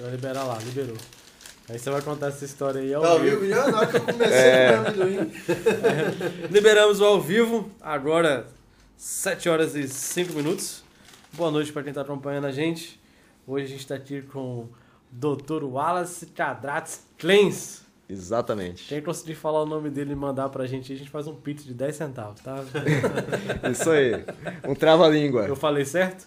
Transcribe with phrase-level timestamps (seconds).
[0.00, 0.96] Você vai liberar lá, liberou.
[1.68, 3.40] Aí você vai contar essa história aí ao Tá vivo.
[3.40, 3.70] vivo já?
[3.70, 4.74] Na hora que eu comecei É.
[4.76, 5.30] amendoim.
[6.50, 8.46] Liberamos o ao vivo, agora
[8.96, 10.82] 7 horas e 5 minutos.
[11.34, 12.98] Boa noite para quem está acompanhando a gente.
[13.46, 14.68] Hoje a gente está aqui com o
[15.12, 15.64] Dr.
[15.64, 17.82] Wallace Cadrates Clens.
[18.08, 18.88] Exatamente.
[18.88, 21.62] Quem conseguir falar o nome dele e mandar pra gente, a gente faz um pix
[21.62, 22.56] de 10 centavos, tá?
[23.70, 24.24] Isso aí.
[24.66, 25.42] Um trava-língua.
[25.46, 26.26] Eu falei certo?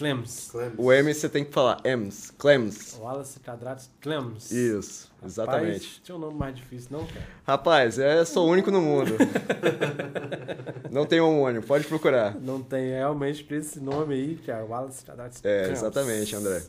[0.00, 0.50] Clems.
[0.78, 1.78] O M você tem que falar.
[1.84, 2.30] Ems.
[2.38, 2.96] Clems.
[2.98, 4.50] Wallace Cadrates Clems.
[4.50, 5.12] Isso.
[5.22, 5.72] Exatamente.
[5.72, 7.26] Rapaz, tinha um nome mais difícil, não, cara?
[7.46, 9.12] Rapaz, eu sou o único no mundo.
[10.90, 12.34] Não tem homônio, pode procurar.
[12.40, 14.64] Não tem realmente por esse nome aí, cara.
[14.64, 15.78] Wallace Cadrates É, Clems.
[15.78, 16.62] exatamente, André.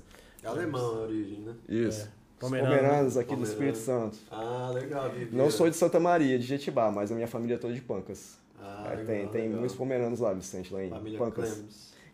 [0.44, 1.54] É alemão a origem, né?
[1.70, 2.02] Isso.
[2.02, 2.04] É.
[2.04, 2.10] Os
[2.50, 2.76] Pomerano.
[2.76, 3.44] Pomeranos aqui do.
[3.44, 4.18] Espírito Santo.
[4.30, 5.36] Ah, legal, Vivi.
[5.36, 8.38] Não sou de Santa Maria, de Jetibá, mas a minha família é toda de Pancas.
[8.60, 9.60] Ah, legal, tem, tem legal.
[9.60, 11.64] muitos pomeranos lá, Vicente, lá em Família Pancas.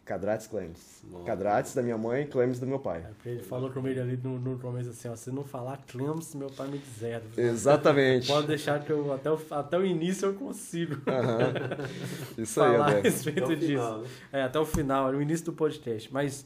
[0.08, 1.04] Cadrates Clemes.
[1.04, 1.24] Bom.
[1.26, 3.06] Cadrates da minha mãe, Clemes do meu pai.
[3.26, 6.50] É, ele falou comigo ali no, no começo assim, ó, se não falar Clems, meu
[6.50, 7.26] pai me deserda.
[7.40, 8.26] Exatamente.
[8.28, 11.52] Pode deixar que eu, até o, até o início eu consigo Aham.
[12.38, 13.68] Isso aí, falar a respeito Até o disso.
[13.74, 14.08] final, né?
[14.32, 16.12] É, até o final, no início do podcast.
[16.14, 16.46] Mas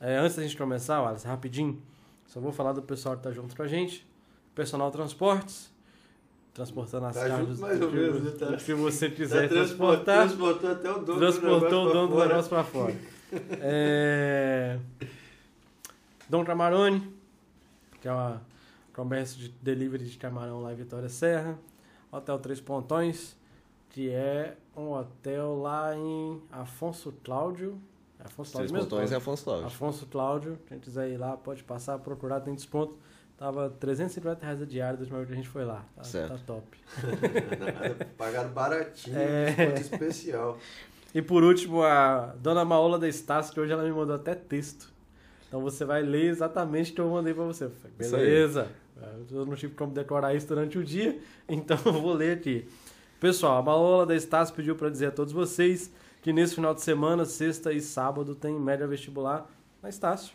[0.00, 1.80] é, antes da gente começar, Wallace, rapidinho,
[2.26, 4.06] só vou falar do pessoal que tá junto com a gente.
[4.54, 5.70] Personal Transportes,
[6.54, 8.30] transportando as Tá cargas mais ou menos, né?
[8.38, 10.26] Tá- do que você quiser transportou, transportar.
[10.28, 12.94] transportou até o dono Transportou o do negócio dono do negócio pra fora.
[13.60, 14.78] É...
[16.28, 17.14] Dom Camarone,
[18.00, 18.42] que é uma
[18.94, 21.58] comércio de delivery de camarão lá em Vitória Serra.
[22.10, 23.34] Hotel Três Pontões,
[23.88, 27.80] que é um hotel lá em Afonso Cláudio.
[28.18, 28.90] É Afonso Três Cláudio mesmo?
[28.90, 29.66] Pontões é Afonso Cláudio.
[29.66, 32.98] Afonso Cláudio, quem quiser ir lá, pode passar, procurar, tem desconto.
[33.38, 35.84] Tava 350 reais a diária da última vez que a gente foi lá.
[35.96, 36.32] Tá, Certo.
[36.32, 36.78] tá top.
[37.58, 39.46] Nada, Pagaram baratinho, É.
[39.46, 40.58] desconto especial.
[41.14, 44.90] E por último, a dona Maola da Estácio, que hoje ela me mandou até texto.
[45.46, 47.70] Então você vai ler exatamente o que eu mandei pra você.
[47.98, 48.68] Beleza.
[49.30, 51.18] Eu não tive como decorar isso durante o dia,
[51.48, 52.66] então eu vou ler aqui.
[53.20, 56.82] Pessoal, a Maola da Estácio pediu para dizer a todos vocês que nesse final de
[56.82, 59.50] semana, sexta e sábado, tem média vestibular
[59.82, 60.34] na Estácio.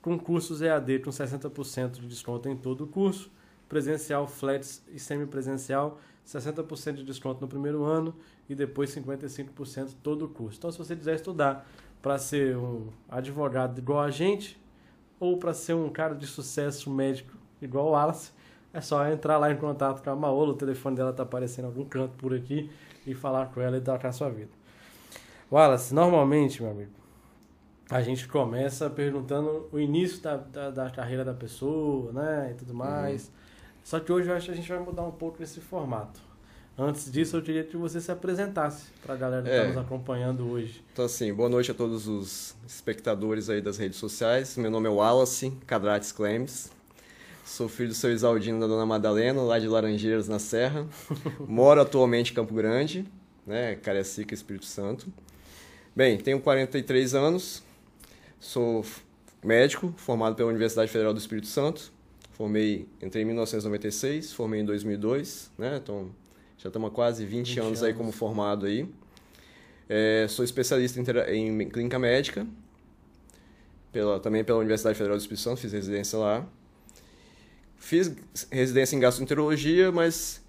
[0.00, 3.30] Com cursos EAD com 60% de desconto em todo o curso,
[3.68, 8.14] presencial, flats e semipresencial, 60% de desconto no primeiro ano
[8.52, 10.58] e depois 55% todo o curso.
[10.58, 11.66] Então, se você quiser estudar
[12.00, 14.60] para ser um advogado igual a gente,
[15.18, 18.32] ou para ser um cara de sucesso médico igual o Wallace,
[18.72, 21.68] é só entrar lá em contato com a Maola, o telefone dela tá aparecendo em
[21.68, 22.70] algum canto por aqui,
[23.06, 24.50] e falar com ela e tocar a sua vida.
[25.50, 26.92] Wallace, normalmente, meu amigo,
[27.90, 32.72] a gente começa perguntando o início da, da, da carreira da pessoa, né, e tudo
[32.72, 33.30] mais.
[33.82, 36.20] Só que hoje eu acho que a gente vai mudar um pouco esse formato.
[36.76, 39.56] Antes disso, eu queria que você se apresentasse para a galera que É.
[39.56, 40.82] está nos acompanhando hoje.
[40.92, 44.56] Então, assim, boa noite a todos os espectadores aí das redes sociais.
[44.56, 46.70] Meu nome é Wallace Cadrates Clemes.
[47.44, 50.86] Sou filho do seu Isaldino da dona Madalena, lá de Laranjeiras, na Serra.
[51.46, 53.06] Moro atualmente em Campo Grande,
[53.46, 55.12] né, Cariacica, Espírito Santo.
[55.94, 57.62] Bem, tenho 43 anos,
[58.40, 58.82] sou
[59.44, 61.92] médico, formado pela Universidade Federal do Espírito Santo.
[62.30, 66.08] Formei, entrei em 1996, formei em 2002, né, então
[66.62, 67.98] já estamos há quase 20, 20 anos aí anos.
[67.98, 68.88] como formado aí.
[69.88, 71.00] É, sou especialista
[71.32, 72.46] em, em clínica médica,
[73.90, 76.46] pela, também pela Universidade Federal do Espírito Santo, fiz residência lá.
[77.76, 78.14] Fiz
[78.50, 80.40] residência em gastroenterologia, mas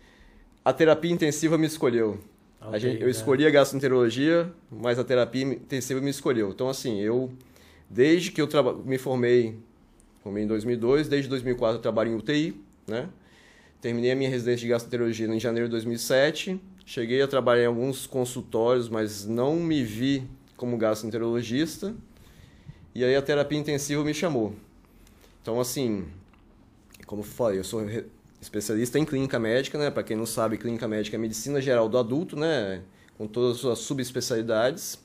[0.63, 2.19] a terapia intensiva me escolheu.
[2.61, 3.11] A Ok, gente, eu né?
[3.11, 6.51] escolhi a gastroenterologia, mas a terapia intensiva me escolheu.
[6.51, 7.33] Então, assim, eu,
[7.89, 8.47] desde que eu
[8.85, 9.57] me formei,
[10.21, 13.09] formei em 2002, desde 2004 eu trabalho em UTI, né?
[13.83, 16.57] Terminei a minha residência de gastroenterologia em janeiro de 2007.
[16.85, 20.23] Cheguei a trabalhar em alguns consultórios, mas não me vi
[20.55, 21.93] como gastroenterologista.
[22.95, 24.55] E aí a terapia intensiva me chamou.
[25.41, 26.05] Então, assim,
[27.05, 27.85] como eu falei, eu sou
[28.39, 29.91] especialista em clínica médica, né?
[29.91, 32.83] Para quem não sabe, clínica médica é medicina geral do adulto, né?
[33.17, 34.97] Com todas as suas subespecialidades.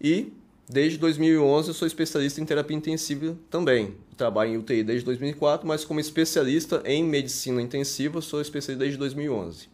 [0.00, 0.32] E
[0.68, 3.96] desde 2011 eu sou especialista em terapia intensiva também.
[4.16, 9.68] Trabalho em UTI desde 2004, mas como especialista em medicina intensiva sou especialista desde 2011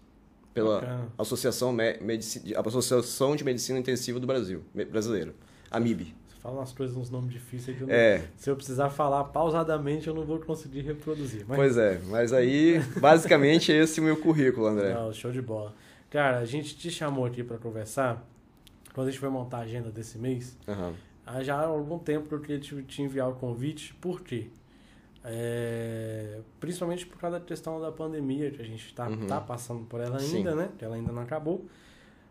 [0.54, 1.08] pela Bacana.
[1.18, 5.34] Associação, Medici- Associação de Medicina Intensiva do Brasil, brasileira,
[5.70, 6.14] AMIB.
[6.26, 9.24] Você fala umas coisas, uns nomes difíceis que eu não- É, se eu precisar falar
[9.24, 11.44] pausadamente, eu não vou conseguir reproduzir.
[11.46, 14.94] Mas pois é, mas aí basicamente esse é o meu currículo, André.
[14.94, 15.74] Não, show de bola.
[16.10, 18.26] Cara, a gente te chamou aqui para conversar
[18.94, 20.56] quando a gente foi montar a agenda desse mês.
[20.66, 20.94] Aham.
[21.30, 23.94] Há já há algum tempo que eu queria te, te enviar o convite.
[23.94, 24.48] Por quê?
[25.24, 29.26] É, principalmente por causa da questão da pandemia, que a gente está Uhum.
[29.26, 30.38] tá passando por ela Sim.
[30.38, 30.70] ainda, né?
[30.78, 31.66] Que ela ainda não acabou.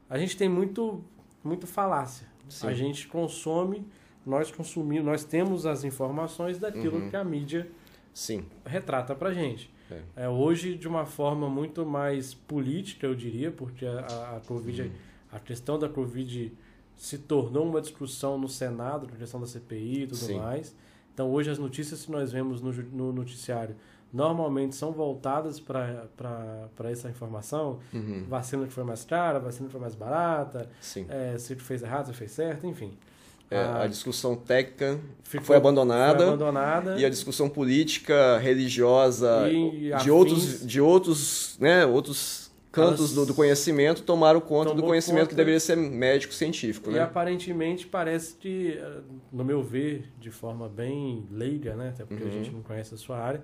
[0.10, 1.04] A gente tem muito,
[1.44, 2.28] muito falácia.
[2.50, 2.68] Sim.
[2.68, 3.86] A gente consome
[4.26, 7.10] nós consumimos, nós temos as informações daquilo Uhum.
[7.10, 7.66] que a mídia
[8.14, 8.44] Sim.
[8.66, 9.74] retrata pra gente.
[9.90, 10.02] É.
[10.26, 14.82] É, hoje, de uma forma muito mais política, eu diria, porque a, a, a Covid,
[14.82, 14.92] Uhum.
[15.32, 16.52] a questão da Covid
[16.98, 20.38] se tornou uma discussão no Senado, a questão da CPI e tudo Sim.
[20.40, 20.76] mais.
[21.14, 23.76] Então, hoje, as notícias que nós vemos no, no noticiário
[24.14, 27.80] normalmente são voltadas para essa informação.
[27.94, 28.26] Uhum.
[28.28, 30.70] Vacina que foi mais cara, vacina que foi mais barata,
[31.10, 32.94] é, se fez errado, se fez certo, enfim.
[33.50, 36.18] É, Ah, a discussão técnica ficou- foi abandonada.
[36.20, 37.00] foi abandonada.
[37.00, 40.04] E a discussão política, religiosa, E afins.
[40.04, 42.47] de outros, de outros, né, outros
[42.86, 45.36] cantos do, do conhecimento tomaram conta do conhecimento que conta.
[45.38, 47.02] deveria ser médico científico, E né?
[47.02, 49.02] aparentemente parece que, eh,
[49.32, 51.90] no meu ver, de forma bem leiga, né?
[51.90, 52.30] Até porque Uhum.
[52.30, 53.44] a gente não conhece a sua área.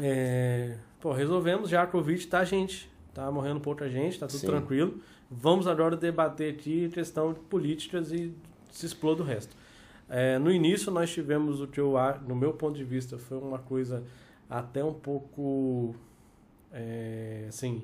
[0.00, 2.90] É, pô, resolvemos já a Covid, tá, gente?
[3.12, 4.46] Tá morrendo pouca gente, tá tudo Sim.
[4.46, 5.00] tranquilo.
[5.30, 8.32] Vamos agora debater aqui questão de políticas e
[8.70, 9.54] se exploda o resto.
[10.08, 11.94] É, no início nós tivemos o que eu
[12.26, 14.02] no meu ponto de vista, foi uma coisa
[14.48, 15.94] até um pouco
[16.72, 17.82] é, assim,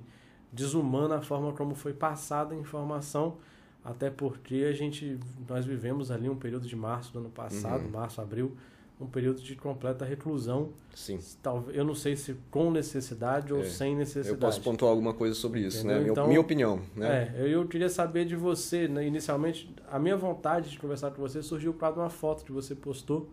[0.53, 3.37] desumana a forma como foi passada a informação,
[3.85, 5.19] até porque a gente
[5.49, 7.91] nós vivemos ali um período de março do ano passado, Uhum.
[7.91, 8.57] março, abril,
[9.01, 11.21] um período de completa reclusão, Sim.
[11.41, 14.31] talvez, eu não sei se com necessidade ou É, sem necessidade.
[14.31, 15.93] Eu posso pontuar alguma coisa sobre isso, né?
[15.95, 16.01] Entendeu?
[16.03, 17.33] Minha, Então, minha opinião, né?
[17.37, 21.23] É, eu, eu queria saber de você, né, inicialmente, a minha vontade de conversar com
[21.23, 23.29] você surgiu por causa de uma foto que você postou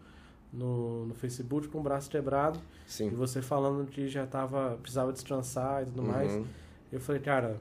[0.53, 3.09] no, no Facebook com o braço quebrado, e Sim.
[3.09, 6.31] você falando que já tava, precisava descansar e tudo mais.
[6.95, 6.99] Uhum.
[6.99, 7.57] Eu falei, cara,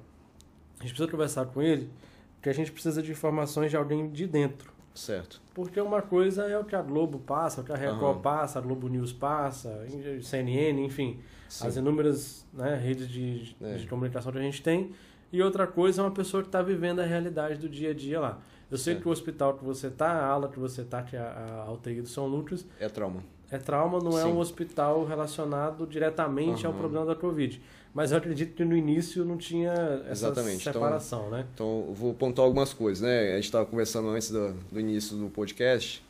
[0.78, 1.90] a gente precisa conversar com ele,
[2.36, 4.72] porque a gente precisa de informações de alguém de dentro.
[4.94, 5.42] Certo.
[5.52, 8.20] Porque uma coisa é o que a Globo passa, o que a Record Aham.
[8.20, 9.84] passa, a Globo News passa,
[10.22, 11.66] CNN, enfim, Sim.
[11.66, 13.74] as inúmeras né, redes de, É.
[13.76, 14.92] de comunicação que a gente tem.
[15.32, 18.20] E outra coisa é uma pessoa que está vivendo a realidade do dia a dia
[18.20, 18.38] lá.
[18.70, 19.02] Eu sei Certo.
[19.02, 21.72] que o hospital que você está, a ala que você está, que é a, a
[21.72, 23.20] UTI do São Lucas, É trauma.
[23.50, 24.28] é trauma, não é Sim.
[24.32, 26.80] um hospital relacionado diretamente ao Aham.
[26.80, 27.60] problema da Covid.
[27.94, 30.62] Mas eu acredito que no início não tinha essa Exatamente.
[30.62, 31.46] Então, separação, né?
[31.54, 33.30] Então, eu vou pontuar algumas coisas, né?
[33.30, 36.04] A gente estava conversando antes do, do início do podcast.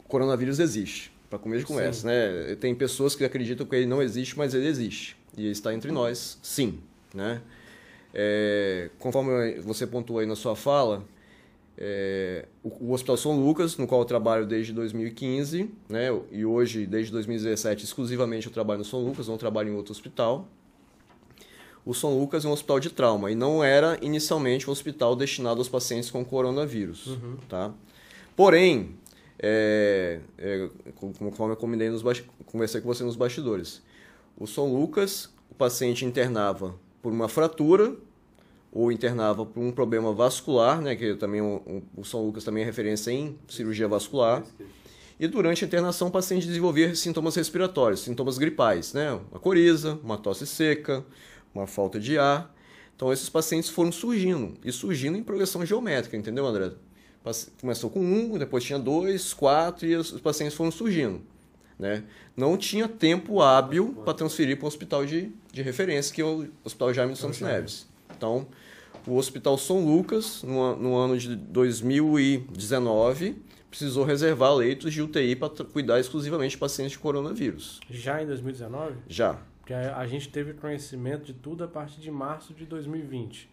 [0.00, 2.06] O coronavírus existe, para começo de conversa, Sim.
[2.08, 2.56] né?
[2.56, 5.16] Tem pessoas que acreditam que ele não existe, mas ele existe.
[5.38, 6.80] E ele está entre nós, sim,
[7.14, 7.40] né?
[8.12, 11.04] É, conforme você pontuou aí na sua fala,
[11.78, 16.08] é, o, o Hospital São Lucas, no qual eu trabalho desde 2015, né?
[16.32, 20.48] E hoje, desde 2017, exclusivamente eu trabalho no São Lucas, não trabalho em outro hospital
[21.86, 25.58] o São Lucas é um hospital de trauma e não era inicialmente um hospital destinado
[25.60, 27.36] aos pacientes com coronavírus, Uhum.
[27.48, 27.72] tá?
[28.34, 28.96] Porém,
[29.38, 32.02] é, é, conforme eu combinei nos
[32.46, 33.80] conversei com você nos bastidores,
[34.36, 37.94] o São Lucas, o paciente internava por uma fratura
[38.72, 42.66] ou internava por um problema vascular, né, que também um- o São Lucas também é
[42.66, 44.42] referência em cirurgia vascular.
[45.18, 49.18] E durante a internação, o paciente desenvolvia sintomas respiratórios, sintomas gripais, né?
[49.30, 51.02] Uma coriza, uma tosse seca,
[51.58, 52.54] uma falta de ar.
[52.94, 56.72] Então, esses pacientes foram surgindo, e surgindo em progressão geométrica, entendeu, André?
[57.60, 61.20] Começou com um, depois tinha dois, quatro, e os pacientes foram surgindo.
[61.78, 62.04] Né?
[62.34, 66.48] Não tinha tempo hábil para transferir para um hospital de, de referência, que é o
[66.64, 67.86] Hospital Jaime dos Santos Neves.
[68.16, 68.46] Então,
[69.06, 73.36] o Hospital São Lucas, no, no ano de 2019,
[73.68, 77.80] precisou reservar leitos de UTI para cuidar exclusivamente de pacientes de coronavírus.
[77.90, 78.94] Já em 2019?
[79.06, 79.38] Já.
[79.66, 83.50] Porque a, a gente teve conhecimento de tudo a partir de março de 2020,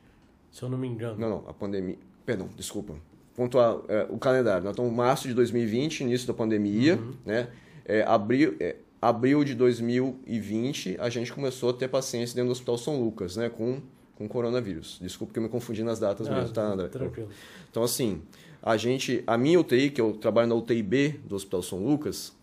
[0.51, 1.17] se eu não me engano.
[1.19, 1.97] Não, não, a pandemia.
[2.23, 2.93] Perdão, desculpa.
[3.35, 4.63] Pontuar é, o calendário.
[4.63, 7.49] Nós estamos em março de 2020, início da pandemia, né?
[7.83, 12.77] É, abril, é, abril de 2020, a gente começou a ter pacientes dentro do Hospital
[12.77, 13.49] São Lucas, né?
[13.49, 13.81] Com,
[14.13, 14.99] com coronavírus.
[15.01, 16.89] Desculpa que eu me confundi nas datas Ah, mesmo, tá, André?
[16.89, 17.29] Tranquilo.
[17.71, 18.21] Então, assim,
[18.61, 22.33] a gente, a minha UTI, que eu trabalho na UTI B do Hospital São Lucas,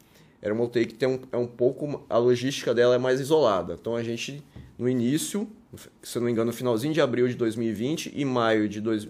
[0.43, 3.77] era uma UTI que tem um, é um pouco, a logística dela é mais isolada.
[3.81, 4.43] Então, a gente,
[4.79, 5.49] no início,
[6.03, 9.07] se eu não me engano, no finalzinho de abril de 2020 e maio de dois,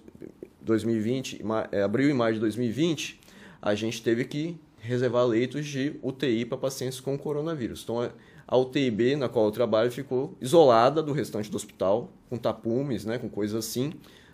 [0.61, 3.21] 2020, ma- é, abril e maio de 2020,
[3.63, 7.83] a gente teve que reservar leitos de UTI para pacientes com coronavírus.
[7.85, 8.11] Então, a-
[8.47, 13.05] a UTI B, na qual eu trabalho, ficou isolada do restante do hospital, com tapumes,
[13.05, 13.93] né, com coisas assim,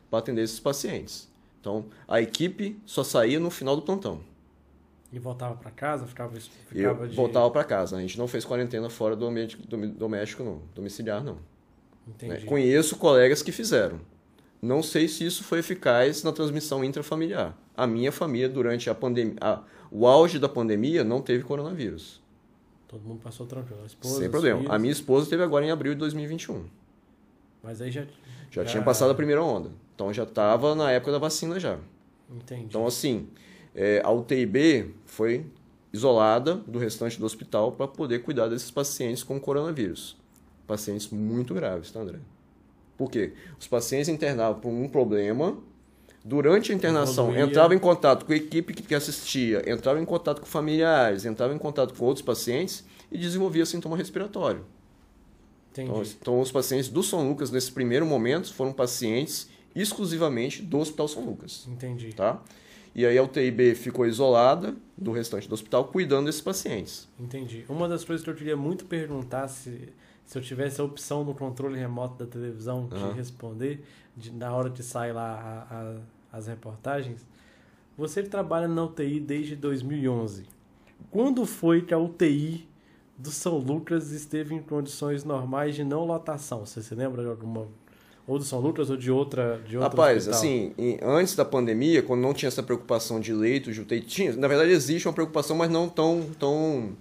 [0.08, 1.28] para atender esses pacientes.
[1.60, 4.20] Então, a equipe só saía no final do plantão.
[5.16, 7.16] E voltava para casa, ficava, Eu ficava de...
[7.16, 7.96] voltava para casa.
[7.96, 10.60] A gente não fez quarentena fora do ambiente doméstico, não.
[10.74, 11.38] Domiciliar, não.
[12.06, 12.32] Entendi.
[12.34, 12.40] né?
[12.44, 13.98] Conheço colegas que fizeram.
[14.60, 17.56] Não sei se isso foi eficaz na transmissão intrafamiliar.
[17.74, 22.22] A minha família, durante a pandemia, a- o auge da pandemia, não teve coronavírus.
[22.86, 23.82] Todo mundo passou tranquilo.
[23.82, 24.58] A esposa, Sem problema.
[24.60, 26.66] filhos, A minha esposa teve agora em abril de 2021.
[27.62, 28.04] Mas aí já...
[28.50, 29.70] Já, tinha passado a primeira onda.
[29.94, 31.78] Então já estava na época da vacina já.
[32.30, 32.64] Entendi.
[32.64, 33.28] Então, assim,
[33.76, 35.44] É, a UTIB foi
[35.92, 40.16] isolada do restante do hospital para poder cuidar desses pacientes com coronavírus.
[40.66, 42.18] Pacientes muito graves, tá, André?
[42.96, 43.34] Por quê?
[43.60, 45.58] Os pacientes internavam por um problema,
[46.24, 47.44] durante a internação Evoluía.
[47.44, 51.58] entrava em contato com a equipe que assistia, entrava em contato com familiares, entrava em
[51.58, 54.64] contato com outros pacientes e desenvolvia sintoma respiratório.
[55.70, 55.90] Entendi.
[55.90, 61.06] Então, então, os pacientes do São Lucas, nesse primeiro momento, foram pacientes exclusivamente do Hospital
[61.06, 61.68] São Lucas.
[61.68, 62.14] Entendi.
[62.14, 62.42] Tá?
[62.98, 67.06] E aí a UTIB ficou isolada do restante do hospital, cuidando desses pacientes.
[67.20, 67.62] Entendi.
[67.68, 69.92] Uma das coisas que eu queria muito perguntar, se,
[70.24, 73.12] se eu tivesse a opção no controle remoto da televisão de Aham.
[73.12, 73.84] responder,
[74.16, 77.22] de, na hora de sair lá a- a- as reportagens,
[77.98, 80.44] você que trabalha na UTI desde 2011.
[81.10, 82.66] Quando foi que a UTI
[83.18, 86.64] do São Lucas esteve em condições normais de não lotação?
[86.64, 87.68] Você se lembra de alguma...
[88.26, 90.38] Ou do São Lucas ou de outra de outro Rapaz, hospital?
[90.38, 94.48] assim, antes da pandemia, quando não tinha essa preocupação de leitos, de UTI, tinha, na
[94.48, 96.96] verdade existe uma preocupação, mas não tão, tão,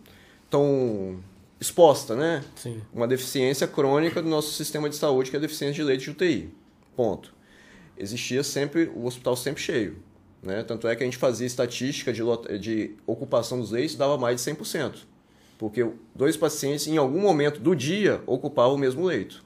[0.50, 1.20] tão
[1.60, 2.44] exposta, né?
[2.56, 2.80] Sim.
[2.94, 6.12] Uma deficiência crônica do nosso sistema de saúde, que é a deficiência de leitos de
[6.12, 6.50] UTI.
[6.96, 7.34] Ponto.
[7.98, 9.98] Existia sempre, o hospital sempre cheio.
[10.44, 10.64] Né?
[10.64, 12.22] Tanto é que a gente fazia estatística de,
[12.60, 14.98] de ocupação dos leitos, dava mais de 100%.
[15.58, 19.45] Porque dois pacientes, em algum momento do dia, ocupavam o mesmo leito.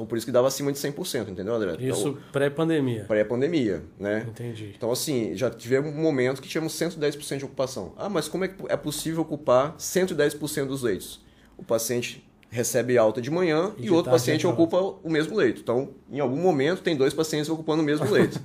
[0.00, 1.76] Então, por isso que dava acima de 100%, entendeu, André?
[1.78, 3.04] Isso Então, pré-pandemia.
[3.06, 4.24] pré-pandemia, né?
[4.26, 4.72] Entendi.
[4.74, 7.92] Então, assim, já tivemos um momento que tínhamos 110% de ocupação.
[7.98, 11.20] Ah, mas como é que é possível ocupar 110% dos leitos?
[11.58, 15.60] O paciente recebe alta de manhã E e, outro paciente ocupa o mesmo leito.
[15.60, 18.40] Então, em algum momento, tem dois pacientes ocupando o mesmo leito.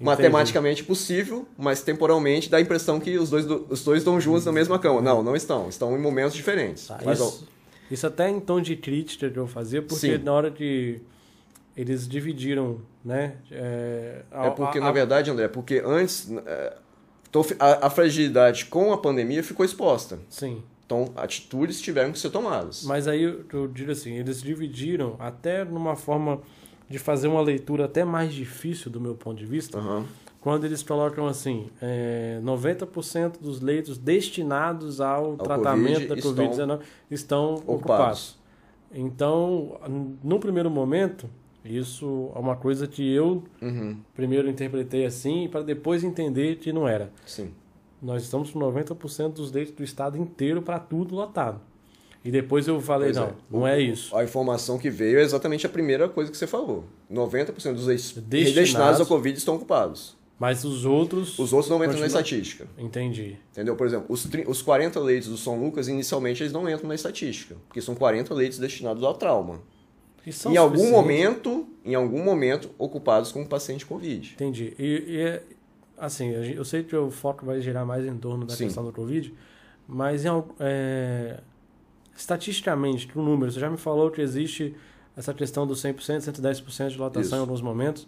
[0.00, 4.44] Matematicamente possível, mas temporalmente dá a impressão que os dois, do- os dois estão juntos
[4.44, 5.00] na mesma cama.
[5.00, 5.68] Não, não estão.
[5.68, 6.86] Estão em momentos diferentes.
[6.88, 7.46] Tá, Mas, isso,
[7.90, 10.24] isso até em tom de crítica que eu fazia, porque Sim.
[10.24, 11.00] na hora que
[11.76, 13.36] eles dividiram, né?
[13.50, 16.76] É, a- É porque, a- na a- verdade, André, porque antes é,
[17.86, 20.18] a, fragilidade com a pandemia ficou exposta.
[20.28, 20.62] Sim.
[20.84, 22.82] Então, atitudes tiveram que ser tomadas.
[22.84, 26.40] Mas aí eu, digo assim, eles dividiram até numa forma
[26.88, 30.06] de fazer uma leitura até mais difícil do meu ponto de vista, Aham.
[30.40, 36.80] Quando eles colocam assim, é, 90% dos leitos destinados ao, tratamento Covid da estão Covid-19
[37.10, 37.74] estão ocupados.
[37.74, 38.38] Ocupados.
[38.94, 39.78] Então,
[40.22, 41.28] no primeiro momento,
[41.64, 43.96] isso é uma coisa que eu Uhum.
[44.14, 47.10] primeiro interpretei assim para depois entender que não era.
[47.26, 47.50] Sim.
[48.00, 51.60] Nós estamos com 90% dos leitos do estado inteiro para tudo lotado.
[52.24, 53.32] E depois eu falei, Pois não, é.
[53.50, 54.14] não é isso.
[54.16, 56.84] A informação que veio é exatamente a primeira coisa que você falou.
[57.10, 60.16] 90% dos leitos Destinados- destinados ao Covid estão ocupados.
[60.38, 61.36] Mas os outros.
[61.38, 62.66] Os outros não entram na Continua- estatística.
[62.78, 63.36] Entendi.
[63.50, 63.74] Entendeu?
[63.74, 67.56] Por exemplo, os, os 40 leitos do São Lucas, inicialmente, eles não entram na estatística.
[67.66, 69.60] Porque são 40 leitos destinados ao trauma.
[70.24, 74.32] E são em algum momento, em algum momento, ocupados com paciente Covid.
[74.34, 74.74] Entendi.
[74.78, 75.42] E, e é-
[75.96, 78.64] assim, eu sei que o foco vai girar mais em torno da Sim.
[78.66, 79.34] questão do Covid,
[79.88, 80.28] mas em,
[80.60, 81.40] é,
[82.16, 84.74] estatisticamente, com números, você já me falou que existe
[85.16, 87.34] essa questão dos 100%, 110% de lotação Isso.
[87.34, 88.06] em alguns momentos.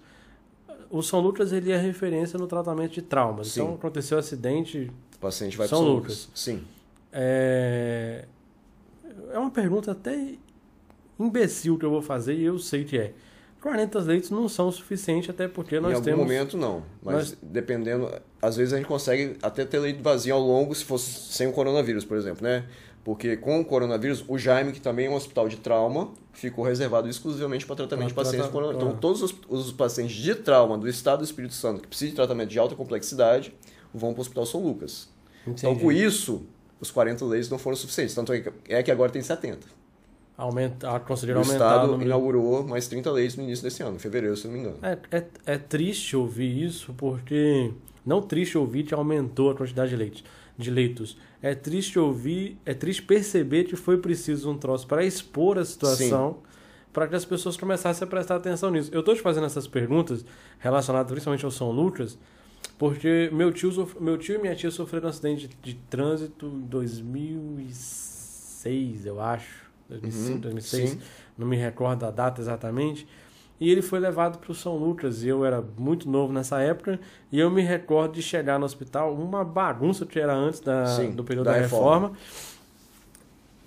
[0.91, 3.49] O São Lucas ele é referência no tratamento de traumas.
[3.49, 3.61] Sim.
[3.63, 4.91] Então, aconteceu um acidente.
[5.17, 6.11] O paciente vai São para São Lucas.
[6.25, 6.29] Lucas.
[6.35, 6.65] Sim.
[7.13, 8.25] É,
[9.33, 10.35] é uma pergunta até
[11.19, 13.13] imbecil que eu vou fazer e eu sei que é.
[13.61, 16.21] 40 leitos não são suficientes, até porque em nós algum temos.
[16.21, 16.83] momento, não.
[17.03, 18.11] Mas nós- dependendo...
[18.41, 21.53] Às vezes a gente consegue até ter leito vazio ao longo, se fosse sem o
[21.53, 22.65] coronavírus, por exemplo, né?
[23.11, 27.09] Porque com o coronavírus, o Jaime, que também é um hospital de trauma, ficou reservado
[27.09, 28.87] exclusivamente para tratamento de pacientes com coronavírus.
[28.87, 32.15] Então, todos os, os pacientes de trauma do estado do Espírito Santo que precisam de
[32.15, 33.53] tratamento de alta complexidade
[33.93, 35.09] vão para o Hospital São Lucas.
[35.45, 35.81] Então, Entendi.
[35.85, 36.43] com isso,
[36.81, 38.15] os 40 leitos não foram suficientes.
[38.15, 39.67] Tanto é que- é agora tem 70.
[40.37, 42.09] Aumenta, O conseguiram aumentar o Estado número.
[42.09, 44.79] inaugurou mais 30 leitos no início desse ano, em fevereiro, se não me engano.
[44.83, 47.73] É, é, é triste ouvir isso, porque.
[48.07, 50.23] Não triste ouvir que aumentou a quantidade de leitos.
[50.61, 51.17] De leitos.
[51.43, 56.39] É triste ouvir, é triste perceber que foi preciso um troço para expor a situação,
[56.93, 58.91] para que as pessoas começassem a prestar atenção nisso.
[58.93, 60.25] Eu estou te fazendo essas perguntas
[60.59, 62.19] relacionadas principalmente ao São Lucas,
[62.79, 66.61] porque meu tio, meu tio e minha tia sofreram um acidente de, de trânsito em
[66.61, 69.69] 2006, eu acho.
[69.89, 71.01] 2005, Uhum, 2006 sim.
[71.37, 73.09] não me recordo a data exatamente.
[73.61, 75.23] E ele foi levado para o São Lucas.
[75.23, 76.99] E eu era muito novo nessa época.
[77.31, 81.11] E eu me recordo de chegar no hospital, uma bagunça que era antes da, Sim,
[81.11, 82.09] do período da da, reforma.
[82.09, 82.19] reforma.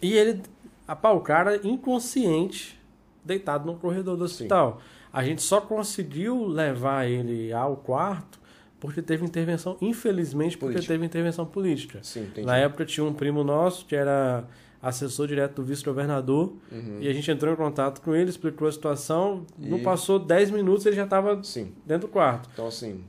[0.01, 0.41] E ele,
[0.87, 2.79] apá, o cara inconsciente,
[3.23, 4.81] deitado no corredor do hospital.
[5.11, 8.41] A gente só conseguiu levar ele ao quarto
[8.79, 10.93] porque teve intervenção, infelizmente, porque Política.
[10.93, 11.99] teve intervenção política.
[12.01, 12.27] Sim.
[12.43, 14.43] Na época tinha um primo nosso que era
[14.83, 16.97] assessor direto do vice-governador Uhum.
[16.99, 19.45] e a gente entrou em contato com ele, explicou a situação.
[19.57, 21.37] Não E- passou 10 minutos ele já estava
[21.85, 22.49] dentro do quarto.
[22.53, 23.01] Então, assim,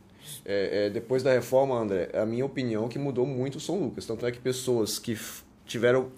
[0.45, 3.79] é, é, depois da reforma, André, a minha opinião é que mudou muito o São
[3.81, 4.07] Lucas.
[4.07, 5.19] Tanto é que pessoas que
[5.67, 6.09] tiveram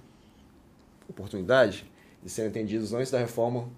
[1.09, 1.87] oportunidade
[2.23, 3.69] de serem atendidos antes da reforma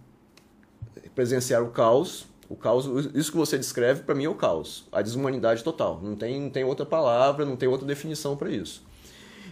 [1.14, 2.26] presenciaram o caos.
[2.48, 4.86] O caos, isso que você descreve, para mim é o caos.
[4.90, 6.00] A desumanidade total.
[6.02, 8.82] Não tem, não tem outra palavra, não tem outra definição para isso.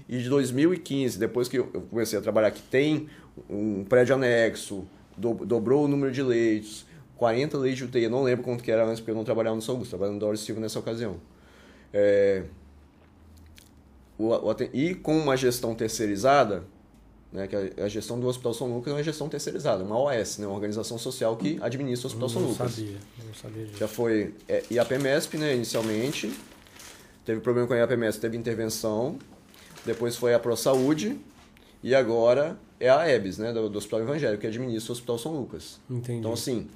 [0.08, 3.08] E de 2015, depois que eu comecei a trabalhar, que tem
[3.50, 4.84] um prédio anexo,
[5.16, 6.86] do- dobrou o número de leitos,
[7.16, 9.56] 40 leitos de UTI, eu não lembro quanto que era antes, porque eu não trabalhava
[9.56, 11.16] no São Augusto, trabalhava no Doris Silva nessa ocasião.
[11.92, 12.44] É,
[14.18, 16.64] o- o e com uma gestão terceirizada,
[17.32, 20.38] né, que a, a gestão do Hospital São Lucas é uma gestão terceirizada, uma OS,
[20.38, 22.70] né, uma organização social que administra o Hospital São não Lucas.
[22.72, 22.96] sabia,
[23.26, 23.78] não sabia disso.
[23.78, 26.32] Já foi é, IAPMESP, né, inicialmente.
[27.24, 29.18] Teve problema com a IAPMESP, teve intervenção.
[29.86, 31.16] Depois foi a ProSaúde.
[31.82, 35.32] E agora é a EBS, né, do, do Hospital Evangélico, que administra o Hospital São
[35.32, 35.80] Lucas.
[35.88, 36.18] Entendi.
[36.18, 36.66] Então, assim,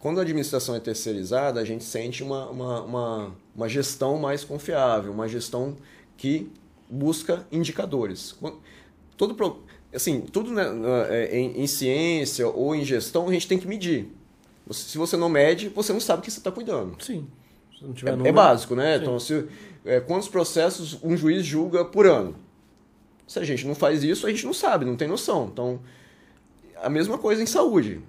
[0.00, 5.12] quando a administração é terceirizada, a gente sente uma, uma, uma, uma gestão mais confiável,
[5.12, 5.76] uma gestão
[6.16, 6.50] que
[6.88, 8.34] busca indicadores.
[9.16, 9.62] Todo, pro-
[9.94, 10.64] assim, tudo né,
[11.10, 14.08] é, em, em ciência ou em gestão, a gente tem que medir.
[14.70, 16.96] Se você não mede, você não sabe o que você está cuidando.
[17.04, 17.26] Sim.
[18.06, 18.96] É, é número- básico, né?
[18.96, 19.02] Sim.
[19.02, 19.46] Então, se,
[19.84, 22.34] é, quantos processos um juiz julga por ano?
[23.26, 25.48] Se a gente não faz isso, a gente não sabe, não tem noção.
[25.52, 25.80] Então,
[26.82, 28.00] a mesma coisa em saúde.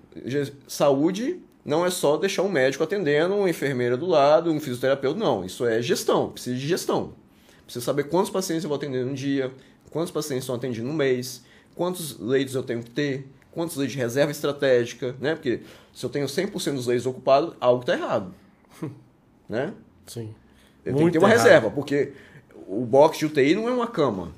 [0.68, 5.44] Saúde não é só deixar um médico atendendo, uma enfermeira do lado, um fisioterapeuta, não.
[5.46, 7.14] Isso é gestão, precisa de gestão.
[7.64, 9.52] Precisa saber quantos pacientes eu vou atender no dia,
[9.90, 11.42] quantos pacientes estão atendidos no mês,
[11.74, 15.34] quantos leitos eu tenho que ter, quantos leitos de reserva estratégica, né?
[15.34, 15.62] Porque
[15.94, 18.34] se eu tenho 100% dos leitos ocupados, algo está errado.
[19.50, 19.74] né?
[20.06, 20.36] Sim.
[20.84, 21.44] Eu tenho Muito que ter uma errado.
[21.44, 22.12] reserva, porque
[22.68, 24.32] o box de UTI não é uma cama.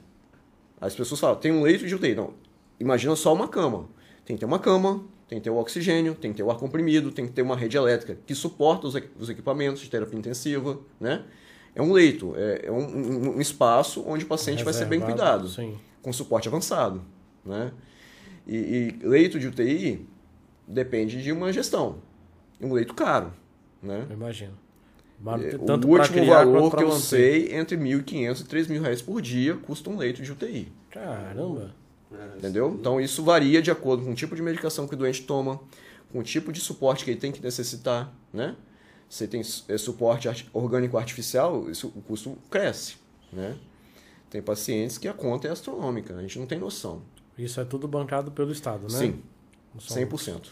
[0.79, 2.15] As pessoas falam, tem um leito de UTI.
[2.15, 2.33] Não,
[2.79, 3.87] imagina só uma cama.
[4.25, 6.57] Tem que ter uma cama, tem que ter o oxigênio, tem que ter o ar
[6.57, 10.17] comprimido, tem que ter uma rede elétrica que suporta os, equi- os equipamentos de terapia
[10.19, 11.23] intensiva, né?
[11.73, 15.43] É um leito, é, é um, um- espaço onde o paciente vai ser bem Reservado,
[15.43, 15.77] cuidado, Sim.
[16.01, 17.03] com suporte avançado,
[17.45, 17.71] né?
[18.47, 20.07] E, e leito de UTI
[20.67, 21.97] depende de uma gestão.
[22.59, 23.31] Um leito caro,
[23.81, 24.07] né?
[24.09, 24.53] Imagino.
[25.19, 27.01] Mas É, o último criar valor que eu manter.
[27.01, 30.71] sei, entre 1.500 e 3.000 reais por dia, custa um leito de UTI.
[30.91, 31.75] Caramba.
[32.37, 32.75] Entendeu?
[32.79, 35.59] Então isso varia de acordo com o tipo de medicação que o doente toma,
[36.11, 38.55] com o tipo de suporte que ele tem que necessitar, né?
[39.09, 42.95] Se tem é, suporte orgânico artificial, isso, o custo cresce,
[43.31, 43.55] né?
[44.29, 47.01] Tem pacientes que a conta é astronômica, a gente não tem noção.
[47.37, 48.99] Isso é tudo bancado pelo Estado, né?
[48.99, 49.21] Sim,
[49.73, 50.47] No São 100%.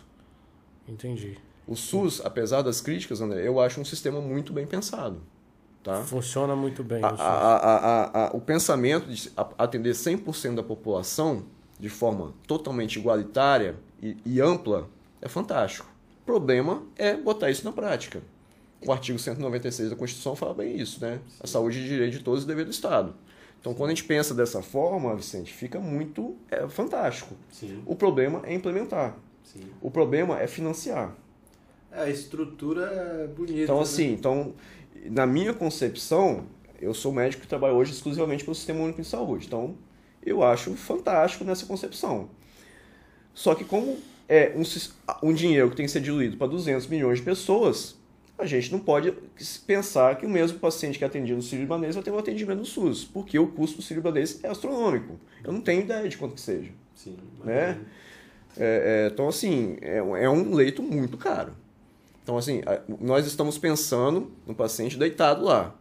[0.87, 1.37] Entendi.
[1.67, 5.21] O SUS, apesar das críticas, André, eu acho um sistema muito bem pensado,
[5.83, 6.01] tá?
[6.03, 7.03] Funciona muito bem.
[7.03, 7.19] A- o SUS.
[7.21, 11.43] a- a- o pensamento de atender 100% da população
[11.79, 14.87] de forma totalmente igualitária e, e ampla
[15.21, 15.87] é fantástico.
[16.21, 18.21] O problema é botar isso na prática.
[18.85, 21.19] O artigo 196 da Constituição fala bem isso, né?
[21.41, 23.15] A saúde é direito de todos e dever do Estado.
[23.59, 27.33] Então, quando a gente pensa dessa forma, Vicente, fica muito é, fantástico.
[27.51, 29.15] Sim, O problema é implementar.
[29.43, 29.63] sim.
[29.81, 31.15] O problema é financiar.
[31.95, 33.61] A estrutura é bonita.
[33.61, 33.81] Então, né?
[33.83, 34.53] assim, então,
[35.09, 36.45] na minha concepção,
[36.81, 39.47] eu sou médico que trabalha hoje exclusivamente pelo Sistema Único de Saúde.
[39.47, 39.75] Então,
[40.25, 42.29] eu acho fantástico nessa concepção.
[43.33, 47.19] Só que como é um, um dinheiro que tem que ser diluído para 200 milhões
[47.19, 47.95] de pessoas,
[48.37, 49.13] a gente não pode
[49.65, 52.65] pensar que o mesmo paciente que é atendido no Sírio-Libanês vai ter um atendimento no
[52.65, 55.19] SUS, porque o custo do Sírio-Libanês é astronômico.
[55.43, 56.71] Eu não tenho ideia de quanto que seja.
[56.93, 57.79] Sim, né?
[58.57, 61.53] É, é, então, assim, é, é um leito muito caro.
[62.25, 62.63] Então, assim,
[62.99, 65.75] nós estamos pensando no paciente deitado lá,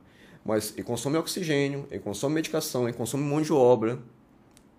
[0.45, 3.99] mas ele consome oxigênio, ele consome medicação, ele consome mão de obra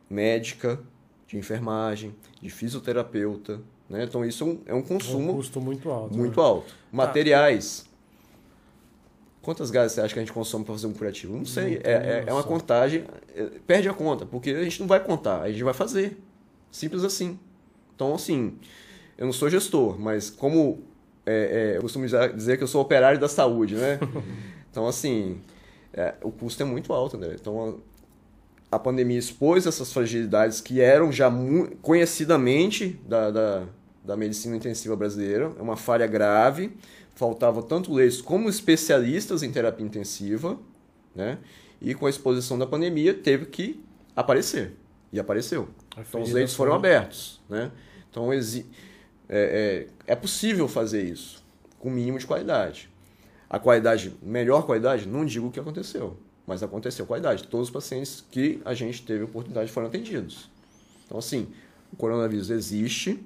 [0.08, 0.80] médica,
[1.28, 4.04] de enfermagem, de fisioterapeuta, né?
[4.04, 6.16] Então, isso é um, é um É um consumo custo muito alto.
[6.16, 6.46] muito né?
[6.46, 6.72] alto.
[6.92, 7.86] Materiais.
[9.42, 11.36] Quantas gases você acha que a gente consome para fazer um curativo?
[11.36, 11.82] Não sei.
[11.84, 13.06] É, é- é uma contagem.
[13.36, 16.20] é, perde a conta, porque a gente não vai contar, a gente vai fazer.
[16.72, 17.40] Simples assim.
[17.96, 18.58] Então, assim,
[19.18, 20.84] eu não sou gestor, mas como
[21.26, 24.00] é, é, eu costumo dizer- que eu sou operário da saúde, né?
[24.72, 25.40] Então, assim,
[25.94, 27.36] é, o custo é muito alto, André.
[27.40, 27.80] Então,
[28.72, 31.30] a, a pandemia expôs essas fragilidades que eram já
[31.82, 33.64] conhecidamente da, da,
[34.04, 35.52] da medicina intensiva brasileira.
[35.58, 36.76] É uma falha grave.
[37.16, 40.60] Faltava tanto leitos como especialistas em terapia intensiva,
[41.16, 41.38] né?
[41.82, 43.82] E com a exposição da pandemia teve que
[44.14, 44.74] aparecer.
[45.14, 45.70] E apareceu.
[46.10, 47.72] Então os leitos foram abertos, né?
[48.12, 48.66] Então exi-
[49.30, 51.44] é, é, é possível fazer isso
[51.80, 52.90] com o mínimo de qualidade.
[53.50, 57.48] A qualidade, melhor qualidade, não digo o que aconteceu, mas aconteceu qualidade.
[57.48, 60.50] Todos os pacientes que a gente teve oportunidade foram atendidos.
[61.06, 61.48] Então assim,
[61.92, 63.24] o coronavírus existe.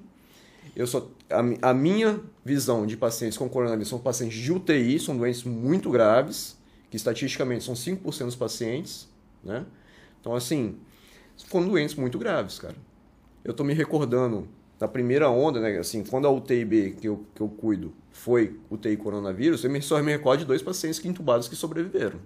[0.76, 5.16] Eu só a, a minha visão de pacientes com coronavírus são pacientes de UTI, são
[5.16, 6.58] doentes muito graves
[6.90, 9.08] que estatisticamente são 5% dos pacientes,
[9.42, 9.64] né?
[10.20, 10.76] Então, assim,
[11.46, 12.74] foram doentes muito graves, cara.
[13.44, 14.48] Eu tô me recordando
[14.80, 15.78] da primeira onda, né?
[15.78, 20.10] Assim, quando a UTI-B que eu, que eu cuido foi UTI coronavírus, eu só me
[20.10, 22.18] recordo de dois pacientes que intubados que sobreviveram.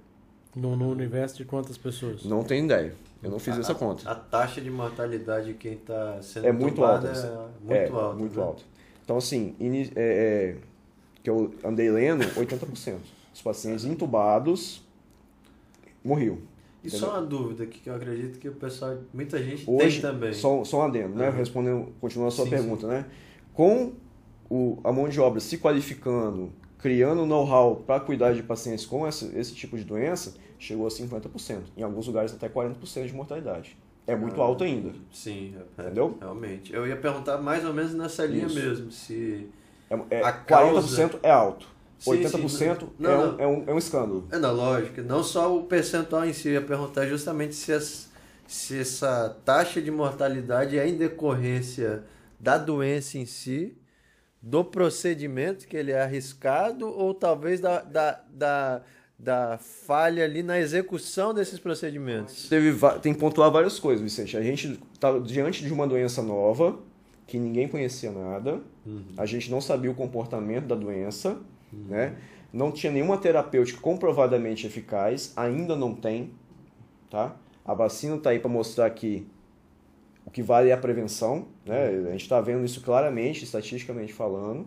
[0.54, 2.24] No, no universo de quantas pessoas?
[2.24, 2.94] Não tenho ideia.
[3.20, 4.08] Eu não fiz a, essa conta.
[4.08, 7.08] A taxa de mortalidade de quem está sendo é muito alta.
[7.08, 7.10] É
[7.60, 8.16] muito é, alta.
[8.16, 8.44] Muito né?
[8.44, 8.62] alta.
[9.02, 10.56] Então, assim, é, é,
[11.24, 12.98] que eu andei lendo, 80%.
[13.34, 14.80] Os pacientes intubados
[16.04, 16.38] morriam.
[16.84, 20.32] E só uma dúvida que eu acredito que o pessoal, muita gente Hoje, tem também.
[20.34, 21.30] Só, só um adendo, né?
[21.30, 21.36] Uhum.
[21.36, 23.06] Respondendo, continuando a sua Sim, pergunta, né?
[23.54, 23.92] Com
[24.50, 29.34] o, a mão de obra se qualificando, criando know-how para cuidar de pacientes com esse,
[29.36, 31.60] esse tipo de doença, chegou a 50%.
[31.76, 33.76] Em alguns lugares até 40% de mortalidade.
[34.06, 34.92] É muito Ah, alto ainda.
[35.10, 36.18] Sim, é, Entendeu?
[36.20, 36.74] realmente.
[36.74, 38.54] Eu ia perguntar mais ou menos nessa linha Isso.
[38.54, 39.48] mesmo, se...
[39.88, 41.66] É, é, A 40% causa- é alto.
[42.04, 42.48] Sim, 80%
[42.80, 42.88] sim.
[42.98, 43.36] Não, é, não.
[43.36, 44.28] um, é, um, é um escândalo.
[44.30, 45.00] É, não, lógico.
[45.02, 48.10] Não só o percentual em si, eu ia perguntar justamente se, as-
[48.46, 52.04] se essa taxa de mortalidade é em decorrência
[52.38, 53.76] da doença em si,
[54.42, 58.82] do procedimento, que ele é arriscado, ou talvez da, da, da,
[59.18, 62.46] da falha ali na execução desses procedimentos.
[62.50, 64.36] Teve, tem que pontuar várias coisas, Vicente.
[64.36, 66.78] A gente está diante de uma doença nova,
[67.26, 68.60] que ninguém conhecia nada,
[69.16, 71.38] a gente não sabia o comportamento da doença,
[71.88, 72.16] né?
[72.54, 76.30] não tinha nenhuma terapêutica comprovadamente eficaz, ainda não tem.
[77.10, 77.34] Tá?
[77.64, 79.26] A vacina está aí para mostrar que
[80.24, 81.46] o que vale é a prevenção.
[81.66, 81.86] Né?
[81.86, 84.66] A gente está vendo isso claramente, estatisticamente falando.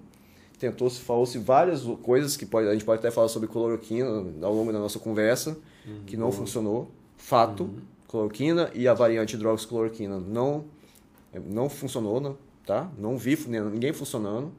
[0.59, 4.09] Tentou-se, falou-se várias coisas que pode, a gente pode até falar sobre cloroquina
[4.41, 5.57] ao longo da nossa conversa,
[6.05, 6.91] que não funcionou.
[7.15, 7.69] Fato,
[8.07, 10.65] cloroquina e a variante hidroxicloroquina não,
[11.45, 12.33] não funcionou, né?
[12.65, 12.91] tá?
[12.97, 14.51] Não vi né, ninguém funcionando.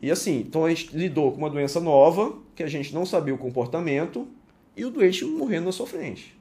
[0.00, 3.34] E assim, então a gente lidou com uma doença nova, que a gente não sabia
[3.34, 4.26] o comportamento,
[4.76, 6.36] e o doente morrendo na sua frente.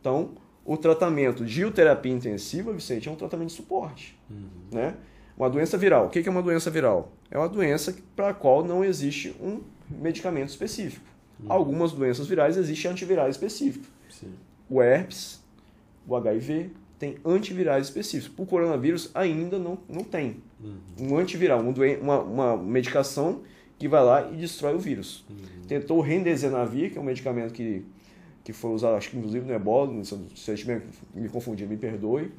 [0.00, 0.30] Então,
[0.64, 4.18] o tratamento de terapia intensiva, Vicente, é um tratamento de suporte.
[4.70, 4.94] Né?
[5.36, 6.06] Uma doença viral.
[6.06, 7.12] O que é uma doença viral?
[7.30, 11.06] É uma doença para a qual não existe um medicamento específico.
[11.48, 13.88] Algumas doenças virais existem antivirais específicos.
[14.10, 14.32] Sim.
[14.68, 15.40] O herpes,
[16.06, 18.36] o HIV, tem antivirais específicos.
[18.36, 20.42] O coronavírus ainda não, não tem.
[21.00, 23.40] Um antiviral, um doen- uma, uma medicação
[23.78, 25.24] que vai lá e destrói o vírus.
[25.68, 27.84] Tentou o Remdesivir, que é um medicamento que,
[28.42, 30.82] que foi usado, acho que inclusive no ebola, se eu- estiver
[31.14, 32.32] me confundir, me perdoe,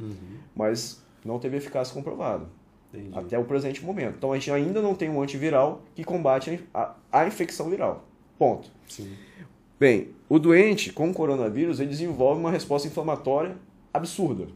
[0.55, 2.45] mas não teve eficácia comprovada
[2.93, 3.17] Entendi.
[3.17, 4.15] até o presente momento.
[4.17, 8.05] Então a gente ainda não tem um antiviral que combate a, a infecção viral.
[8.37, 8.69] Ponto.
[8.87, 9.13] Sim.
[9.79, 13.55] Bem, o doente com coronavírus ele desenvolve uma resposta inflamatória
[13.93, 14.47] absurda.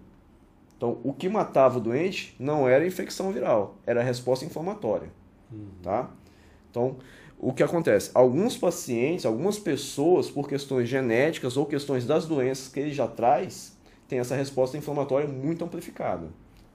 [0.84, 5.10] Então, o que matava o doente não era a infecção viral, era a resposta inflamatória.
[5.82, 6.10] Tá?
[6.70, 6.98] Então,
[7.40, 8.12] o que acontece?
[8.14, 13.78] Alguns pacientes, algumas pessoas, por questões genéticas ou questões das doenças que ele já traz,
[14.10, 16.28] têm essa resposta inflamatória muito amplificada.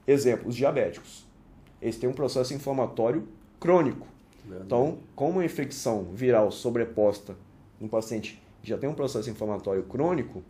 [0.07, 1.27] Exemplo, os diabéticos.
[1.79, 3.27] Eles têm um processo inflamatório
[3.59, 4.07] crônico.
[4.43, 4.65] Verdade.
[4.65, 7.35] Então, com uma infecção viral sobreposta
[7.79, 10.41] no paciente que já tem um processo inflamatório crônico,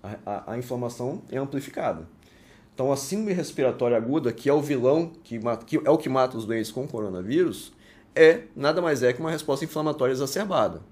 [0.00, 2.14] a, a- a inflamação é amplificada.
[2.76, 6.36] Então, a síndrome respiratória aguda, que é o vilão, que, que é o que mata
[6.36, 7.72] os doentes com coronavírus,
[8.14, 10.82] é nada mais é que uma resposta inflamatória exacerbada.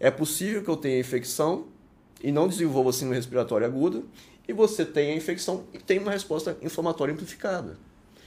[0.00, 1.66] É possível que eu tenha infecção
[2.20, 4.02] e não desenvolva síndrome respiratória aguda,
[4.48, 7.78] e você tenha infecção e tem uma resposta inflamatória amplificada.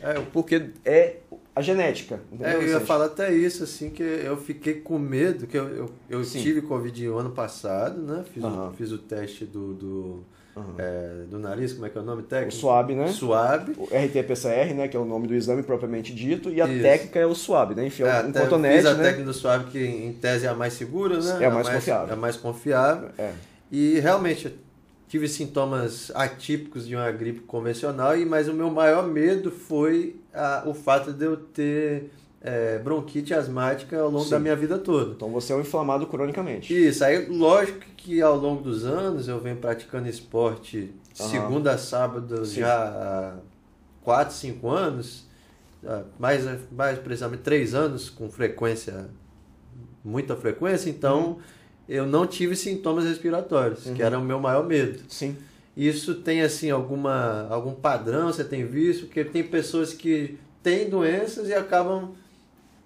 [0.02, 1.18] É, Porque é
[1.54, 2.22] a genética.
[2.40, 5.92] É, eu ia falar até isso, assim, que eu fiquei com medo, que eu, eu,
[6.10, 8.24] eu tive Covid o ano passado, né?
[8.34, 8.70] Fiz, Aham.
[8.70, 10.24] o, fiz o teste do, do,
[10.56, 10.76] Aham.
[10.78, 12.54] é, do nariz, como é que é o nome O técnico?
[12.56, 13.08] SWAB, né?
[13.08, 13.74] Suave.
[13.78, 16.82] O RT-PCR, né, que é o nome do exame propriamente dito, e a Isso.
[16.84, 17.88] técnica é o SWAB, né?
[17.88, 19.04] Enfim, É, um eu cotonete, a né?
[19.04, 21.38] técnica do suave, que em tese é a mais segura, né?
[21.44, 22.10] É a mais confiável.
[22.10, 23.10] É a mais confiável.
[23.18, 23.32] É.
[23.72, 24.56] E realmente
[25.08, 30.64] tive sintomas atípicos de uma gripe convencional, e mas o meu maior medo foi a-
[30.66, 32.12] o fato de eu ter
[32.44, 34.32] é, bronquite asmática ao longo Sim.
[34.32, 35.14] da minha vida toda.
[35.14, 36.74] Então você é um inflamado cronicamente.
[36.74, 41.30] Isso, aí lógico que ao longo dos anos eu venho praticando esporte Aham.
[41.30, 42.60] segunda a sábado Sim.
[42.60, 43.34] já há
[44.04, 45.26] 4, 5 anos,
[46.20, 49.08] mais, mais precisamente 3 anos com frequência,
[50.04, 51.38] muita frequência, então
[51.88, 53.94] eu não tive sintomas respiratórios, Uhum.
[53.94, 55.00] que era o meu maior medo.
[55.08, 55.36] Sim.
[55.76, 59.06] Isso tem assim alguma algum padrão, você tem visto?
[59.06, 62.12] Porque tem pessoas que têm doenças e acabam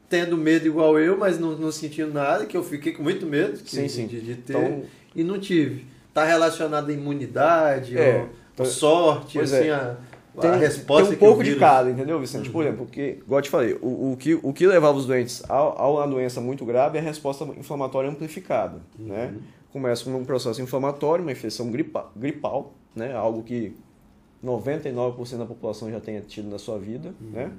[0.10, 3.58] tendo medo igual eu, mas não, não sentindo nada, que eu fiquei com muito medo
[3.62, 4.08] que- Sim, sim.
[4.08, 4.84] De, de ter Então-
[5.16, 5.86] e não tive.
[6.14, 9.72] Tá relacionado à imunidade, É, ou, então- ou sorte, assim, é.
[9.72, 9.98] a-
[10.40, 12.50] tem, a resposta tem um pouco de vírus- cada, entendeu, Vicente?
[12.50, 15.44] Por exemplo, porque, igual eu te falei, o, o, que, o que levava os doentes
[15.50, 19.34] ao- a uma doença muito grave é a resposta inflamatória amplificada, né?
[19.74, 23.14] Começa com um processo inflamatório, uma infecção gripa, gripal, né?
[23.16, 23.76] Algo que
[24.44, 27.52] 99% da população já tenha tido na sua vida, né?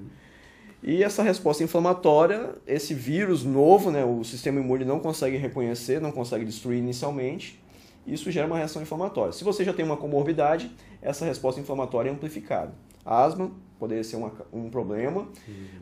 [0.83, 6.13] E essa resposta inflamatória, esse vírus novo, né, o sistema imune não consegue reconhecer, não
[6.13, 7.61] consegue destruir inicialmente,
[8.07, 9.33] isso gera uma reação inflamatória.
[9.33, 10.71] Se você já tem uma comorbidade,
[11.03, 12.73] essa resposta inflamatória é amplificada.
[13.05, 15.29] Asma poderia ser uma- um problema,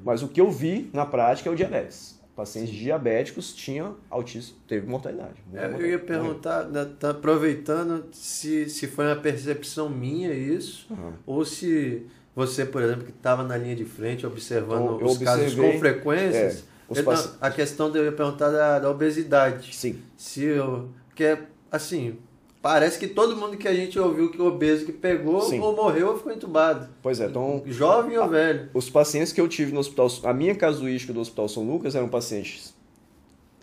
[0.04, 2.16] mas o que eu vi na prática é o diabetes.
[2.34, 5.34] Pacientes diabéticos tinham autismo, teve mortalidade.
[5.54, 11.12] É, Eu ia perguntar, né, tá aproveitando se, se foi uma percepção minha isso, Aham.
[11.26, 12.04] ou se
[12.36, 16.64] você, por exemplo, que estava na linha de frente observando Então, os casos com frequências,
[16.94, 19.74] é, paci- a questão de eu perguntar da, da obesidade.
[19.74, 19.98] Sim.
[20.16, 22.16] Se eu, que é assim,
[22.62, 25.60] parece que todo mundo que a gente ouviu que obeso que pegou Sim.
[25.60, 26.88] ou morreu ou ficou entubado.
[27.02, 28.68] Pois é, então Jovem ou velho.
[28.74, 32.08] os pacientes que eu tive no hospital, a minha casuística do Hospital São Lucas eram
[32.08, 32.74] pacientes,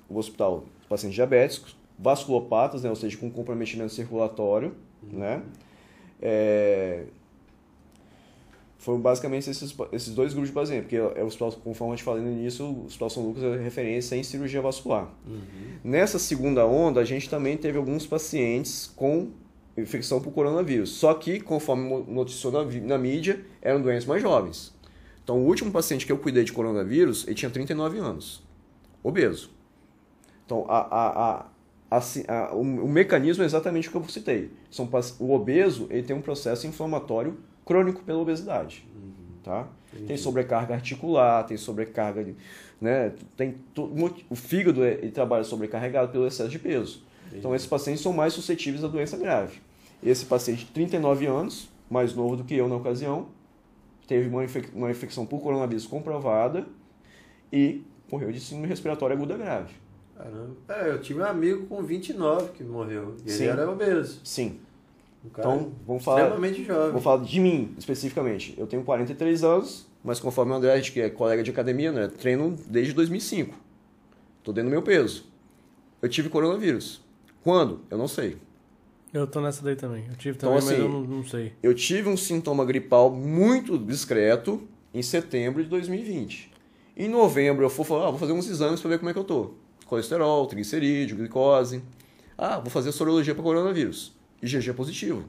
[0.10, 5.44] o hospital, pacientes diabéticos, vasculopatas, né, ou seja, com comprometimento circulatório, né?
[6.22, 7.04] É,
[8.84, 12.04] foram basicamente esses, esses dois grupos de pacientes, porque é o hospital, conforme eu te
[12.04, 15.10] falei no início, o Hospital São Lucas é referência em cirurgia vascular.
[15.84, 19.30] Nessa segunda onda, a gente também teve alguns pacientes com
[19.78, 20.90] infecção por coronavírus.
[20.92, 24.74] Só que, conforme noticiou na, na mídia, eram doentes mais jovens.
[25.24, 28.44] Então, o último paciente que eu cuidei de coronavírus, ele tinha 39 anos,
[29.02, 29.50] obeso.
[30.46, 31.46] Então, a, a, a,
[31.98, 34.52] a ci- a- o, o mecanismo é exatamente o que eu citei.
[34.70, 38.86] São, o obeso ele tem um processo inflamatório crônico pela obesidade.
[39.44, 39.68] Tá?
[40.08, 42.36] Tem sobrecarga articular, tem sobrecarga, de-
[42.82, 43.12] né?
[43.38, 43.56] Tem
[44.30, 47.04] o fígado ele trabalha sobrecarregado pelo excesso de peso.
[47.32, 49.60] Então esses pacientes são mais suscetíveis à doença grave.
[50.02, 53.28] Esse paciente de 39 anos, mais novo do que eu na ocasião,
[54.08, 56.66] teve uma, infec- uma infecção por coronavírus comprovada
[57.52, 59.74] e morreu de síndrome respiratória aguda grave.
[60.18, 60.56] Caramba.
[60.70, 63.16] É, eu tive um amigo com 29 que morreu.
[63.26, 63.44] E Sim.
[63.44, 64.22] ele era obeso.
[64.24, 64.60] Sim.
[65.26, 66.92] Um cara Então, vamos falar, extremamente jovem.
[66.92, 68.54] vou falar de mim especificamente.
[68.58, 72.56] Eu tenho 43 anos, mas conforme o André, que é colega de academia, né, treino
[72.68, 73.56] desde 2005.
[74.40, 75.26] Estou dentro do meu peso.
[76.02, 77.02] Eu tive coronavírus.
[77.44, 77.82] Quando?
[77.90, 78.38] Eu não sei.
[79.14, 80.06] Eu tô nessa daí também.
[80.10, 81.54] Eu tive Então, também, mas assim, eu não, não sei.
[81.62, 84.62] Eu tive um sintoma gripal muito discreto
[84.94, 86.52] em setembro de 2020.
[86.98, 89.20] Em novembro eu fui falar, ah, vou fazer uns exames para ver como é que
[89.20, 89.52] eu tô.
[89.86, 91.82] Colesterol, triglicerídeo, glicose.
[92.38, 94.14] Ah, vou fazer sorologia para coronavírus.
[94.44, 95.24] IgG positivo.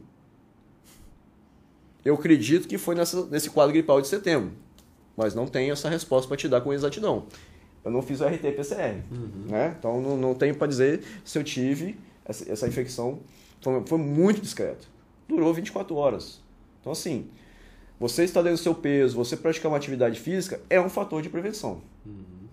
[2.04, 4.52] Eu acredito que foi nessa, nesse quadro gripal de setembro,
[5.16, 7.26] mas não tenho essa resposta para te dar com exatidão.
[7.84, 9.02] Eu não fiz o RT-PCR,
[9.48, 9.74] né?
[9.78, 13.20] Então não, não tenho para dizer se eu tive essa, essa infecção.
[13.62, 14.86] Foi, foi muito discreto.
[15.28, 16.42] Durou 24 horas.
[16.80, 17.26] Então assim,
[17.98, 21.28] você está dentro do seu peso, você praticar uma atividade física é um fator de
[21.30, 21.80] prevenção,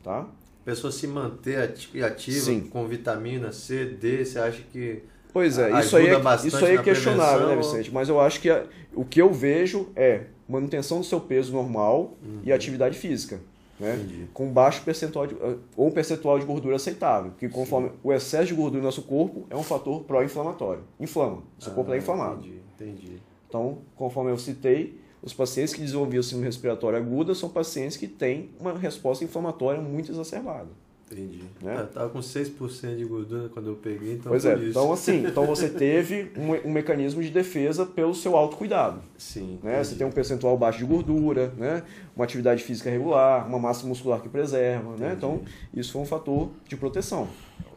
[0.03, 0.21] tá?
[0.21, 2.61] A pessoa se manter ati- ativa Sim.
[2.61, 5.01] com vitamina C, D, você acha que.
[5.33, 7.55] Pois é, isso aí é, isso aí é questionável, né.
[7.55, 7.91] Vicente?
[7.93, 12.13] Mas eu acho que a- o que eu vejo é manutenção do seu peso normal
[12.43, 13.39] e atividade física.
[13.79, 13.95] Né?
[13.95, 14.27] Entendi.
[14.33, 15.35] Com baixo percentual de,
[15.75, 17.31] ou um percentual de gordura aceitável.
[17.31, 20.83] Porque conforme o excesso de gordura no nosso corpo é um fator pró-inflamatório.
[20.99, 21.41] Inflama.
[21.57, 22.41] Seu corpo está Ah, inflamado.
[22.45, 23.21] Entendi, entendi.
[23.49, 28.49] Então, conforme eu citei, os pacientes que desenvolviam síndrome respiratória aguda são pacientes que têm
[28.59, 30.67] uma resposta inflamatória muito exacerbada.
[31.11, 31.43] Entendi.
[31.61, 31.75] Né?
[31.79, 34.69] Eu tava com 6% de gordura quando eu peguei, então pois é, isso.
[34.69, 39.01] então assim, então você teve um, um mecanismo de defesa pelo seu autocuidado.
[39.17, 39.59] Sim.
[39.61, 39.73] Né?
[39.83, 39.97] Você entendi.
[39.97, 41.83] tem um percentual baixo de gordura, né?
[42.15, 44.95] uma atividade física regular, uma massa muscular que preserva.
[44.97, 45.13] Né?
[45.17, 45.41] Então,
[45.73, 47.27] isso foi um fator de proteção.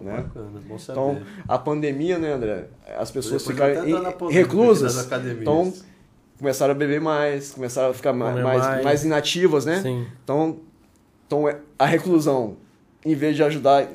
[0.01, 0.17] Né?
[0.17, 1.01] Bacana, bom saber.
[1.01, 2.69] Então, a pandemia, né, André?
[2.97, 5.09] As pessoas ficaram em- reclusas.
[5.41, 5.73] Então,
[6.39, 8.85] começaram a beber mais, começaram a ficar mais, mais.
[8.85, 9.81] mais inativas, né?
[9.81, 10.07] Sim.
[10.23, 10.59] Então,
[11.27, 12.57] então, é- a reclusão,
[13.05, 13.89] em vez de ajudar,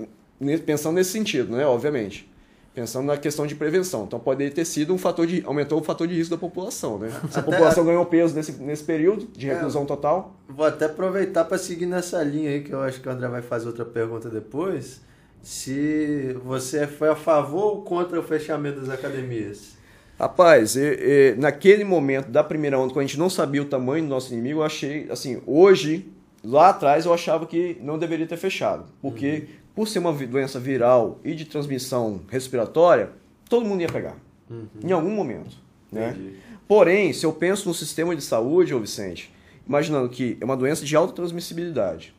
[0.66, 1.66] pensando nesse sentido, né?
[1.66, 2.28] Obviamente.
[2.74, 4.06] Pensando na questão de prevenção.
[4.06, 5.44] Então, pode ter sido um fator de.
[5.46, 7.10] aumentou o fator de risco da população, né?
[7.30, 9.54] Se a população ganhou peso nesse, nesse período de É.
[9.54, 10.36] reclusão total.
[10.48, 13.42] Vou até aproveitar para seguir nessa linha aí, que eu acho que o André vai
[13.42, 15.02] fazer outra pergunta depois.
[15.42, 19.78] Se você foi a favor ou contra o fechamento das academias?
[20.20, 24.04] Rapaz, e- e, naquele momento da primeira onda, quando a gente não sabia o tamanho
[24.04, 26.08] do nosso inimigo, eu achei, assim, hoje,
[26.44, 28.86] lá atrás eu achava que não deveria ter fechado.
[29.02, 33.12] Porque, por ser uma doença viral e de transmissão respiratória,
[33.48, 34.18] todo mundo ia pegar.
[34.84, 35.58] Em algum momento.
[35.92, 36.12] Né?
[36.12, 36.36] Entendi.
[36.68, 39.34] Porém, se eu penso no sistema de saúde, ô Vicente,
[39.68, 42.14] imaginando que é uma doença de alta transmissibilidade,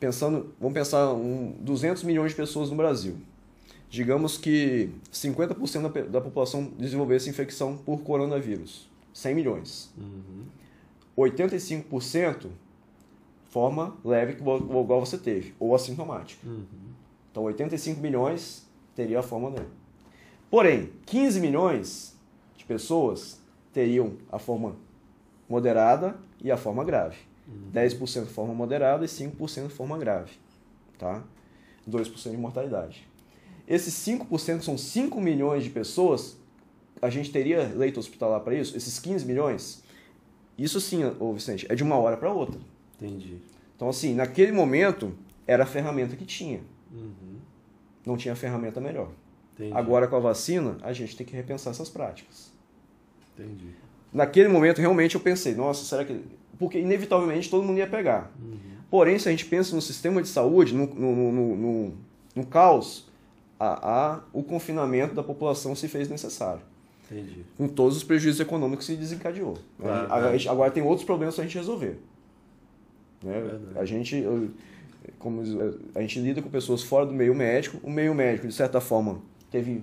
[0.00, 3.16] pensando, vamos pensar um 200 milhões de pessoas no Brasil.
[3.88, 8.88] Digamos que 50% da, da população desenvolvesse infecção por coronavírus.
[9.12, 9.94] 100 milhões.
[11.16, 12.48] 85%
[13.56, 16.46] forma leve igual igual você teve, ou assintomática.
[17.30, 19.70] Então 85 milhões teria a forma leve.
[20.50, 22.14] Porém, 15 milhões
[22.54, 23.40] de pessoas
[23.72, 24.76] teriam a forma
[25.48, 27.16] moderada e a forma grave.
[27.72, 30.32] 10% forma moderada e 5% forma grave.
[30.98, 31.24] Tá?
[31.88, 33.08] 2% de mortalidade.
[33.66, 36.36] Esses 5% são 5 milhões de pessoas.
[37.00, 38.76] A gente teria leito hospitalar para isso?
[38.76, 39.82] Esses 15 milhões?
[40.58, 42.60] Isso sim, ô Vicente, é de uma hora para outra.
[43.00, 43.38] Entendi.
[43.76, 45.12] Então, assim, naquele momento,
[45.46, 46.60] era a ferramenta que tinha.
[48.04, 49.08] Não tinha ferramenta melhor.
[49.54, 49.72] Entendi.
[49.76, 52.52] Agora, com a vacina, a gente tem que repensar essas práticas.
[53.38, 53.68] Entendi.
[54.12, 56.20] Naquele momento, realmente, eu pensei, nossa, será que...
[56.58, 58.30] Porque, inevitavelmente, todo mundo ia pegar.
[58.90, 61.94] Porém, se a gente pensa no sistema de saúde, no, no, no, no-
[62.34, 63.06] no- caos,
[63.58, 66.62] a, a- o confinamento da população se fez necessário.
[67.10, 67.44] Entendi.
[67.58, 69.54] Com todos os prejuízos econômicos que se desencadeou.
[69.78, 69.86] né?
[70.06, 70.38] Claro, A- a é.
[70.38, 71.98] gente- agora tem outros problemas para a gente resolver.
[73.22, 73.40] Né?
[73.40, 73.78] Verdade.
[73.78, 74.24] A gente...
[75.18, 75.42] como
[75.94, 79.20] a gente lida com pessoas fora do meio médico, o meio médico, de certa forma,
[79.50, 79.82] teve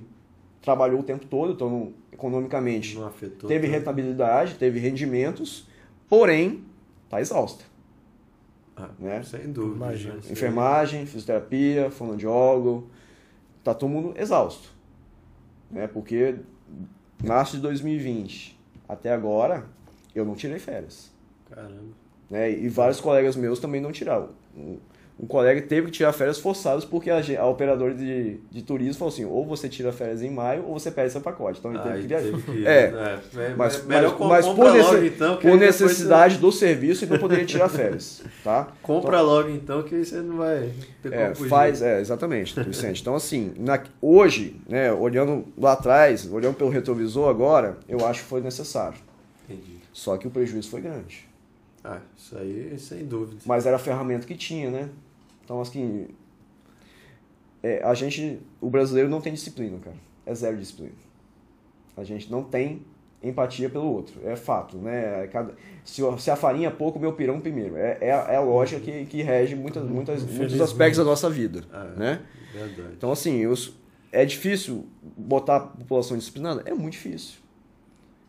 [0.61, 3.49] trabalhou o tempo todo, então economicamente Não afetou.
[3.49, 3.77] teve tanto.
[3.77, 5.67] rentabilidade, teve rendimentos,
[6.07, 6.63] porém
[7.03, 7.65] está exausta.
[8.75, 9.21] Ah, né?
[9.23, 9.75] Sem dúvida.
[9.75, 10.15] Imagino.
[10.15, 10.21] né?
[10.31, 12.89] Enfermagem, fisioterapia, fonoaudiólogo,
[13.63, 14.69] tá todo mundo exausto.
[15.69, 15.85] Né?
[15.85, 16.35] Porque
[17.23, 19.65] março de 2020 até agora
[20.15, 21.11] eu não tirei férias.
[21.49, 22.02] Caramba.
[22.33, 22.51] Né?
[22.51, 24.29] E vários colegas meus também não tiraram.
[24.57, 24.77] Um,
[25.19, 29.13] um colega teve que tirar férias forçadas porque a, a operadora de, de turismo falou
[29.13, 31.59] assim, ou você tira férias em maio ou você perde seu pacote.
[31.59, 32.31] Então ele teve Aí que viajar.
[32.31, 32.91] teve ir, É.
[32.91, 33.19] né?
[33.35, 37.45] É, Mas, é mas, mas por, logo, então, por necessidade do serviço ele não poderia
[37.45, 38.63] tirar férias, tá?
[38.63, 40.71] Você compra logo então, que aí você não vai
[41.03, 42.99] ter É, faz, é, exatamente, Vicente.
[43.01, 48.27] Então, assim, na- hoje, né, olhando lá atrás, olhando pelo retrovisor agora, eu acho que
[48.29, 48.97] foi necessário.
[49.47, 49.77] Entendi.
[49.93, 51.31] Só que o prejuízo foi grande.
[51.83, 53.41] Ah, isso aí, sem dúvida.
[53.45, 54.89] Mas era a ferramenta que tinha, né?
[55.43, 56.07] Então, assim,
[57.61, 59.95] é, a gente, o brasileiro não tem disciplina, cara.
[60.25, 60.91] É zero disciplina.
[61.97, 62.81] A gente não tem
[63.21, 64.19] empatia pelo outro.
[64.25, 65.27] É fato, né?
[65.27, 67.75] Cada- se, se a farinha é pouco, meu pirão primeiro.
[67.77, 71.29] É, é, a- é a lógica que, que rege muitas, muitas, muitos aspectos da nossa
[71.29, 71.99] vida, É.
[71.99, 72.21] né?
[72.53, 72.93] Verdade.
[72.97, 73.53] Então, assim, eu,
[74.11, 74.85] é difícil
[75.17, 76.61] botar a população disciplinada?
[76.65, 77.35] É muito difícil.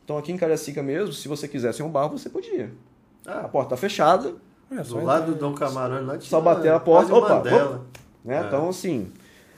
[0.05, 2.71] Então, aqui em Cariacica mesmo, se você quisesse um bar, você podia.
[3.27, 4.35] A Ah, porta tá fechada,
[4.71, 7.85] É, do lado do Dom Camarão lá tinha Só bater a porta, opa, Mandela.
[8.25, 8.37] né?
[8.43, 8.47] É.
[8.47, 9.13] Então, assim,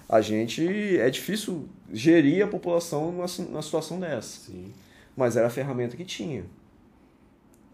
[0.09, 0.99] a gente...
[0.99, 4.41] É difícil gerir a população numa, numa situação dessa.
[4.51, 4.73] Sim.
[5.17, 6.45] Mas era a ferramenta que tinha.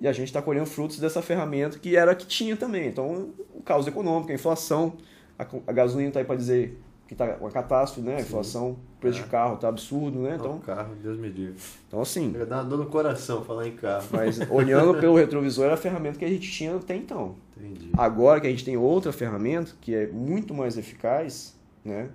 [0.00, 2.88] E a gente está colhendo frutos dessa ferramenta que era a que tinha também.
[2.88, 4.94] Então, o caos econômico, a inflação,
[5.38, 8.16] a, a gasolina está aí para dizer que está uma catástrofe, né?
[8.16, 9.22] A inflação, o preço É.
[9.22, 10.36] de carro está absurdo, né?
[10.38, 11.54] Então, Então, carro, Deus me livre.
[11.86, 14.06] então assim, a dar uma dor no coração falar em carro.
[14.12, 17.34] mas olhando pelo retrovisor, era a ferramenta que a gente tinha até então.
[17.56, 17.90] Entendi.
[17.96, 22.08] Agora que a gente tem outra ferramenta que é muito mais eficaz, né?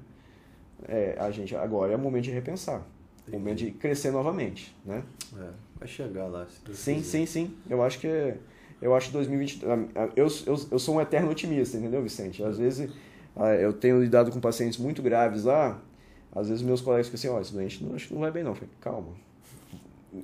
[0.87, 2.83] É, a gente agora é o momento de repensar, o
[3.29, 3.37] Entendi.
[3.37, 5.03] momento de crescer novamente, né?
[5.37, 6.45] É, vai chegar lá.
[6.73, 7.03] Sim, quiser.
[7.03, 7.55] sim, sim.
[7.69, 8.37] Eu acho que é-
[8.81, 12.43] eu acho que 2020 a- a- eu, eu, eu sou um eterno otimista, entendeu, Vicente?
[12.43, 12.93] Às vezes ah,
[13.45, 15.79] eu tenho lidado com pacientes muito graves lá,
[16.33, 18.43] às vezes meus colegas ficam assim, ó, esse doente não, acho que não vai bem
[18.43, 18.51] não.
[18.51, 19.07] Eu falei, calma.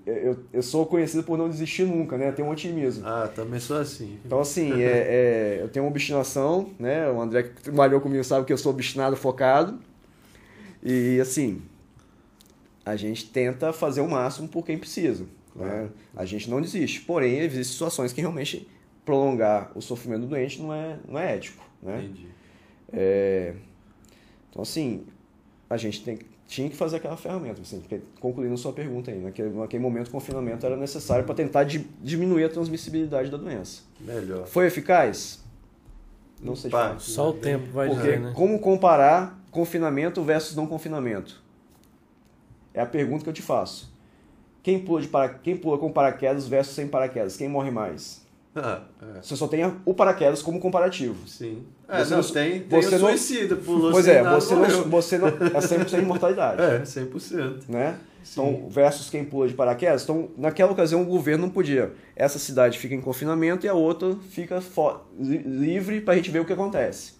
[0.05, 2.31] Eu, eu, eu sou conhecido por não desistir nunca, né?
[2.31, 3.05] Tenho um otimismo.
[3.05, 4.17] Ah, também sou assim.
[4.25, 7.09] Então, assim, é, é, eu tenho uma obstinação, né?
[7.09, 9.79] O André que trabalhou comigo sabe que eu sou obstinado, focado.
[10.81, 11.61] E, assim,
[12.85, 15.25] a gente tenta fazer o máximo por quem precisa.
[15.55, 15.89] Né?
[16.15, 17.01] A gente não desiste.
[17.01, 18.67] Porém, existem situações que realmente
[19.05, 22.03] prolongar o sofrimento do doente não é, não é ético, né?
[22.03, 22.27] Entendi.
[22.93, 23.53] É,
[24.49, 25.05] Então, assim,
[25.69, 27.61] a gente tem, tinha que fazer aquela ferramenta.
[27.61, 31.33] Assim, porque, concluindo a sua pergunta aí, naquele, naquele momento o confinamento era necessário para
[31.33, 33.81] tentar di- diminuir a transmissibilidade da doença.
[33.99, 34.45] Melhor.
[34.45, 35.41] Foi eficaz?
[36.41, 36.97] Não sei Pá.
[36.99, 38.33] Só o tempo vai Porque dizer, né?
[38.35, 41.41] como comparar confinamento versus não confinamento?
[42.73, 43.91] É a pergunta que eu te faço.
[44.61, 45.29] Quem pula, de para...
[45.29, 47.35] Quem pula com paraquedas versus sem paraquedas?
[47.37, 48.21] Quem morre mais?
[48.55, 48.83] Ah,
[49.17, 49.19] é.
[49.23, 51.27] Você só tem o paraquedas como comparativo.
[51.27, 51.65] Sim.
[51.87, 54.77] É, Você não, tem, tem você o suicida, pulou pois é, nada, você morreu.
[54.79, 55.27] não, você não.
[55.27, 56.61] É 100% de mortalidade.
[56.63, 57.63] É, 100%.
[57.67, 57.97] Né?
[58.23, 58.31] Sim.
[58.31, 60.03] Então, versus quem pula de paraquedas.
[60.03, 61.91] Então, naquela ocasião, o governo não podia.
[62.15, 64.63] Essa cidade fica em confinamento e a outra fica
[65.19, 67.13] livre para a gente ver o que acontece.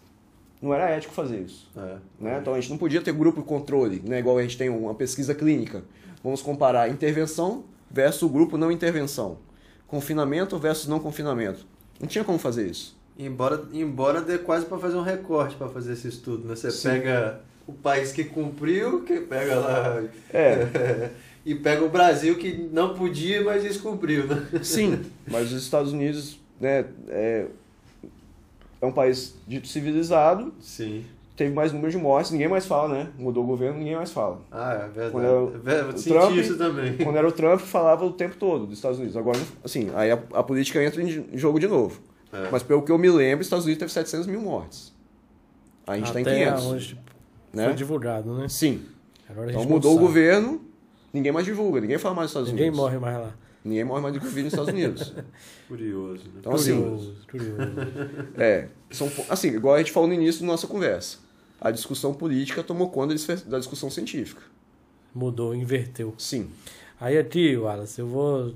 [0.61, 1.69] Não era ético fazer isso.
[1.75, 1.97] É.
[2.17, 2.37] Né?
[2.41, 4.19] Então a gente não podia ter grupo de controle, né?
[4.19, 5.83] igual a gente tem uma pesquisa clínica.
[6.23, 9.39] Vamos comparar intervenção versus grupo não intervenção.
[9.85, 11.67] Confinamento versus não confinamento.
[11.99, 12.97] Não tinha como fazer isso.
[13.17, 16.55] Embora, embora dê quase para fazer um recorte para fazer esse estudo, né?
[16.55, 16.89] Você Sim.
[16.89, 20.03] pega o país que cumpriu, que pega lá
[20.33, 21.11] É.
[21.45, 24.47] E pega o Brasil que não podia, mas descobriu, né?
[24.63, 27.47] Sim, mas os Estados Unidos né, é,
[28.81, 31.03] é um país dito civilizado, Sim.
[31.35, 33.09] teve mais número de mortes, ninguém mais fala, né?
[33.19, 34.39] Mudou o governo, ninguém mais fala.
[34.49, 35.11] Ah, é verdade.
[35.11, 36.95] Quando É verdade, o Trump- isso também.
[36.95, 39.17] Quando era o Trump, falava o tempo todo dos Estados Unidos.
[39.17, 41.99] Agora, assim, aí a, a política entra em jogo de novo.
[42.33, 42.49] É.
[42.51, 44.91] Mas pelo que eu me lembro, os Estados Unidos teve 700 mil mortes.
[45.85, 46.65] A gente está em Até 500.
[46.65, 46.99] onde
[47.53, 47.65] né?
[47.65, 48.49] foi divulgado, né?
[48.49, 48.83] Sim.
[49.49, 50.61] Então mudou o governo,
[51.13, 52.79] ninguém mais divulga, ninguém fala mais dos Estados Ninguém Unidos.
[52.79, 53.33] morre mais lá.
[53.63, 55.13] Ninguém morre mais do que Covid nos Estados Unidos.
[55.67, 56.31] Curioso, né?
[56.39, 57.57] Então, assim, curioso, curioso.
[58.37, 61.17] é, são, assim, igual a gente falou no início da nossa conversa.
[61.61, 63.15] A discussão política tomou conta
[63.47, 64.41] da discussão científica.
[65.15, 66.13] Mudou, inverteu.
[66.17, 66.49] Sim.
[67.03, 68.53] Aí aqui, Wallace, eu vou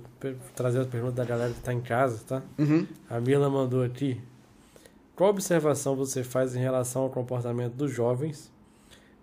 [0.56, 2.42] trazer as perguntas da galera que tá em casa, tá?
[2.58, 2.88] Uhum.
[3.10, 4.22] A Mila mandou aqui.
[5.18, 8.50] Qual observação você faz em relação ao comportamento dos jovens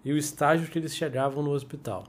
[0.04, 2.04] e o estágio que eles chegavam no hospital?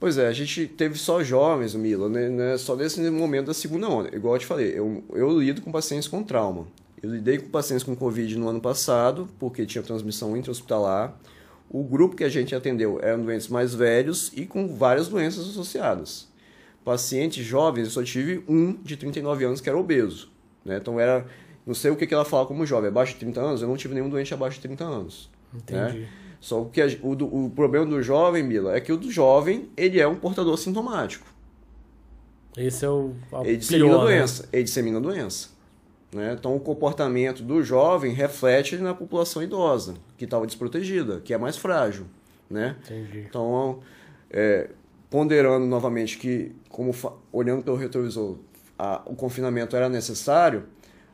[0.00, 3.86] Pois é, a gente teve só jovens, Mila, né, né, só nesse momento da segunda
[3.86, 4.16] onda.
[4.16, 6.66] Igual eu te falei, eu, eu lido com pacientes com trauma.
[7.02, 11.14] Eu lidei com pacientes com Covid no ano passado, porque tinha transmissão intra-hospitalar.
[11.68, 16.28] O grupo que a gente atendeu eram doentes mais velhos e com várias doenças associadas.
[16.84, 20.30] Pacientes jovens, eu só tive um de 39 anos que era obeso.
[20.64, 20.76] Né?
[20.76, 21.26] Então era,
[21.66, 23.76] não sei o que que ela fala como jovem, abaixo de 30 anos, eu não
[23.76, 25.28] tive nenhum doente abaixo de 30 anos.
[25.54, 26.06] Entendi.
[26.40, 29.68] Só que a- o, do- o problema do jovem, Mila, é que o do jovem,
[29.76, 31.26] ele é um portador sintomático.
[32.56, 34.16] Esse é o, a Ele dissemina pior, a né?
[34.16, 34.48] doença.
[34.52, 35.48] Ele dissemina a doença.
[36.12, 36.36] Né?
[36.38, 41.56] Então, o comportamento do jovem reflete na população idosa, que estava desprotegida, que é mais
[41.56, 42.06] frágil.
[42.48, 42.76] Né?
[42.84, 43.26] Entendi.
[43.28, 43.80] Então,
[44.30, 44.70] é,
[45.10, 46.94] ponderando novamente que, como
[47.32, 48.36] olhando pelo retrovisor,
[48.78, 50.64] a- o confinamento era necessário,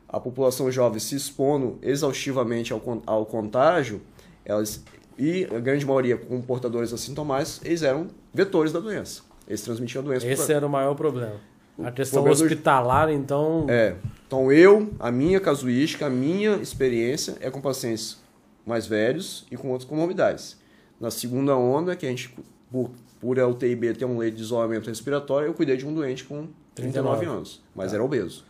[0.07, 3.99] a população jovem se expondo exaustivamente ao, ao contágio,
[4.45, 4.83] elas,
[5.17, 9.23] e a grande maioria com portadores assintomáticos, eles eram vetores da doença.
[9.47, 10.27] Eles transmitiam a doença.
[10.27, 11.35] Esse era o maior problema.
[11.81, 13.65] A questão do- hospitalar, então.
[13.69, 13.95] É.
[14.27, 18.21] Então eu, a minha casuística, a minha experiência é com pacientes
[18.65, 20.57] mais velhos e com outras comorbidades.
[20.99, 22.33] Na segunda onda, que a gente,
[22.71, 26.23] por, por a UTIB ter um leito de isolamento respiratório, eu cuidei de um doente
[26.23, 27.25] com 39 39.
[27.25, 27.97] anos, mas Tá.
[27.97, 28.45] era obeso.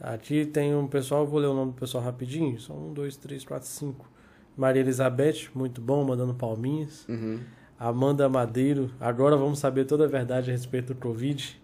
[0.00, 2.60] Aqui tem um pessoal, vou ler o nome do pessoal rapidinho.
[2.60, 4.06] São um, dois, três, quatro, cinco.
[4.56, 7.06] Maria Elizabeth, muito bom, mandando palminhas.
[7.08, 7.40] Uhum.
[7.78, 11.60] Amanda Madeiro, agora vamos saber toda a verdade a respeito do Covid.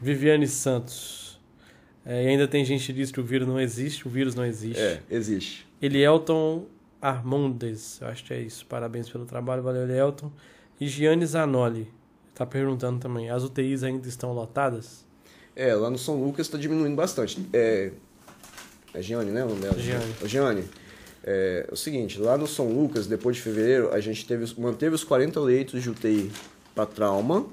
[0.00, 1.26] Viviane Santos,
[2.06, 4.44] é, e ainda tem gente que diz que o vírus não existe, o vírus não
[4.44, 4.80] existe.
[4.80, 5.66] É, existe.
[5.82, 6.66] Elielton
[7.02, 8.64] Armondes, eu acho que é isso.
[8.66, 10.30] Parabéns pelo trabalho, valeu Elielton.
[10.80, 11.90] E Gianni Zanoli,
[12.32, 15.04] tá perguntando também, as UTIs ainda estão lotadas?
[15.56, 17.44] É, lá no São Lucas está diminuindo bastante.
[17.52, 17.90] É,
[18.94, 19.44] é Giane, né?
[19.44, 19.78] o nome dela?
[19.78, 20.14] Giane.
[20.22, 20.64] Ô, Giane,
[21.24, 24.94] é, é o seguinte, lá no São Lucas, depois de fevereiro, a gente teve, manteve
[24.94, 26.30] os 40 leitos de UTI
[26.72, 27.46] para trauma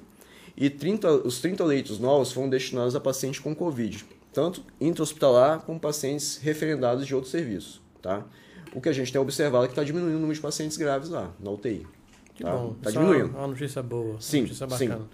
[0.55, 5.79] e 30, os 30 leitos novos foram destinados a pacientes com Covid, tanto intra-hospitalar como
[5.79, 8.25] pacientes referendados de outros serviços, tá?
[8.73, 11.09] O que a gente tem observado é que está diminuindo o número de pacientes graves
[11.09, 11.85] lá, na UTI.
[12.33, 12.51] Que tá?
[12.51, 13.37] bom, Tá isso diminuindo.
[13.37, 14.87] Uma, notícia boa, Sim, uma notícia sim.
[14.87, 15.07] bacana.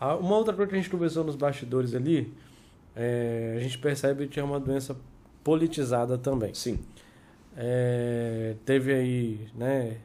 [0.00, 2.32] Ah, Uma outra coisa que a gente conversou nos bastidores ali,
[2.96, 4.96] é, a gente percebe que é uma doença
[5.42, 6.54] politizada também.
[6.54, 6.78] Sim.
[7.56, 9.98] É, teve aí, né?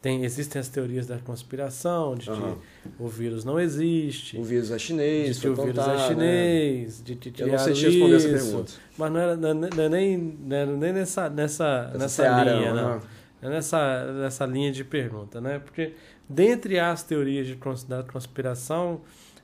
[0.00, 2.56] Tem, existem as teorias da conspiração, de que Aham.
[3.00, 6.06] o vírus não existe, O vírus é chinês, de que o vírus contar, é né?
[6.08, 8.46] chinês, de que Eu não sei te responder essa isso.
[8.46, 8.72] pergunta.
[8.96, 12.74] Mas não era, não, é nem, não era nem nessa, nessa, Essa nessa seara, linha,
[12.74, 13.02] não, não.
[13.42, 15.58] É nessa, nessa linha de pergunta, né?
[15.58, 15.94] Porque
[16.28, 19.00] dentre as teorias de da conspiração,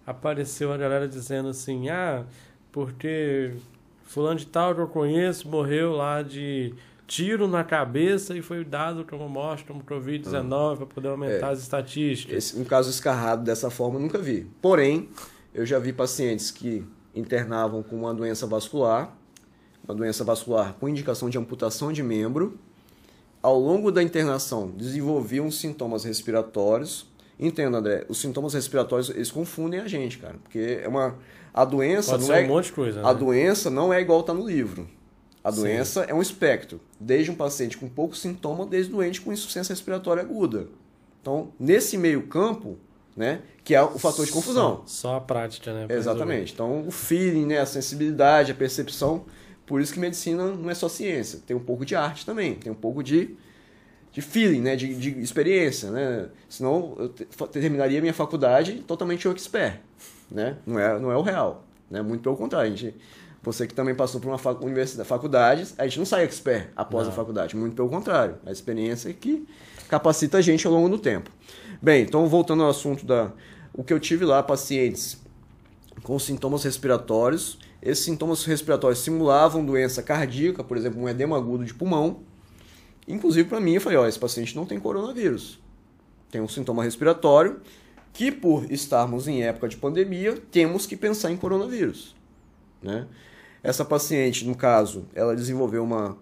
[0.07, 2.25] apareceu a galera dizendo assim, ah,
[2.71, 3.53] porque
[4.05, 6.75] fulano de tal que eu conheço morreu lá de
[7.07, 11.53] tiro na cabeça e foi dado como morte, como Covid-19, para poder aumentar É.
[11.53, 12.37] as estatísticas.
[12.37, 14.47] Esse, um caso escarrado dessa forma eu nunca vi.
[14.63, 15.09] Porém,
[15.53, 16.85] eu já vi pacientes que
[17.15, 19.15] internavam com uma doença vascular,
[19.87, 22.59] uma doença vascular com indicação de amputação de membro.
[23.43, 27.07] Ao longo da internação, desenvolviam sintomas respiratórios.
[27.39, 31.17] Entenda, André, os sintomas respiratórios eles confundem a gente, cara, porque é uma
[31.53, 33.09] a doença Pode não é um monte de coisa, né?
[33.09, 34.89] a doença não é igual tá no livro.
[35.45, 35.61] A Sim.
[35.61, 40.23] doença é um espectro, desde um paciente com pouco sintoma, desde doente com insuficiência respiratória
[40.23, 40.69] aguda.
[41.21, 42.79] Então, nesse meio campo,
[43.15, 44.83] né, que é o fator de confusão.
[44.87, 45.87] Só, só a prática, né?
[45.95, 46.55] Exatamente.
[46.55, 49.27] Então, o feeling, né, a sensibilidade, a percepção,
[49.67, 52.73] por isso que medicina não é só ciência, tem um pouco de arte também, tem
[52.73, 53.37] um pouco de,
[54.13, 56.29] de feeling, né, de, de experiência, né?
[56.49, 59.79] Senão eu te- terminaria minha faculdade totalmente expert,
[60.31, 60.57] né?
[60.67, 62.03] Não é, não é o real, né?
[62.03, 62.95] Muito pelo contrário, a gente
[63.45, 67.07] você que também passou por uma fac- universidade, faculdade, a gente não sai expert após
[67.07, 67.13] Não.
[67.13, 68.37] a faculdade, muito pelo contrário.
[68.47, 69.47] A experiência é que
[69.89, 71.31] capacita a gente ao longo do tempo.
[71.83, 73.31] Bem, então voltando ao assunto da
[73.73, 75.21] O que eu tive lá, pacientes
[76.03, 77.59] com sintomas respiratórios.
[77.83, 82.21] Esses sintomas respiratórios simulavam doença cardíaca, por exemplo, um edema agudo de pulmão.
[83.07, 85.59] Inclusive, para mim, eu falei: ó, esse paciente não tem coronavírus.
[86.31, 87.61] Tem um sintoma respiratório
[88.13, 92.15] que, por estarmos em época de pandemia, temos que pensar em coronavírus.
[92.83, 93.07] Né?
[93.65, 96.19] Essa paciente, no caso, ela desenvolveu uma.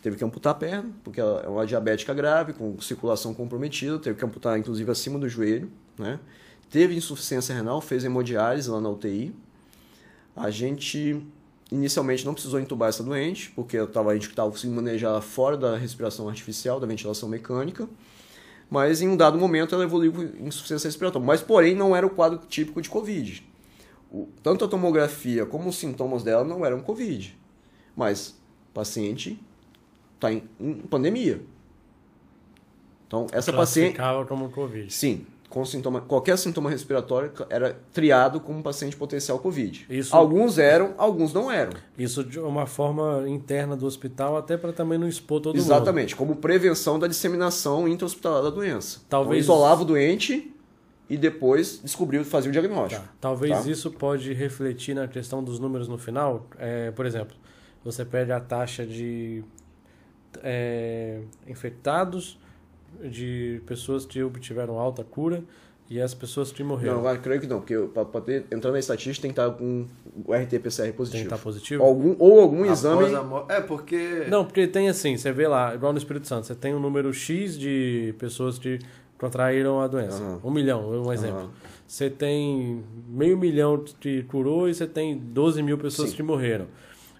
[0.00, 4.16] Teve que amputar a perna, porque ela é uma diabética grave, com circulação comprometida, teve
[4.16, 5.68] que amputar, inclusive, acima do joelho.
[5.98, 6.20] Né?
[6.70, 9.34] Teve insuficiência renal, fez hemodiálise lá na UTI.
[10.36, 11.20] A gente
[11.72, 15.76] inicialmente não precisou entubar essa doente, porque tava, a gente estava conseguindo manejar fora da
[15.76, 17.88] respiração artificial, da ventilação mecânica.
[18.70, 21.26] Mas em um dado momento ela evoluiu com insuficiência respiratória.
[21.26, 23.53] Mas, porém, não era o quadro típico de Covid.
[24.42, 27.36] Tanto a tomografia como os sintomas dela não eram Covid.
[27.96, 28.30] Mas
[28.70, 29.40] o paciente
[30.14, 31.40] está em, em, pandemia.
[33.06, 33.98] Então, essa paciente.
[34.28, 34.92] como Covid.
[34.92, 39.86] Sim com sintoma, qualquer sintoma respiratório era triado como paciente potencial Covid.
[39.88, 41.74] Isso, alguns eram, alguns não eram.
[41.96, 45.82] Isso de uma forma interna do hospital, até para também não expor todo Exatamente, mundo.
[45.82, 49.00] Exatamente, como prevenção da disseminação intra-hospitalar da doença.
[49.08, 50.52] Talvez então, isolava o doente
[51.08, 53.02] e depois descobriu fazia o diagnóstico.
[53.02, 53.12] Tá.
[53.20, 53.70] Talvez tá?
[53.70, 56.46] isso pode refletir na questão dos números no final.
[56.58, 57.36] É, por exemplo,
[57.84, 59.44] você perde a taxa de
[60.42, 62.38] é, infectados
[63.02, 65.42] de pessoas que obtiveram alta cura
[65.90, 67.02] e as pessoas que morreram.
[67.02, 69.86] Não, eu creio que não, porque para poder entrar na estatística tem que estar com
[70.24, 71.10] o RT-PCR positivo.
[71.10, 71.82] Tem que estar positivo?
[71.82, 73.04] Algum, ou algum exame...
[73.48, 74.24] É, porque...
[74.28, 77.12] Não, porque tem assim, você vê lá, igual no Espírito Santo, você tem um número
[77.12, 78.78] X de pessoas que
[79.18, 80.22] contraíram a doença.
[80.22, 80.40] Uhum.
[80.44, 81.42] Um milhão, um exemplo.
[81.42, 81.50] Uhum.
[81.86, 86.16] Você tem meio milhão que curou e você tem 12 mil pessoas Sim.
[86.16, 86.66] que morreram.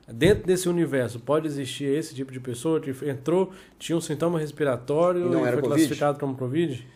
[0.07, 5.22] Dentro desse universo, pode existir esse tipo de pessoa que entrou, tinha um sintoma respiratório
[5.22, 5.68] e, e foi COVID?
[5.68, 6.86] classificado como Covid?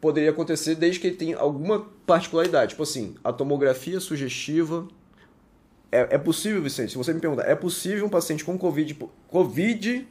[0.00, 2.70] Poderia acontecer desde que ele tenha alguma particularidade.
[2.70, 4.86] Tipo assim, a tomografia sugestiva.
[5.90, 8.98] É, é possível, Vicente, se você me perguntar, é possível um paciente com COVID,
[9.28, 10.06] COVID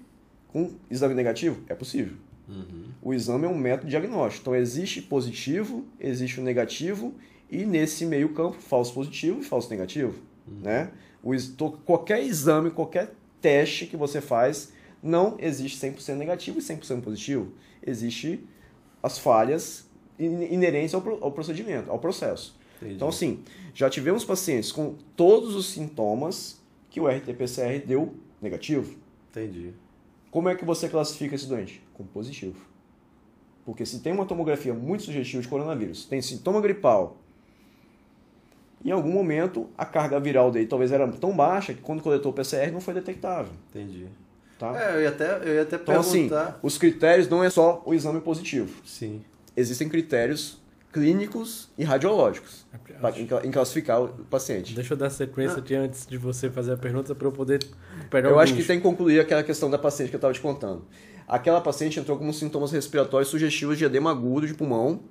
[0.48, 1.62] com exame negativo?
[1.70, 2.16] É possível.
[2.50, 2.86] Uhum.
[3.08, 4.42] O exame é um método diagnóstico.
[4.42, 7.16] Então, existe positivo, existe o negativo,
[7.50, 10.22] e nesse meio campo, falso positivo e falso negativo.
[10.46, 10.60] Uhum.
[10.60, 10.92] Né?
[11.24, 11.34] O,
[11.86, 17.54] qualquer exame, qualquer teste que você faz, não existe 100% negativo e 100% positivo.
[17.82, 18.46] Existe
[19.02, 19.90] as falhas
[20.20, 22.58] inerentes ao, ao procedimento, ao processo.
[22.76, 22.96] Entendi.
[22.96, 23.42] Então, assim,
[23.74, 28.98] já tivemos pacientes com todos os sintomas que o RT-PCR deu negativo.
[29.32, 29.72] Entendi.
[30.30, 31.82] Como é que você classifica esse doente?
[31.94, 32.67] Como positivo.
[33.68, 37.18] Porque se tem uma tomografia muito sugestiva de coronavírus, tem sintoma gripal,
[38.84, 42.34] em algum momento a carga viral dele talvez era tão baixa que quando coletou o
[42.34, 43.52] PCR não foi detectável.
[43.70, 44.06] Entendi.
[44.58, 44.74] Tá?
[44.82, 46.44] É, eu ia até, eu ia até então, assim, perguntar...
[46.44, 48.74] assim, os critérios não é só o exame positivo.
[48.86, 49.22] Sim.
[49.54, 50.58] Existem critérios
[50.94, 52.66] clínicos e radiológicos
[53.02, 54.74] para em classificar o paciente.
[54.74, 55.60] Deixa eu dar sequência ah.
[55.60, 57.68] aqui antes de você fazer a pergunta para eu poder
[58.10, 60.40] pegar Eu acho que tem que concluir aquela questão da paciente que eu estava te
[60.40, 60.86] contando.
[61.28, 65.02] Aquela paciente entrou com sintomas respiratórios sugestivos de edema agudo de pulmão.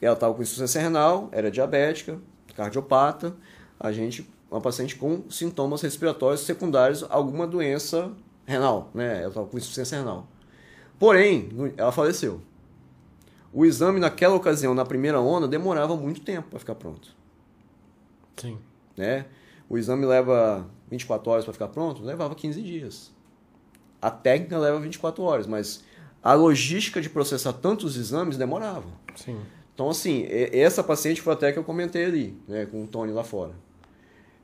[0.00, 2.18] Ela estava com insuficiência renal, era diabética,
[2.54, 3.36] cardiopata,
[3.78, 8.12] a gente, uma paciente com sintomas respiratórios secundários a alguma doença
[8.46, 9.18] renal, né?
[9.18, 10.28] Ela estava com insuficiência renal.
[10.98, 12.40] Porém, ela faleceu.
[13.52, 17.08] O exame naquela ocasião, na primeira onda, demorava muito tempo para ficar pronto.
[18.36, 18.58] Sim.
[18.96, 19.26] Né?
[19.68, 22.02] O exame leva 24 horas para ficar pronto?
[22.02, 23.12] Levava 15 dias.
[24.00, 25.84] A técnica leva 24 horas, mas
[26.22, 28.88] a logística de processar tantos exames demorava.
[29.14, 29.38] Sim.
[29.74, 33.24] Então, assim, essa paciente foi até que eu comentei ali, né, com o Tony lá
[33.24, 33.54] fora.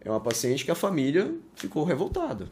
[0.00, 2.48] É uma paciente que a família ficou revoltada.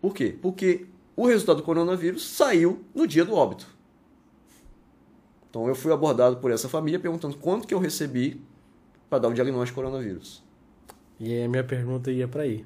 [0.00, 0.36] Por quê?
[0.40, 0.86] Porque
[1.16, 3.66] o resultado do coronavírus saiu no dia do óbito.
[5.48, 8.40] Então, eu fui abordado por essa família perguntando quanto que eu recebi
[9.08, 10.42] para dar o diagnóstico de coronavírus.
[11.18, 12.64] E aí a minha pergunta ia para aí.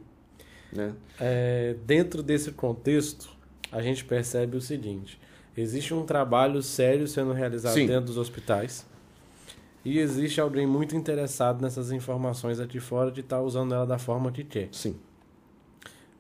[0.75, 0.93] Né?
[1.21, 3.31] É, dentro desse contexto,
[3.71, 5.21] a gente percebe o seguinte:
[5.57, 7.87] existe um trabalho sério sendo realizado Sim.
[7.87, 8.87] dentro dos hospitais
[9.85, 13.99] e existe alguém muito interessado nessas informações aqui fora de estar tá usando ela da
[13.99, 14.69] forma que quer.
[14.73, 14.97] Sim.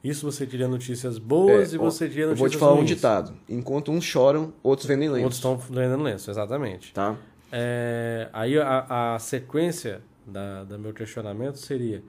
[0.02, 2.82] Isso você tira notícias boas é, e você tira notícias Eu vou te falar ruins.
[2.82, 3.32] um ditado.
[3.48, 5.22] Enquanto uns choram, outros vendem lenço.
[5.22, 6.92] Outros estão vendendo lenço, exatamente.
[6.92, 7.16] Tá.
[7.50, 12.02] É, aí a, a sequência da, da meu questionamento seria,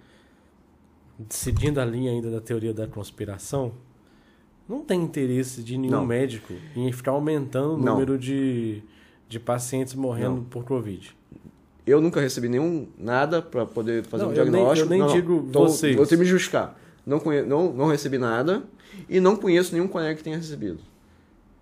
[1.30, 3.74] seguindo a linha ainda da teoria da conspiração,
[4.68, 6.06] não tem interesse de nenhum não.
[6.06, 7.94] médico em ficar aumentando o não.
[7.94, 8.82] número de,
[9.30, 10.44] de pacientes morrendo não.
[10.44, 11.16] por Covid.
[11.86, 14.86] Eu nunca recebi nenhum nada para poder fazer não, um diagnóstico.
[14.86, 15.96] Eu nem, eu nem digo então, vocês.
[15.96, 16.76] Vou ter me justificar.
[17.06, 17.44] Não, conhe...
[17.44, 18.64] não, não recebi nada
[19.08, 20.80] e não conheço nenhum colega que tenha recebido.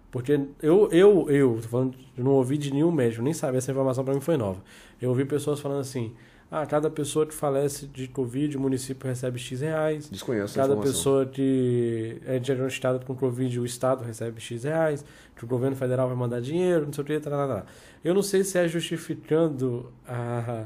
[0.09, 3.71] Porque eu, eu, eu, tô falando, eu não ouvi de nenhum médico, nem sabia, essa
[3.71, 4.63] informação para mim foi nova.
[5.01, 6.13] Eu ouvi pessoas falando assim:
[6.55, 10.07] ah, cada pessoa que falece de Covid, o município recebe X reais.
[10.07, 15.03] Desconheço Cada pessoa que é diagnosticada com Covid, o Estado recebe X reais,
[15.35, 17.65] que o governo federal vai mandar dinheiro, não sei o que, tal, tal, tal.
[18.03, 20.65] Eu não sei se é justificando a,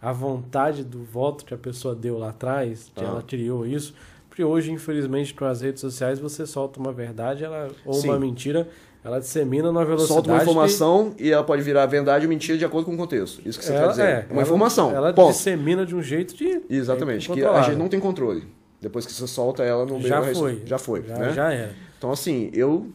[0.00, 3.08] a vontade do voto que a pessoa deu lá atrás, que Ah.
[3.08, 3.92] ela criou isso,
[4.28, 8.08] porque hoje, infelizmente, com as redes sociais, você solta uma verdade ela, ou Sim.
[8.10, 8.68] uma mentira,
[9.04, 12.56] ela dissemina numa velocidade Solta uma que- informação e ela pode virar verdade ou mentira
[12.56, 13.40] de acordo com o contexto.
[13.46, 14.02] Isso que você ela, quer dizer.
[14.02, 14.90] é, É, uma ela- informação.
[14.94, 15.32] Ela Ponto.
[15.32, 16.62] dissemina de um jeito de...
[16.70, 17.30] Exatamente.
[17.30, 18.44] Que a gente não tem controle.
[18.80, 20.62] Depois que você solta ela no meio Já foi.
[20.66, 21.02] Já foi.
[21.02, 21.32] Já, né?
[21.32, 21.74] já era.
[21.96, 22.88] Então, assim, eu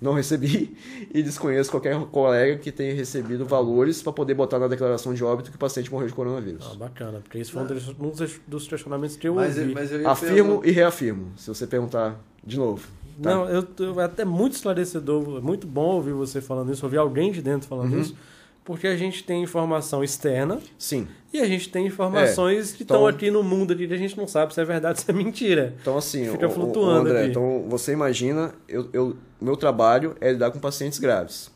[0.00, 0.74] não recebi
[1.12, 5.50] e desconheço qualquer colega que tenha recebido valores para poder botar na declaração de óbito
[5.50, 6.66] que o paciente morreu de coronavírus.
[6.72, 7.66] Ah, bacana, porque isso foi um
[8.08, 9.74] dos- um questionamentos que eu Mas, ouvi.
[9.74, 12.86] mas eu Afirmo e reafirmo, se você perguntar de novo.
[13.22, 13.30] Tá?
[13.30, 17.30] Não, eu, eu é até muito esclarecedor, muito bom ouvir você falando isso, ouvir alguém
[17.32, 18.00] de dentro falando Uhum.
[18.00, 18.16] isso,
[18.64, 21.08] porque a gente tem informação externa Sim.
[21.32, 24.16] e a gente tem informações que então- estão aqui no mundo aqui que a gente
[24.16, 25.74] não sabe se é verdade ou se é mentira.
[25.80, 27.30] Então, assim, Fica o- flutuando o André, aqui.
[27.30, 31.50] então você imagina, eu, eu, meu trabalho é lidar com pacientes graves.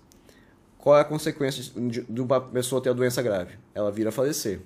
[0.79, 3.53] Qual é a consequência de, de uma pessoa ter a doença grave?
[3.75, 4.61] Ela vira a falecer.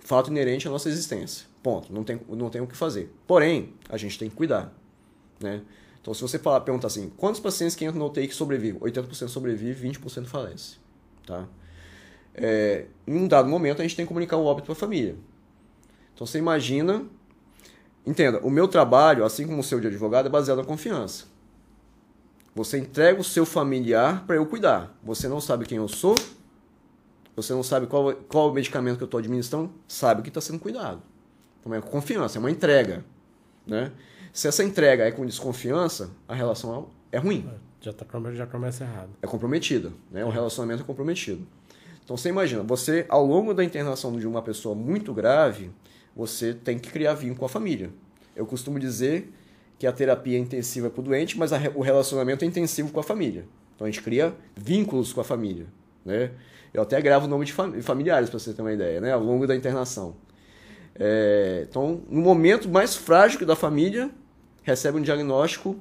[0.00, 1.46] Fato inerente à nossa existência.
[1.62, 1.92] Ponto.
[1.92, 3.10] Não tem, não tem o que fazer.
[3.26, 4.72] Porém, a gente tem que cuidar.
[5.44, 5.62] Né?
[6.00, 8.80] Então, se você falar, perguntar assim, quantos pacientes que entram no UTI que sobrevivem?
[8.80, 10.76] 80% sobrevive, 20% falece.
[11.26, 11.46] Tá?
[12.34, 15.16] É, em um dado momento, a gente tem que comunicar o óbito para a família.
[16.12, 17.06] Então, você imagina
[18.06, 21.24] Entenda, o meu trabalho, assim como o seu de advogado, é baseado na confiança.
[22.54, 24.94] Você entrega o seu familiar para eu cuidar.
[25.02, 26.14] Você não sabe quem eu sou,
[27.34, 30.58] você não sabe qual, qual o medicamento que eu estou administrando, sabe que está sendo
[30.58, 31.02] cuidado.
[31.60, 33.04] Então é confiança, é uma entrega.
[33.66, 33.90] Né?
[34.34, 37.48] Se essa entrega é com desconfiança, a relação é ruim,
[37.80, 39.10] Já, tá, já começa errado.
[39.22, 39.92] é comprometida.
[40.10, 40.24] Né?
[40.24, 41.46] O relacionamento é comprometido.
[42.04, 45.70] Então você imagina, você, ao longo da internação de uma pessoa muito grave,
[46.16, 47.90] você tem que criar vínculo com a família.
[48.34, 49.32] Eu costumo dizer
[49.78, 52.98] que a terapia é intensiva para o doente, mas a o relacionamento é intensivo com
[52.98, 53.44] a família.
[53.76, 55.66] Então a gente cria vínculos com a família.
[56.04, 56.32] Né?
[56.74, 59.12] Eu até gravo o nome de fam- familiares, para você ter uma ideia, né?
[59.12, 60.16] ao longo da internação.
[60.96, 64.10] É, então, no momento mais frágil da família,
[64.64, 65.76] recebe um diagnóstico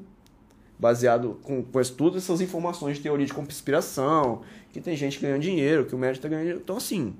[0.78, 5.86] baseado com, com todas essas informações de teoria de conspiração, que tem gente ganhando dinheiro,
[5.86, 6.62] que o médico está ganhando dinheiro.
[6.62, 7.16] Então, assim,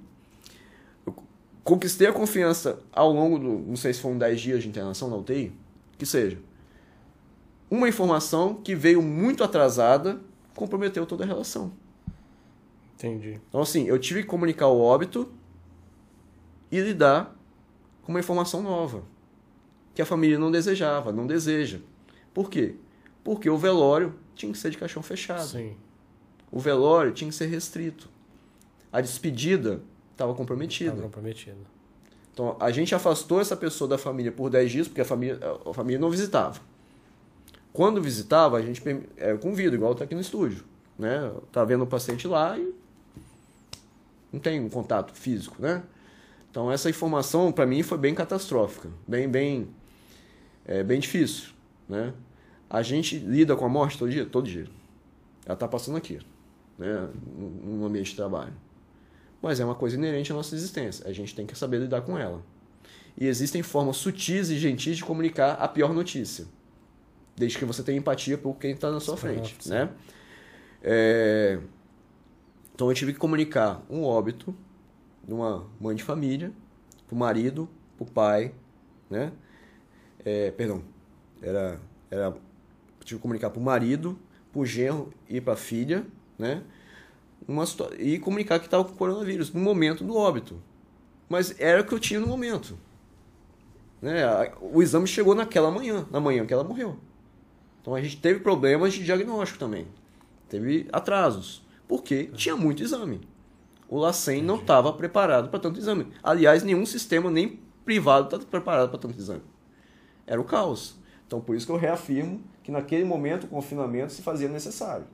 [1.06, 1.16] eu
[1.64, 5.16] conquistei a confiança ao longo do, não sei se foram 10 dias de internação na
[5.16, 5.54] UTI,
[5.98, 6.38] que seja.
[7.72, 10.20] Uma informação que veio muito atrasada
[10.54, 11.72] comprometeu toda a relação.
[12.96, 13.40] Entendi.
[13.48, 15.32] Então, assim, eu tive que comunicar o óbito
[16.70, 17.34] e lidar
[18.02, 19.13] com uma informação nova
[19.94, 21.80] que a família não desejava, não deseja.
[22.34, 22.76] Por quê?
[23.24, 25.46] Porque o velório tinha que ser de caixão fechado.
[25.46, 25.76] Sim.
[26.52, 28.10] O velório tinha que ser restrito.
[28.92, 29.82] A despedida
[30.12, 30.96] estava comprometida.
[30.96, 31.58] Tá comprometido.
[32.34, 35.74] Então, a gente afastou essa pessoa da família por 10 dias, porque a família, a
[35.74, 36.60] família não visitava.
[37.72, 38.82] Quando visitava, a gente
[39.18, 40.64] é, convida, igual tá aqui no estúdio.
[40.98, 41.32] Né?
[41.52, 42.74] Tá vendo o paciente lá e
[44.32, 45.84] não tem um contato físico, né?
[46.50, 48.90] Então, essa informação, para mim, foi bem catastrófica.
[49.08, 49.68] Bem, bem,
[50.66, 51.50] é, bem difícil,
[51.88, 52.14] né?
[52.70, 54.26] A gente lida com a morte todo dia?
[54.26, 54.68] Todo dia.
[55.46, 56.20] Ela está passando aqui,
[56.78, 57.10] né?
[57.38, 58.54] no ambiente de trabalho
[59.44, 61.06] mas é uma coisa inerente à nossa existência.
[61.06, 62.42] A gente tem que saber lidar com ela.
[63.18, 66.46] E existem formas sutis e gentis de comunicar a pior notícia,
[67.36, 69.70] desde que você tenha empatia por quem está na sua frente, sim.
[69.70, 69.90] né?
[70.82, 71.60] É,
[72.74, 74.56] Então eu tive que comunicar um óbito
[75.28, 76.52] de uma mãe de família,
[77.06, 78.56] para o marido, para o pai,
[79.10, 79.34] né?
[80.26, 80.84] É, perdão,
[81.42, 82.32] era, era
[83.04, 84.18] tive que comunicar para o marido,
[84.52, 86.06] para o genro e para a filha,
[86.38, 86.64] né?
[87.48, 87.66] uma
[88.00, 90.62] e comunicar que estava com coronavírus no momento do óbito.
[91.28, 92.78] Mas era o que eu tinha no momento.
[94.02, 94.24] Né?
[94.62, 96.98] O exame chegou naquela manhã, na manhã que ela morreu.
[97.82, 99.88] Então a gente teve problemas de diagnóstico também.
[100.48, 101.64] Teve atrasos.
[101.88, 103.22] Porque tinha muito exame.
[103.90, 106.08] O LACEN não estava preparado para tanto exame.
[106.22, 109.42] Aliás, nenhum sistema, nem privado, está preparado para tanto exame.
[110.26, 110.96] Era o caos.
[111.28, 115.06] Então, por isso que eu reafirmo que naquele momento o confinamento se fazia necessário.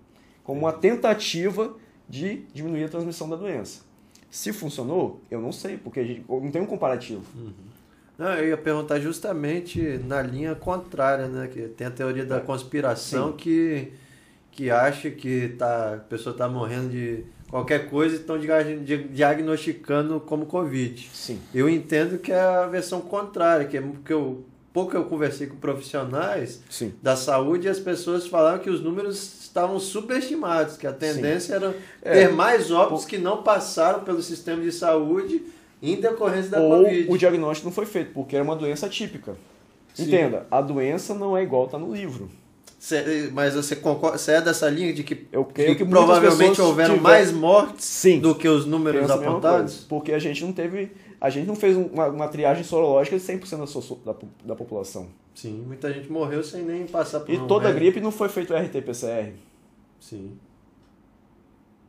[0.43, 1.75] Como uma tentativa
[2.07, 3.81] de diminuir a transmissão da doença.
[4.29, 7.23] Se funcionou, eu não sei, porque a gente não tem um comparativo.
[8.17, 11.47] Não, eu ia perguntar justamente na linha contrária, né?
[11.47, 13.37] Que tem a teoria da conspiração Sim.
[13.37, 13.93] que,
[14.51, 20.45] que acha que tá, a pessoa está morrendo de qualquer coisa e estão diagnosticando como
[20.45, 21.09] Covid.
[21.13, 21.39] Sim.
[21.53, 24.43] Eu entendo que é a versão contrária, que é porque o
[24.79, 26.93] pouco eu conversei com profissionais Sim.
[27.01, 31.75] da saúde e as pessoas falaram que os números estavam subestimados, que a tendência era
[32.01, 32.11] É.
[32.27, 35.41] ter mais óbitos que não passaram pelo sistema de saúde
[35.81, 37.11] em decorrência da Ou Covid.
[37.11, 39.35] o diagnóstico não foi feito, porque era uma doença atípica.
[39.93, 40.03] Sim.
[40.03, 42.29] Entenda, a doença não é igual tá no livro.
[42.79, 46.61] Cê- mas você concorda, você é dessa linha de que, Eu creio que que provavelmente
[46.61, 48.19] houveram tiveram- mais mortes Sim.
[48.21, 49.73] do que os números apontados?
[49.73, 50.89] coisa, Porque a gente não teve.
[51.19, 54.15] A gente não fez uma, uma triagem sorológica de 100% da, so- da,
[54.45, 55.07] da população.
[55.35, 57.79] Sim, muita gente morreu sem nem passar por E um toda médico.
[57.81, 59.33] gripe não foi feito RT-PCR.
[59.99, 60.37] Sim.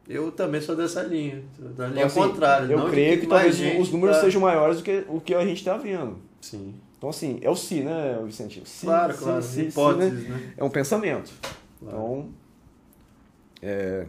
[0.09, 1.41] Eu também sou dessa linha.
[1.57, 2.72] Da linha Então, assim, contrária.
[2.72, 5.45] Eu creio que, mais talvez os números tá- sejam maiores do que o que a
[5.47, 6.16] gente está vendo.
[6.41, 6.74] Sim.
[7.01, 8.61] Então, assim, é o si, né, Vicente?
[8.68, 9.42] Si, Claro, si, claro.
[9.42, 9.68] si, si, né?
[9.68, 10.53] hipóteses, né?
[10.59, 11.32] É um pensamento.
[11.78, 11.96] Claro.
[11.96, 12.28] Então,
[13.62, 14.07] é,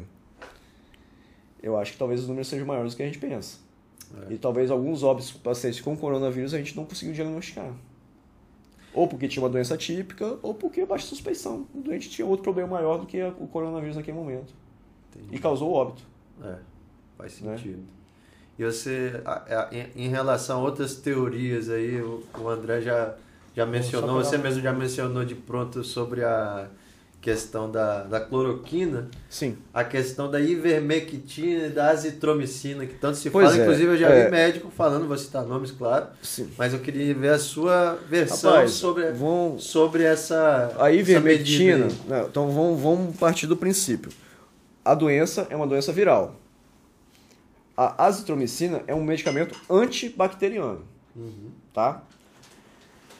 [1.64, 3.60] eu acho que talvez os números sejam maiores do que a gente pensa.
[4.28, 4.34] É.
[4.34, 7.74] E talvez alguns óbitos pacientes com coronavírus a gente não conseguiu diagnosticar.
[8.94, 11.66] Ou porque tinha uma doença típica, ou porque baixa suspeição.
[11.74, 14.54] O doente tinha outro problema maior do que o coronavírus naquele momento.
[15.16, 15.34] Entendi.
[15.34, 16.04] E causou óbito.
[16.44, 16.58] É,
[17.18, 17.56] faz Né?
[18.60, 19.14] E você,
[19.96, 23.14] em- relação a outras teorias aí, o, André já,
[23.56, 26.68] já mencionou, você mesmo já mencionou de pronto sobre a
[27.20, 29.56] questão da, da cloroquina, Sim.
[29.72, 33.98] a questão da ivermectina e da azitromicina, que tanto se Pois fala, é, inclusive eu
[33.98, 34.26] já é.
[34.26, 36.50] vi médico falando, vou citar nomes, claro, Sim.
[36.58, 41.86] mas eu queria ver a sua versão Rapaz, sobre, vão, sobre essa A essa ivermectina,
[41.86, 41.92] aí.
[42.08, 44.12] né, então vamos, vamos partir do princípio.
[44.84, 46.41] A doença é uma doença viral.
[47.84, 50.82] A azitromicina é um medicamento antibacteriano,
[51.16, 51.50] Uhum.
[51.74, 52.04] tá?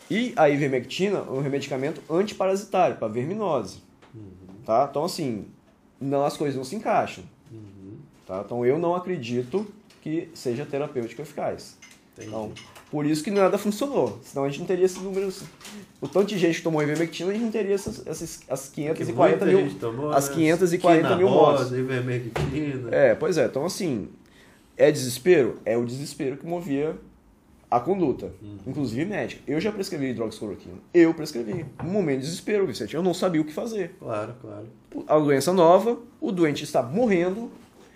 [0.10, 3.80] E a ivermectina é um medicamento antiparasitário, para verminose,
[4.66, 4.88] tá?
[4.90, 5.46] Então, assim,
[6.00, 7.96] não, as coisas não se encaixam, Uhum.
[8.28, 8.44] tá?
[8.46, 9.66] Então, eu não acredito
[10.02, 11.78] que seja terapêutico eficaz.
[12.14, 12.28] Entendi.
[12.28, 12.52] Então,
[12.92, 14.20] por isso que nada funcionou.
[14.22, 15.44] Senão a gente não teria esses números.
[16.02, 18.82] O tanto de gente que tomou ivermectina, a gente não teria essas, essas as Que
[18.84, 19.80] 540 muita mil.
[19.80, 20.36] tomou, as né?
[20.36, 21.72] 540 mil Quina mortes.
[22.92, 23.46] É, pois é.
[23.46, 24.10] Então, assim,
[24.86, 25.60] é desespero?
[25.66, 26.96] É o desespero que movia
[27.70, 28.32] a conduta,
[28.68, 29.42] inclusive médica.
[29.48, 30.76] Eu já prescrevi hidroxicloroquina.
[30.94, 31.66] Eu prescrevi.
[31.84, 32.94] Um momento de desespero, Vicente.
[32.96, 33.96] Eu não sabia o que fazer.
[34.00, 34.68] Claro, claro.
[35.08, 37.50] A doença nova, o doente está morrendo,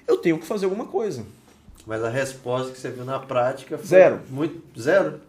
[0.07, 1.25] eu tenho que fazer alguma coisa.
[1.85, 4.19] Mas a resposta que você viu na prática foi Zero.
[4.29, 5.19] muito zero.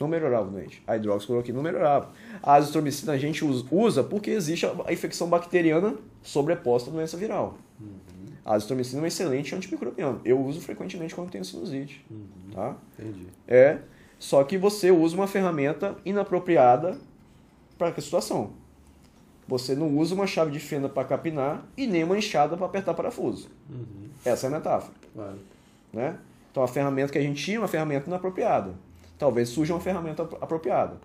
[0.00, 0.82] Não melhorava o doente.
[0.86, 2.10] A hidroxicloroquina não melhorava.
[2.42, 7.56] A azitromicina a gente us- usa porque existe a infecção bacteriana sobreposta à doença viral.
[8.50, 10.20] A azitromicina é um excelente antimicrobiano.
[10.24, 12.04] Eu uso frequentemente quando tenho sinusite.
[12.52, 12.74] Tá?
[12.98, 13.26] Entendi.
[13.46, 13.78] É,
[14.18, 16.98] só que você usa uma ferramenta inapropriada
[17.78, 18.50] para a situação.
[19.46, 22.92] Você não usa uma chave de fenda para capinar e nem uma enxada para apertar
[22.94, 23.48] parafuso.
[24.24, 25.38] Essa é a metáfora Claro.
[25.92, 26.18] né?
[26.50, 28.74] Então a ferramenta que a gente tinha é uma ferramenta inapropriada.
[29.16, 30.96] Talvez surja uma ferramenta apro- apropriada.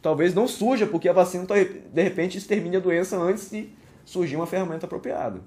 [0.00, 1.44] Talvez não surja porque a vacina
[1.92, 3.68] de repente extermine a doença antes de
[4.04, 5.40] surgir uma ferramenta apropriada.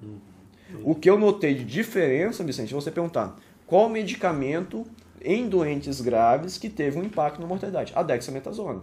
[0.83, 3.35] O que eu notei de diferença, Vicente, é você perguntar
[3.65, 4.85] qual medicamento
[5.21, 7.91] em doentes graves que teve um impacto na mortalidade?
[7.95, 8.81] A dexametasona,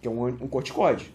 [0.00, 1.12] que é um, um corticoide.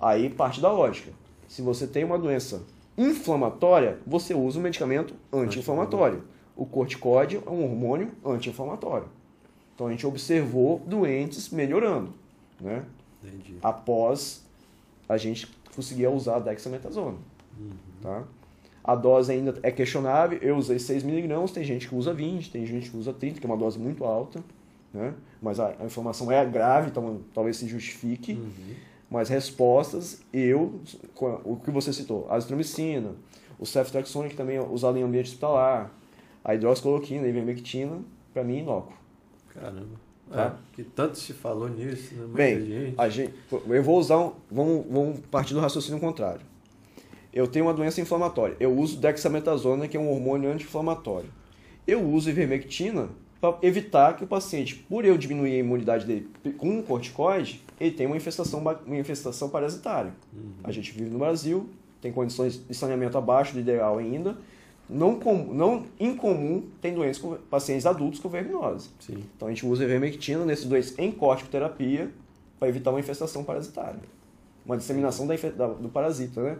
[0.00, 1.12] Aí parte da lógica.
[1.48, 2.62] Se você tem uma doença
[2.96, 6.22] inflamatória, você usa um medicamento anti-inflamatório.
[6.56, 9.08] O corticóide é um hormônio anti-inflamatório.
[9.74, 12.12] Então a gente observou doentes melhorando,
[12.60, 12.84] né?
[13.22, 13.56] Entendi.
[13.62, 14.44] Após
[15.08, 17.16] a gente conseguir usar a dexametasona,
[18.02, 18.24] tá?
[18.82, 20.38] A dose ainda é questionável.
[20.40, 23.48] Eu usei 6mg, tem gente que usa 20, tem gente que usa 30, que é
[23.48, 24.42] uma dose muito alta,
[24.92, 25.14] né?
[25.40, 28.40] Mas a, a inflamação é grave, então talvez se justifique.
[29.10, 30.80] Mas respostas, eu,
[31.44, 33.12] o que você citou, a azitromicina,
[33.58, 35.92] o ceftriaxone, que também é usado em ambiente hospitalar,
[36.44, 37.98] a hidroxicloroquina, a ivermectina,
[38.32, 38.94] para mim, inócuo.
[39.52, 40.10] Caramba.
[40.30, 40.44] Tá.
[40.44, 42.20] É, que tanto se falou nisso, né?
[42.20, 42.94] Muita Bem, gente.
[42.96, 46.42] a gente, eu vou usar um, vamos, vamos partir do raciocínio contrário.
[47.32, 48.56] Eu tenho uma doença inflamatória.
[48.58, 51.28] Eu uso dexametasona, que é um hormônio anti-inflamatório.
[51.86, 53.08] Eu uso ivermectina
[53.40, 56.28] para evitar que o paciente, por eu diminuir a imunidade dele
[56.58, 60.12] com um corticoide, ele tenha uma infestação, uma infestação parasitária.
[60.62, 61.68] A gente vive no Brasil,
[62.02, 64.36] tem condições de saneamento abaixo do ideal ainda.
[64.88, 68.90] Não, com, não incomum tem doenças com pacientes adultos com verminose.
[68.98, 69.24] Sim.
[69.36, 72.10] Então a gente usa ivermectina nesses dois em corticoterapia
[72.58, 74.00] para evitar uma infestação parasitária.
[74.64, 76.56] Uma disseminação da da- do parasita, né?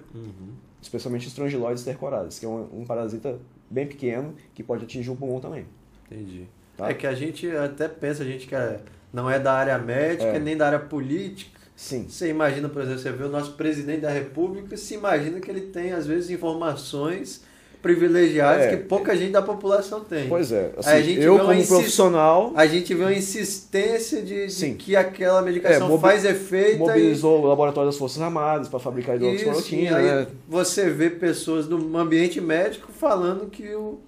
[0.83, 3.39] Especialmente os estrongiloides stercorares, que é um, um parasita
[3.69, 5.67] bem pequeno que pode atingir o pulmão também.
[6.11, 6.47] Entendi.
[6.77, 6.89] Tá.
[6.91, 8.81] É que a gente até pensa, a gente que é-
[9.13, 10.39] não é da área médica, É.
[10.39, 11.61] nem da área política.
[11.77, 12.07] Sim.
[12.09, 15.63] Você imagina, por exemplo, você vê o nosso presidente da república, se imagina que ele
[15.63, 17.43] tem, às vezes, informações
[17.83, 18.71] privilegiados É.
[18.71, 20.29] que pouca gente da população tem.
[20.29, 20.71] Pois é.
[20.77, 24.75] Assim, a gente eu, como insist- profissional, A gente vê uma insistência de, de Sim.
[24.75, 26.79] que aquela medicação É, mobi- faz efeito.
[26.79, 30.27] mobilizou o laboratório das Forças Armadas para fabricar e, e hidroxicloroquina, né?
[30.49, 33.99] você vê pessoas no ambiente médico falando que o,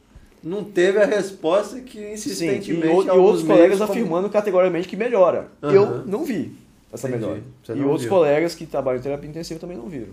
[0.43, 4.29] não teve a resposta que Sim, insistentemente e, o- e alguns outros colegas como- afirmando
[4.29, 5.49] categoricamente que melhora.
[5.63, 5.73] Aham.
[5.75, 6.53] Eu não vi
[6.93, 7.23] essa Entendi.
[7.25, 7.41] melhora.
[7.65, 8.11] Você E outros viu.
[8.11, 10.09] colegas que trabalham em terapia intensiva também não viram.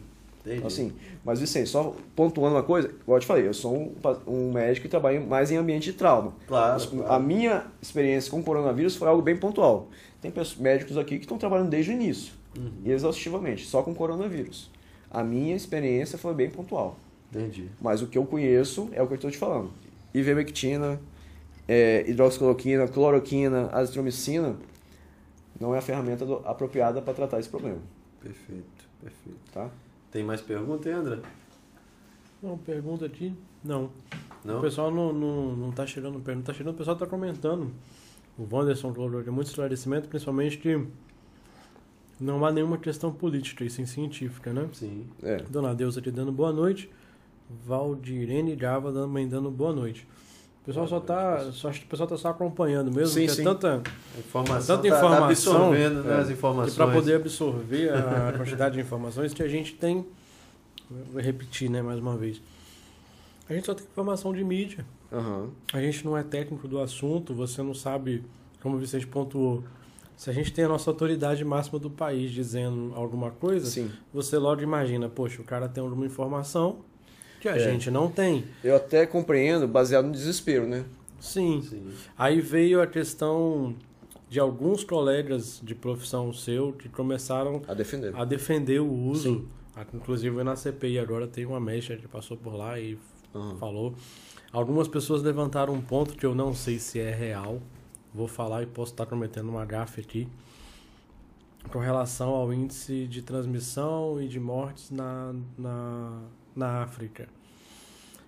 [0.53, 0.65] Entendi.
[0.67, 0.93] Assim,
[1.23, 3.93] mas Vicente, só pontuando uma coisa, igual eu te falei, eu sou um,
[4.27, 6.33] um médico que trabalha mais em ambiente de trauma.
[6.47, 7.11] Claro, Mas claro.
[7.11, 9.87] A minha experiência com coronavírus foi algo bem pontual.
[10.21, 12.71] Tem médicos aqui que estão trabalhando desde o início, Uhum.
[12.83, 14.69] e exaustivamente, só com coronavírus.
[15.11, 16.97] A minha experiência foi bem pontual.
[17.31, 17.69] Entendi.
[17.79, 19.71] Mas o que eu conheço é o que eu estou te falando.
[20.13, 20.99] Ivermectina,
[21.67, 24.55] é, hidroxicloroquina, cloroquina, azitromicina
[25.59, 27.77] não é a ferramenta do- apropriada para tratar esse problema,
[28.21, 29.39] Perfeito, perfeito.
[29.53, 29.69] tá?
[30.11, 31.19] Tem mais pergunta, hein, André?
[32.41, 33.33] Não, pergunta aqui.
[33.63, 33.91] Não.
[34.43, 34.59] Não?
[34.59, 37.71] O pessoal não, não, não tá chegando pergunta, tá chegando, o pessoal tá comentando.
[38.37, 40.87] O Wanderson colocou aqui muito esclarecimento, principalmente que
[42.19, 44.69] não há nenhuma questão política e sim científica, né?
[44.73, 45.07] Sim.
[45.21, 45.37] É.
[45.43, 46.89] Dona Deusa te dando boa noite.
[47.65, 50.07] Valdirene Gava também dando boa noite.
[50.69, 51.51] O pessoal só tá.
[51.51, 53.41] Só, o pessoal tá só acompanhando mesmo, Sim, que sim.
[53.41, 53.81] é tanta.
[54.19, 56.75] Informação Tanta tá, tá informação, absorvendo né, é, as informações.
[56.75, 60.05] para poder absorver a quantidade de informações que a gente tem.
[61.11, 62.39] Vou repetir, né, mais uma vez.
[63.49, 64.85] A gente só tem informação de mídia.
[65.11, 65.49] Aham.
[65.73, 68.23] A gente não é técnico do assunto, você não sabe,
[68.61, 69.63] como o Vicente pontuou.
[70.15, 73.89] Se a gente tem a nossa autoridade máxima do país dizendo alguma coisa, Sim.
[74.13, 76.81] você logo imagina, poxa, o cara tem alguma informação
[77.39, 77.59] que a É.
[77.59, 78.45] gente não tem.
[78.63, 80.85] Eu até compreendo, baseado no desespero, né?
[81.19, 81.61] Sim.
[81.61, 81.87] Sim.
[82.17, 83.75] Aí veio a questão
[84.29, 88.15] de alguns colegas de profissão seu que começaram A defender.
[88.15, 89.23] a defender o uso.
[89.39, 89.47] Sim.
[89.75, 92.97] A- Inclusive na CPI agora tem uma mecha que passou por lá e
[93.33, 93.55] Aham.
[93.57, 93.93] falou.
[94.51, 97.61] Algumas pessoas levantaram um ponto que eu não sei se é real.
[98.13, 100.27] Vou falar e posso estar cometendo uma gafe aqui.
[101.71, 106.21] Com relação ao índice de transmissão e de mortes na, na,
[106.55, 107.27] na África.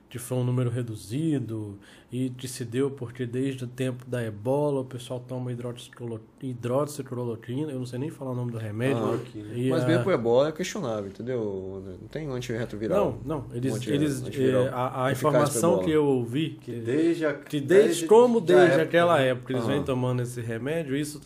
[0.10, 1.80] Que foi um número reduzido
[2.12, 7.72] e que se deu porque desde o tempo da ebola o pessoal toma hidroxicloroquina.
[7.72, 8.98] Eu não sei nem falar o nome do remédio.
[9.02, 9.18] Ah,
[9.56, 11.82] E, Mas ah, mesmo pro ebola é questionável, entendeu?
[12.02, 13.20] Não tem antirretroviral.
[13.26, 13.46] Não, não.
[13.56, 17.62] Eles, Anti- eles, eh, a, a informação que eu ouvi, Que que, desde, a, que
[17.62, 19.30] desde, como da desde época, aquela né?
[19.30, 19.72] época eles Aham.
[19.74, 21.22] vêm tomando esse remédio, isso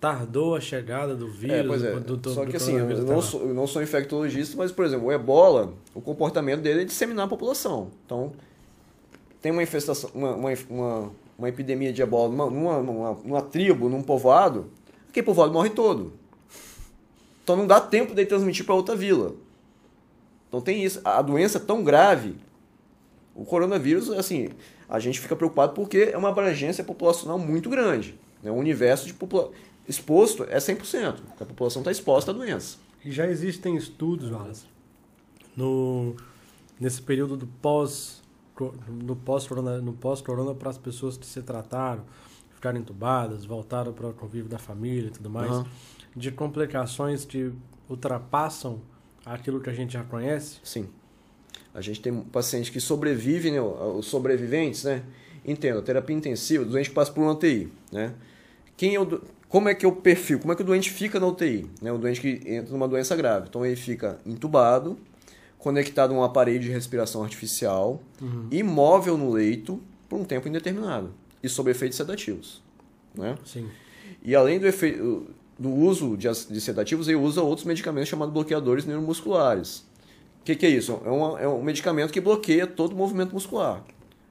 [0.00, 1.56] tardou a chegada do vírus.
[1.58, 1.92] É, pois é.
[2.00, 4.84] do- do- Só do que assim, eu não, sou, eu não sou infectologista, mas, por
[4.84, 7.90] exemplo, o ebola, o comportamento dele é disseminar a população.
[8.06, 8.32] Então,
[9.42, 14.02] tem uma infestação, uma, uma, uma, uma epidemia de ebola numa, numa, numa, tribo, num
[14.02, 14.68] povoado,
[15.08, 16.12] aquele povoado morre todo.
[17.44, 19.34] Então não dá tempo de transmitir para outra vila.
[20.48, 21.00] Então tem isso.
[21.04, 22.36] A doença é tão grave.
[23.34, 24.50] O coronavírus, assim,
[24.88, 28.14] a gente fica preocupado porque é uma abrangência populacional muito grande.
[28.42, 28.50] Né?
[28.50, 29.50] O universo de popula...
[29.88, 31.16] exposto é 100%.
[31.40, 32.78] A população está exposta à doença.
[33.04, 34.64] E já existem estudos, Wallace,
[35.56, 36.14] no,
[36.78, 38.20] nesse período do pós
[38.88, 42.04] no pós-corona no pós-corona para as pessoas que se trataram,
[42.54, 45.66] ficaram entubadas, voltaram para o convívio da família e tudo mais, Aham.
[46.14, 47.50] de complicações que
[47.88, 48.82] ultrapassam
[49.24, 50.58] aquilo que a gente já conhece.
[50.62, 50.88] Sim.
[51.72, 53.60] A gente tem pacientes que sobrevivem, né?
[53.62, 55.02] os sobreviventes, né?
[55.42, 58.12] Entenda, terapia intensiva, doente que passa por uma UTI, né?
[58.76, 60.38] Quem é o, do- como é que é o perfil?
[60.38, 61.66] Como é que o doente fica na UTI?
[61.82, 61.92] Né?
[61.92, 63.48] O doente que entra numa doença grave.
[63.50, 64.96] Então ele fica entubado,
[65.58, 68.00] conectado a um aparelho de respiração artificial,
[68.50, 69.78] imóvel no leito
[70.08, 72.62] por um tempo indeterminado e sob efeitos sedativos,
[73.14, 73.36] né?
[73.44, 73.68] Sim.
[74.22, 75.26] E além do, efeito,
[75.58, 79.78] do uso de, de sedativos, ele usa outros medicamentos chamados bloqueadores neuromusculares.
[80.40, 81.00] O que, que é isso?
[81.04, 83.82] É, uma- é um medicamento que bloqueia todo o movimento muscular.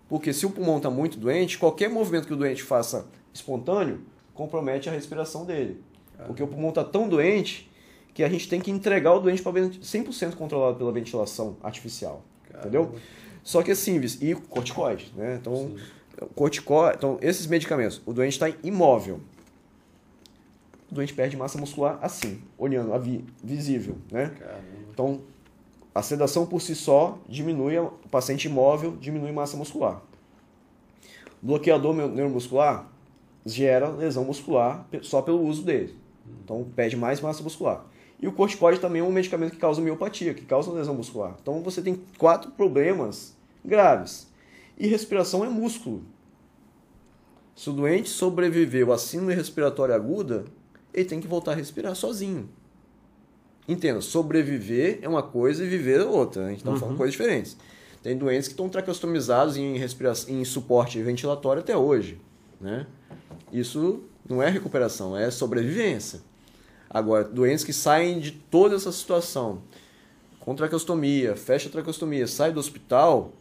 [0.07, 4.01] Porque se o pulmão está muito doente, qualquer movimento que o doente faça espontâneo
[4.40, 5.84] compromete a respiração dele.
[6.26, 7.70] Porque o pulmão está tão doente
[8.14, 12.22] que a gente tem que entregar o doente para 100% controlado pela ventilação artificial.
[12.58, 12.96] Entendeu?
[13.44, 15.38] Só que assim, e corticoide, né?
[15.42, 15.76] Então,
[16.36, 19.20] corticoide, então esses medicamentos, o doente está imóvel.
[20.92, 24.32] O doente perde massa muscular assim, olhando, a vi- visível, né?
[24.40, 24.62] Caramba.
[24.92, 25.22] Então,
[25.94, 30.02] a sedação por si só diminui, o paciente imóvel diminui massa muscular.
[31.42, 32.88] Bloqueador neu- neuromuscular
[33.46, 35.96] gera lesão muscular só pelo uso dele.
[36.44, 37.86] Então, perde mais massa muscular.
[38.22, 41.36] E o corticoide também é um medicamento que causa miopatia, que causa lesão muscular.
[41.42, 44.28] Então, você tem quatro problemas graves.
[44.78, 46.04] E respiração é músculo.
[47.56, 50.46] Se o doente sobreviveu à síndrome respiratória aguda,
[50.94, 52.50] ele tem que voltar a respirar sozinho.
[53.68, 56.46] Entenda, sobreviver é uma coisa e viver é outra.
[56.46, 57.56] A gente está falando coisas diferentes.
[58.02, 59.76] Tem doentes que estão traqueostomizados em,
[60.30, 62.20] em suporte ventilatório até hoje.
[62.60, 62.88] Né?
[63.52, 66.22] Isso não é recuperação, é sobrevivência.
[66.89, 69.62] Agora, doentes que saem de toda essa situação,
[70.39, 73.32] com traqueostomia, fecha a traqueostomia, sai do hospital,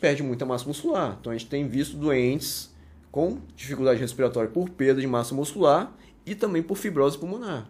[0.00, 1.16] perde muita massa muscular.
[1.18, 2.70] Então a gente tem visto doentes
[3.10, 5.94] com dificuldade respiratória por perda de massa muscular
[6.26, 7.66] e também por fibrose pulmonar.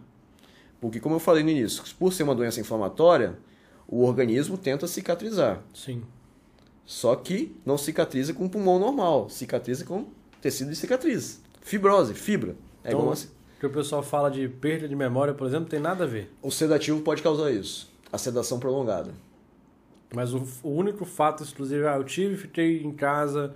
[0.81, 3.37] Porque, como eu falei no início, por ser uma doença inflamatória,
[3.87, 5.61] o organismo tenta cicatrizar.
[5.73, 6.03] Sim.
[6.85, 10.07] Só que não cicatriza com pulmão normal, cicatriza com
[10.41, 11.41] tecido de cicatriz.
[11.65, 12.51] Fibrose, fibra.
[12.83, 13.27] É então, igual assim.
[13.59, 16.31] que o pessoal fala de perda de memória, por exemplo, tem nada a ver.
[16.41, 17.91] O sedativo pode causar isso.
[18.13, 19.11] A sedação prolongada.
[20.13, 23.51] Mas o, o único fato exclusivo, ah, eu tive, fiquei em casa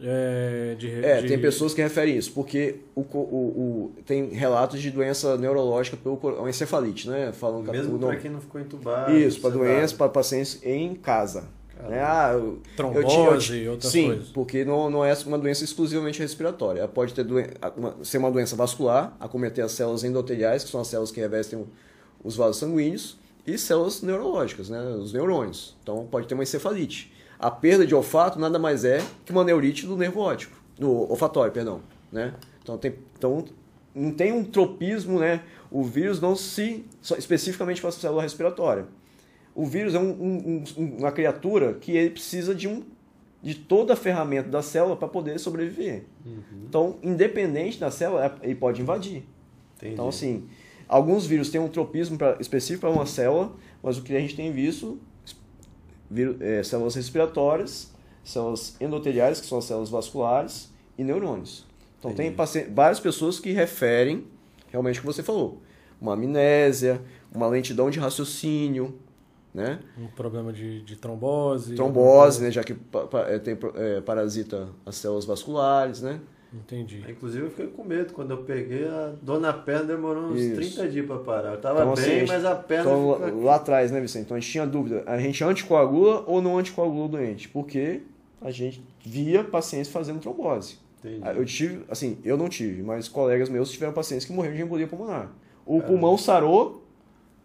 [0.00, 4.28] é, de, É, de- tem pessoas que referem isso, porque o, co- o, o- tem
[4.28, 7.32] relatos de doença neurológica pelo encefalite, né?
[7.32, 9.10] Falam que Mesmo o para quem não ficou entubado.
[9.16, 11.48] Isso, para doenças, para pacientes em casa.
[11.88, 12.00] Né?
[12.02, 14.28] Ah, eu, Trombose eu e outras Sim, coisas.
[14.30, 16.80] porque não, não é uma doença exclusivamente respiratória.
[16.80, 17.44] Ela pode ter doen-
[17.76, 21.66] uma- ser uma doença vascular, acometer as células endoteliais, que são as células que revestem
[22.24, 24.80] os vasos sanguíneos, e células neurológicas, né?
[24.98, 25.76] os neurônios.
[25.82, 27.12] Então pode ter uma encefalite.
[27.38, 31.52] A perda de olfato nada mais é que uma neurite do nervo óptico, do olfatório,
[31.52, 31.80] perdão.
[32.10, 32.34] Né?
[32.62, 33.44] Então, tem, então
[33.94, 35.42] não tem um tropismo, né?
[35.70, 36.84] o vírus não se
[37.18, 38.86] especificamente para a célula respiratória.
[39.56, 42.82] O vírus é um- um- um- uma criatura que ele precisa de, um,
[43.42, 46.04] de toda a ferramenta da célula para poder sobreviver.
[46.68, 49.24] Então, independente da célula, ele pode invadir.
[49.76, 49.94] Entendi.
[49.94, 50.44] Então, assim,
[50.86, 53.52] alguns vírus têm um tropismo pra, específico para uma célula,
[53.82, 54.98] mas o que a gente tem visto,
[56.10, 57.90] víru- é, células respiratórias,
[58.24, 61.66] células endoteliais, que são as células vasculares, e neurônios.
[61.98, 64.24] Então, tem paci- várias pessoas que referem
[64.70, 65.62] realmente o que você falou.
[66.00, 67.00] Uma amnésia,
[67.34, 68.98] uma lentidão de raciocínio,
[69.56, 69.80] né?
[69.98, 71.74] um problema de, de trombose.
[71.74, 72.50] Trombose, né?
[72.50, 76.20] Já que pa- pa- é, tem, é, parasita as células vasculares, né?
[76.54, 77.04] Entendi.
[77.08, 78.12] Inclusive eu fiquei com medo.
[78.12, 80.54] Quando eu peguei, a dor na perna demorou uns Isso.
[80.76, 81.52] 30 dias para parar.
[81.54, 83.26] Eu tava Então, bem, assim, mas a perna Então, fica...
[83.36, 84.24] lá, lá atrás, né, Vicente?
[84.26, 85.02] Então a gente tinha dúvida.
[85.06, 87.48] A gente anticoagula ou não anticoagula o doente?
[87.48, 88.02] Porque
[88.40, 90.78] a gente via pacientes fazendo trombose.
[91.00, 91.20] Entendi.
[91.22, 94.62] Ah, Eu tive, assim, eu não tive, mas colegas meus tiveram pacientes que morreram de
[94.62, 95.30] embolia pulmonar.
[95.66, 96.84] O pulmão sarou,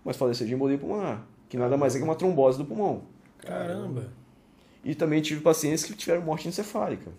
[0.06, 3.02] mas faleceu de embolia pulmonar, que nada mais é que uma trombose do pulmão.
[3.40, 4.08] Caramba.
[4.86, 7.12] E também tive pacientes que tiveram morte encefálica.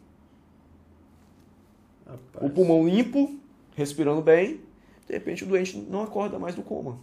[2.07, 2.47] Rapaz.
[2.47, 3.39] O pulmão limpo,
[3.77, 4.63] respirando bem,
[5.07, 6.99] de repente o doente não acorda mais do coma.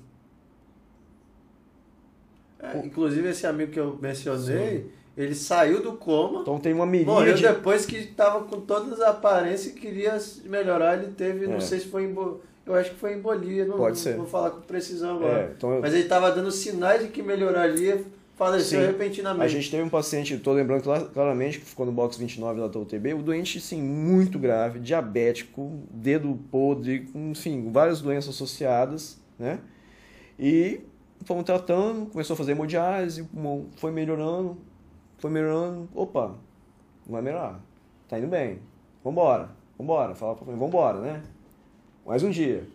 [2.60, 7.34] É, inclusive esse amigo que eu mencionei, ele saiu do coma, Então tem uma morreu
[7.36, 7.42] miríade.
[7.44, 10.98] depois que estava com todas as aparências e queria melhorar.
[10.98, 11.60] Ele teve, não É.
[11.60, 12.06] sei se foi
[12.72, 14.16] eu acho que foi embolia, não, Pode não ser.
[14.18, 15.40] vou falar com precisão agora.
[15.40, 18.04] É, então eu- Mas ele estava dando sinais de que melhoraria,
[18.36, 18.88] faleceu Sim.
[18.88, 19.44] repentinamente.
[19.46, 22.68] A gente teve um paciente, estou lembrando cla- claramente, que ficou no box 29 lá
[22.68, 29.20] da UTB, o doente, sim, muito grave, diabético, dedo podre, com, enfim, várias doenças associadas,
[29.38, 29.60] né?
[30.40, 30.80] E
[31.26, 33.28] fomos tratando, começou a fazer hemodiálise,
[33.76, 34.58] foi melhorando,
[35.18, 36.28] foi melhorando, opa,
[37.06, 37.60] não vai melhorar,
[38.08, 38.60] tá indo bem,
[39.04, 41.24] vambora, vambora, fala pra mim, vambora, né?
[42.10, 42.68] Mais um dia.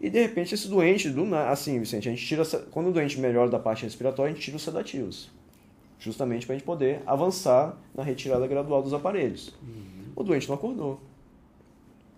[0.00, 3.50] E de repente esse doente, do assim, Vicente, a gente tira, quando o doente melhora
[3.50, 5.28] da parte respiratória, a gente tira os sedativos.
[5.98, 9.52] Justamente para a gente poder avançar na retirada gradual dos aparelhos.
[10.14, 11.00] O doente não acordou.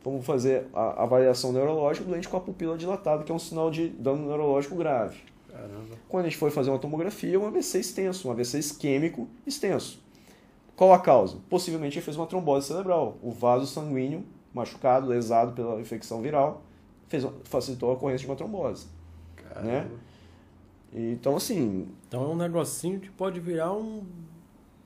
[0.05, 3.70] Vamos fazer a avaliação neurológica, o doente com a pupila dilatada, que é um sinal
[3.70, 5.20] de dano neurológico grave.
[5.50, 5.96] Caramba.
[6.07, 10.03] Quando a gente foi fazer uma tomografia, um AVC extenso, um AVC isquêmico extenso.
[10.76, 11.38] Qual a causa?
[11.48, 13.16] Possivelmente ele fez uma trombose cerebral.
[13.22, 14.22] O vaso sanguíneo
[14.55, 16.62] machucado, lesado pela infecção viral,
[17.09, 18.86] fez, facilitou a ocorrência de uma trombose.
[19.36, 19.66] Caramba.
[19.66, 19.86] Né?
[20.94, 24.03] Então, assim, Então é um negocinho que pode virar um,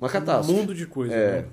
[0.01, 0.53] uma um catástrofe.
[0.61, 1.13] mundo de coisa.
[1.15, 1.33] É.
[1.43, 1.45] Né?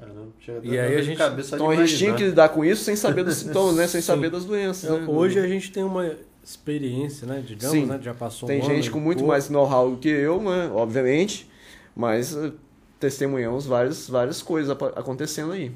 [0.00, 0.26] Caramba.
[0.62, 1.20] E aí a gente-
[1.52, 2.28] Então a gente tinha que imaginar.
[2.30, 3.86] lidar com isso sem saber dos sintomas, né?
[3.86, 4.06] Sem Sim.
[4.06, 4.88] saber das doenças.
[4.90, 5.06] né?
[5.06, 6.10] Hoje a gente tem uma
[6.42, 7.42] experiência, né?
[7.46, 7.84] Digamos, Sim.
[7.86, 7.98] né?
[8.00, 10.70] Já passou Tem um ano gente e com muito mais know-how do que eu, né?
[10.72, 11.50] Obviamente.
[11.94, 12.52] Mas eh,
[12.98, 15.70] testemunhamos várias, várias coisas acontecendo aí.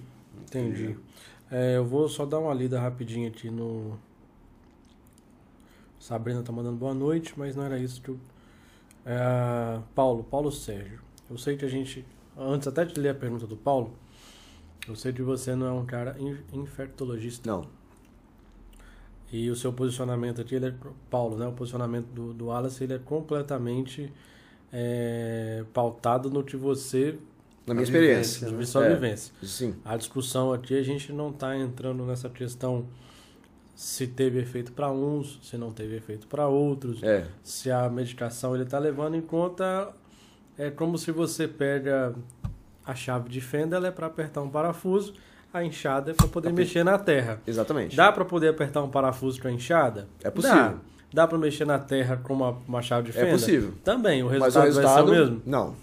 [0.46, 0.96] Entendi.
[1.52, 3.98] É, eu vou só dar uma lida rapidinho aqui no.
[6.00, 8.18] Sabrina tá mandando boa noite, mas não era isso que eu.
[9.04, 11.00] É, Paulo, Paulo Sérgio.
[11.30, 12.06] Eu sei que a gente.
[12.36, 13.92] Antes até de ler a pergunta do Paulo,
[14.88, 17.50] eu sei que você não é um cara in- infectologista.
[17.50, 17.66] Não.
[19.30, 20.74] E o seu posicionamento aqui, ele é,
[21.10, 21.46] Paulo, né?
[21.46, 24.10] O posicionamento do, do Wallace, ele é completamente
[24.72, 27.18] é, pautado no que você,
[27.66, 28.40] Na minha A experiência.
[28.48, 28.94] vivência, de sua É.
[28.94, 29.32] vivência.
[29.42, 29.74] Sim.
[29.84, 32.86] A discussão aqui, a gente não está entrando nessa questão
[33.74, 37.26] se teve efeito para uns, se não teve efeito para outros, É.
[37.42, 39.88] se a medicação ele está levando em conta
[40.58, 42.14] é como se você pega
[42.84, 45.14] a chave de fenda, ela é para apertar um parafuso,
[45.54, 47.40] a enxada é para poder mexer na terra.
[47.46, 47.94] Exatamente.
[47.96, 50.08] Dá para poder apertar um parafuso com a enxada?
[50.22, 50.56] É possível.
[50.56, 50.74] Dá.
[51.14, 53.32] Dá para mexer na terra com uma, uma chave de É fenda?
[53.32, 53.72] possível.
[53.84, 54.22] Também.
[54.22, 55.42] O Mas resultado, o resultado, vai ser o mesmo?
[55.46, 55.74] não.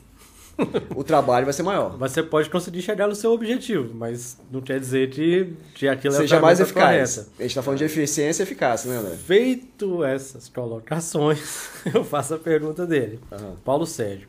[0.95, 1.97] O trabalho vai ser maior.
[1.97, 6.17] Você pode conseguir chegar no seu objetivo, mas não quer dizer que, que aquilo é
[6.17, 7.15] Seja mais ferramenta eficaz.
[7.15, 7.31] correta.
[7.37, 9.15] A gente está falando de eficiência e eficácia, né, André?
[9.15, 13.19] Feito essas colocações, eu faço a pergunta dele.
[13.31, 13.55] Aham.
[13.63, 14.27] Paulo Sérgio.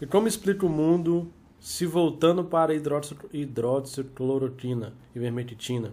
[0.00, 5.92] E como explica o mundo se voltando para hidróxido- hidroxicloroquina e vermectina?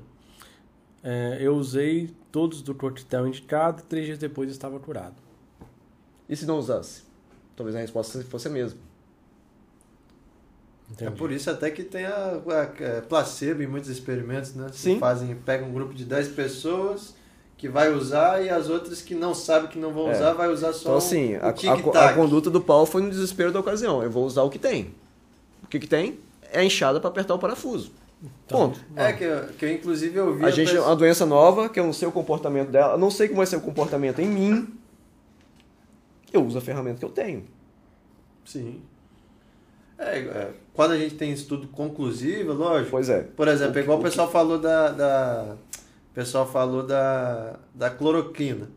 [1.03, 5.15] É, eu usei todos do coquetel indicado e três dias depois estava curado.
[6.27, 7.03] E se não usasse?
[7.55, 8.79] Talvez a resposta fosse a mesma.
[10.89, 11.17] É Entendi.
[11.17, 12.15] por isso até que tem a,
[12.47, 14.69] a- a placebo em muitos experimentos, né?
[14.71, 14.99] Se Sim.
[14.99, 17.13] Fazem, pegam um grupo de 10 pessoas
[17.57, 20.15] que vai usar e as outras que não sabem que não vão É.
[20.15, 21.41] usar, vai usar só Então, assim, o,
[21.97, 24.01] a, a, a conduta do Paulo foi no desespero da ocasião.
[24.01, 24.93] Eu vou usar o que tem.
[25.63, 26.19] O que, que tem?
[26.53, 27.91] É a enxada para apertar o parafuso.
[28.45, 28.79] Então, Ponto.
[28.95, 30.45] É, que, eu- que eu inclusive eu vi...
[30.45, 32.93] A gente é pessoa- uma doença nova, que eu não sei o comportamento dela.
[32.93, 34.67] Eu não sei como vai ser o comportamento em mim.
[36.31, 37.43] Eu uso a ferramenta que eu tenho.
[38.45, 38.81] Sim.
[39.99, 42.91] É, é, quando a gente tem estudo conclusivo, lógico.
[42.91, 43.21] Pois é.
[43.21, 45.55] Por exemplo, O que- igual o o que- pessoal falou da, da.
[46.11, 48.67] O pessoal falou da, da cloroquina.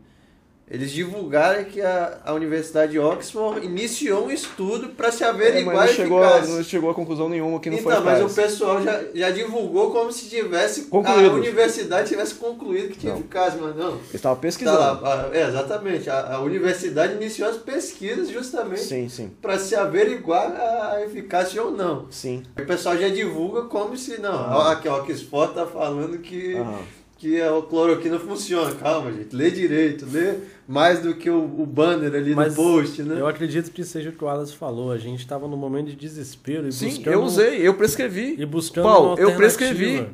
[0.73, 5.75] Eles divulgaram que a, a Universidade de Oxford iniciou um estudo para se É, averiguar
[5.75, 6.55] mas a não chegou, eficácia.
[6.55, 8.31] não chegou a conclusão nenhuma que não então, foi mas eficaz.
[8.31, 11.29] o pessoal já, já divulgou como se tivesse Concluído.
[11.29, 13.19] a universidade tivesse concluído que tinha Não.
[13.19, 13.95] eficácia, mas não.
[13.95, 14.79] Eles estavam Tá pesquisando.
[14.79, 16.09] lá, a- é, exatamente.
[16.09, 19.29] A, a universidade iniciou as pesquisas justamente Sim, sim.
[19.41, 22.05] para se averiguar a, a eficácia ou não.
[22.09, 22.43] Sim.
[22.57, 24.31] O pessoal já divulga como se não.
[24.55, 26.79] Ó, Aqui, ó, que Oxford tá falando que, Aham.
[27.17, 28.73] que a cloroquina funciona.
[28.75, 29.35] Calma, gente.
[29.35, 30.05] Lê direito.
[30.09, 30.35] Lê
[30.71, 33.19] mais do que o, o banner ali Mas no post, né?
[33.19, 34.91] Eu acredito que seja o que o Wallace falou.
[34.91, 37.13] A gente estava num momento de desespero e Sim, buscando...
[37.13, 38.35] eu usei, eu prescrevi.
[38.39, 40.07] E buscando Paulo, eu prescrevi.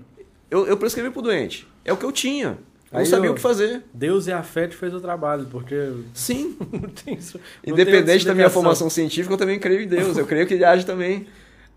[0.49, 1.67] Eu, eu prescrevi pro doente.
[1.85, 2.57] É o que eu tinha.
[2.91, 3.83] Eu não sabia eu- o que fazer.
[3.93, 5.75] Deus e a fé que fez o trabalho, porque
[6.13, 6.55] Sim.
[6.71, 7.37] não tem isso.
[7.37, 10.17] não tem Independente outra da minha formação científica, eu também creio em Deus.
[10.17, 11.27] Eu creio que ele age também.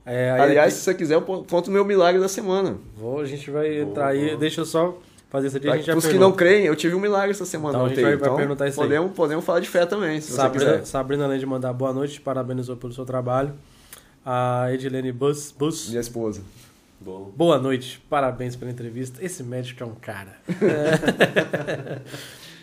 [0.06, 2.78] É, Aliás, aqui- se você quiser, eu conto o meu milagre da semana.
[2.96, 4.36] vou, a gente vai entrar aí.
[4.36, 4.96] Deixa eu só
[5.30, 5.68] fazer isso aqui.
[5.68, 7.74] a gente já Para os que não creem, eu tive um milagre essa semana.
[7.76, 8.86] Então, a gente vai- vai Então, perguntar isso aí.
[8.88, 10.84] podemos, podemos falar de fé também, se você Sabrina, quiser.
[10.86, 13.52] Sabrina, além de mandar boa noite, parabenizou pelo seu trabalho.
[14.26, 16.42] A Edilene Bus, Bus Minha esposa.
[17.00, 17.32] Bom.
[17.34, 19.24] boa noite, parabéns pela entrevista.
[19.24, 20.36] Esse médico é um cara.
[20.50, 22.00] É.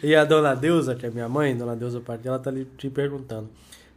[0.05, 2.89] e a dona Deusa, que é minha mãe, dona Deusa Padilha, ela tá ali te
[2.89, 3.49] perguntando.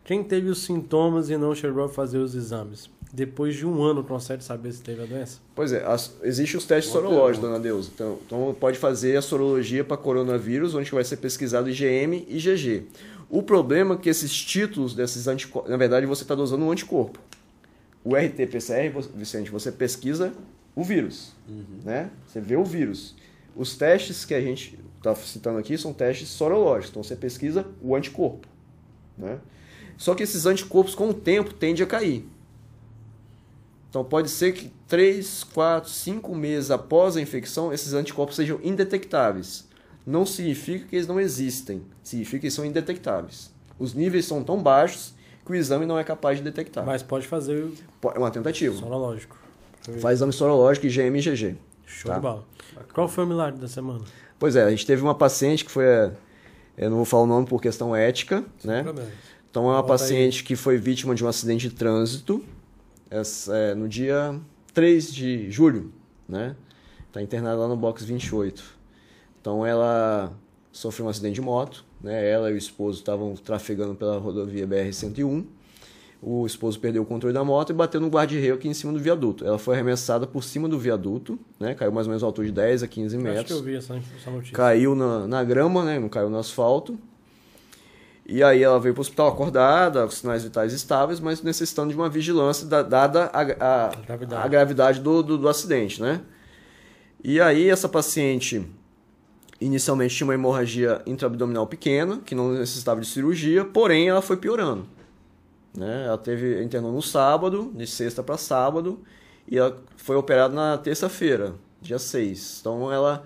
[0.04, 2.88] Quem teve os sintomas e não chegou a fazer os exames?
[3.12, 5.38] Depois de um ano, consegue saber se teve a doença?
[5.54, 7.58] Pois é, as, existe os testes Boa sorológicos, pergunta.
[7.58, 7.90] dona Deus.
[7.92, 12.86] Então, então pode fazer a sorologia para coronavírus, onde vai ser pesquisado IgM e IgG.
[13.28, 17.18] O problema é que esses títulos desses anticorpos, na verdade você está dosando um anticorpo.
[18.04, 20.32] O RT-PCR, Vicente, você pesquisa
[20.74, 21.32] o vírus,
[21.84, 22.10] né?
[22.26, 23.14] Você vê o vírus.
[23.54, 27.94] Os testes que a gente está citando aqui são testes sorológicos, então você pesquisa o
[27.94, 28.46] anticorpo,
[29.18, 29.38] né?
[29.98, 32.26] Só que esses anticorpos com o tempo tendem a cair.
[33.90, 39.68] Então pode ser que 3, 4, 5 meses após a infecção, esses anticorpos sejam indetectáveis.
[40.06, 43.50] Não significa que eles não existem, significa que eles são indetectáveis.
[43.78, 45.12] Os níveis são tão baixos
[45.44, 46.86] que o exame não é capaz de detectar.
[46.86, 47.66] Mas pode fazer
[48.14, 48.76] É uma tentativa.
[48.76, 49.36] sorológico.
[50.00, 51.56] Faz exame sorológico, e IgG.
[51.86, 52.16] Show Tá.
[52.16, 52.44] de bola.
[52.94, 54.04] Qual foi o milagre da semana?
[54.38, 55.84] Pois é, a gente teve uma paciente que foi.
[56.78, 58.82] Eu não vou falar o nome por questão ética, né?
[58.84, 59.10] Problema.
[59.50, 59.98] Então é uma Volta aí.
[59.98, 62.44] paciente que foi vítima de um acidente de trânsito
[63.10, 64.38] essa- é, no dia
[64.72, 65.92] 3 de julho,
[66.28, 66.54] né?
[67.08, 68.62] Está internada lá no box 28.
[69.40, 70.32] Então ela
[70.70, 72.28] sofreu um acidente de moto, né?
[72.30, 75.44] Ela e o esposo estavam trafegando pela rodovia BR-101.
[76.22, 78.98] O esposo perdeu o controle da moto e bateu no guarda-reio aqui em cima do
[78.98, 79.42] viaduto.
[79.44, 81.74] Ela foi arremessada por cima do viaduto, né?
[81.74, 83.74] Caiu mais ou menos a altura de 10 a 15 Acho que eu metros vi
[83.74, 84.54] essa, essa notícia.
[84.54, 85.98] caiu na, na grama, né?
[85.98, 86.98] Não caiu no asfalto.
[88.26, 91.96] E aí ela veio para o hospital acordada, com sinais vitais estáveis, mas necessitando de
[91.96, 94.42] uma vigilância da- dada a, a, A gravidade.
[94.44, 96.20] a gravidade do, do, do acidente, né?
[97.22, 98.64] E aí essa paciente
[99.60, 104.86] inicialmente tinha uma hemorragia intraabdominal pequena, que não necessitava de cirurgia, porém ela foi piorando.
[105.76, 106.04] Né?
[106.06, 109.00] Ela teve internou no sábado, de sexta para sábado,
[109.46, 112.58] e ela foi operada na terça-feira, dia 6.
[112.60, 113.24] Então ela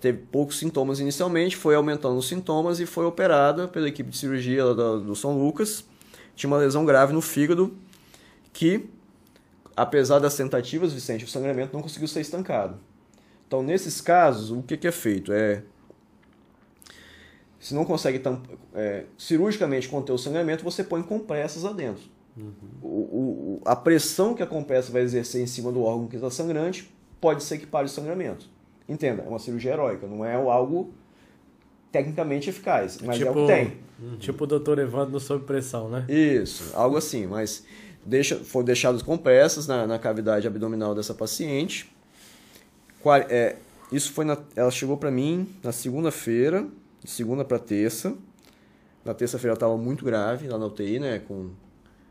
[0.00, 4.62] teve poucos sintomas inicialmente, foi aumentando os sintomas e foi operada pela equipe de cirurgia
[4.74, 5.84] do, São Lucas.
[6.34, 7.74] Tinha uma lesão grave no fígado
[8.52, 8.88] que,
[9.76, 12.78] apesar das tentativas, Vicente, o sangramento não conseguiu ser estancado.
[13.46, 15.32] Então, nesses casos, o que, que é feito?
[15.32, 15.62] É,
[17.58, 18.22] se não consegue
[18.74, 22.02] é, cirurgicamente conter o sangramento, você põe compressas lá dentro.
[22.36, 22.52] Uhum.
[22.82, 26.30] O, o, a pressão que a compressa vai exercer em cima do órgão que está
[26.30, 28.48] sangrante pode ser que pare o sangramento.
[28.88, 30.92] Entenda, é uma cirurgia heróica, não é algo
[31.90, 33.76] tecnicamente eficaz, mas tipo, é o que tem.
[34.00, 34.16] Uhum.
[34.18, 36.04] Tipo o doutor Evandro sob pressão, né?
[36.08, 37.64] Isso, algo assim, mas
[38.04, 41.90] deixa, foram deixadas compressas na, na cavidade abdominal dessa paciente.
[43.00, 43.56] Qual, é,
[43.90, 46.66] isso foi na, ela chegou para mim na segunda-feira,
[47.02, 48.14] de segunda para terça.
[49.04, 51.50] Na terça-feira ela estava muito grave lá na UTI, né, com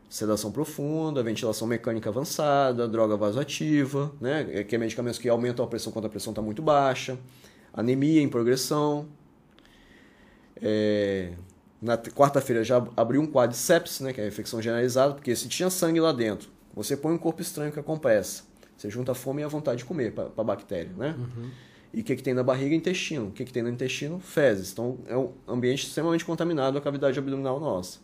[0.08, 5.92] sedação profunda, ventilação mecânica avançada, droga vasoativa, né, que é medicamentos que aumentam a pressão
[5.92, 7.18] quando a pressão está muito baixa,
[7.72, 9.08] anemia em progressão.
[10.62, 11.32] É,
[11.82, 15.34] na quarta-feira já abriu um quadro de sepsis, né, que é a infecção generalizada, porque
[15.34, 18.44] se tinha sangue lá dentro, você põe um corpo estranho que é compressa,
[18.76, 21.14] você junta a fome e a vontade de comer para a bactéria, né?
[21.18, 21.50] Uhum.
[21.92, 22.74] E o que, que tem na barriga?
[22.74, 23.28] Intestino.
[23.28, 24.20] O que, que tem no intestino?
[24.20, 24.70] Fezes.
[24.70, 28.00] Então, é um ambiente extremamente contaminado a cavidade abdominal nossa.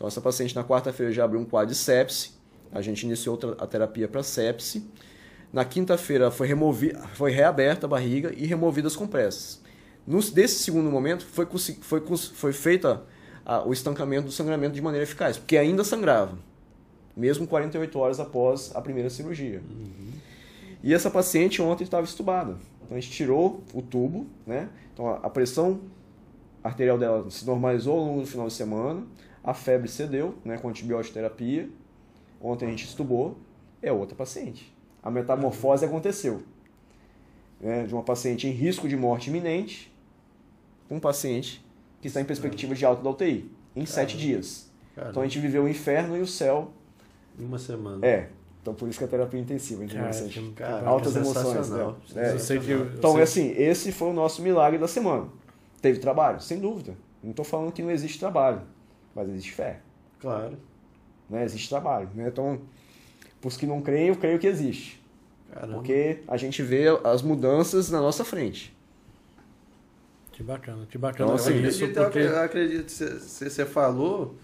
[0.00, 2.30] Então, essa paciente na quarta-feira já abriu um quadro de sepse.
[2.72, 4.88] A gente iniciou a terapia para sepse.
[5.52, 6.48] Na quinta-feira foi,
[7.12, 9.60] foi reaberta a barriga e removidas as compressas.
[10.32, 11.46] desse segundo momento, foi,
[11.82, 13.02] foi, foi feita
[13.44, 16.38] a, o estancamento do sangramento de maneira eficaz, porque ainda sangrava,
[17.14, 19.60] mesmo 48 horas após a primeira cirurgia.
[19.68, 20.12] Uhum.
[20.82, 22.56] E essa paciente ontem estava estubada.
[22.82, 24.70] Então a gente tirou o tubo, né?
[24.94, 25.78] Então a pressão
[26.64, 29.04] arterial dela se normalizou ao longo do final de semana,
[29.42, 31.68] a febre cedeu, né, com antibiótico terapia.
[32.40, 33.38] Ontem a gente estubou,
[33.82, 34.74] é outra paciente.
[35.02, 36.42] A metamorfose aconteceu.
[37.60, 39.92] Né, de uma paciente em risco de morte iminente,
[40.90, 41.64] um paciente
[42.00, 43.86] que está em perspectiva de alta da UTI, em Caramba.
[43.86, 44.70] sete dias.
[44.94, 45.10] Caramba.
[45.10, 46.72] Então a gente viveu o inferno e o céu.
[47.38, 48.04] Em uma semana.
[48.06, 48.28] É,
[48.62, 50.52] então por isso que a terapia é intensiva, interessante.
[50.56, 51.94] Cara, altas emoções, né?
[52.16, 52.34] É.
[52.96, 55.28] então, é assim, esse foi o nosso milagre da semana.
[55.80, 56.40] Teve trabalho?
[56.40, 56.94] Sem dúvida.
[57.22, 58.62] Não estou falando que não existe trabalho,
[59.14, 59.80] mas existe fé.
[60.20, 60.56] Claro.
[61.28, 61.44] Né?
[61.44, 62.08] Existe trabalho.
[62.14, 62.28] Né?
[62.28, 62.60] Então,
[63.40, 65.00] para os que não creem, eu creio que existe.
[65.52, 65.74] Caramba.
[65.74, 68.76] Porque a gente vê as mudanças na nossa frente.
[70.32, 71.24] Que bacana, que bacana.
[71.24, 72.18] Então, assim, isso porque...
[72.18, 74.36] Eu acredito, você falou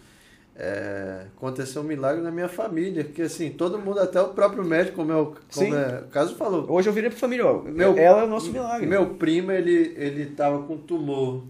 [0.58, 4.96] é, aconteceu um milagre na minha família, porque assim, todo mundo, até o próprio médico,
[4.96, 6.66] como, eu, como é, o caso falou.
[6.70, 8.86] Hoje eu virei pra família, ó, meu, ela é o nosso milagre.
[8.86, 11.44] Meu primo, ele, ele tava com tumor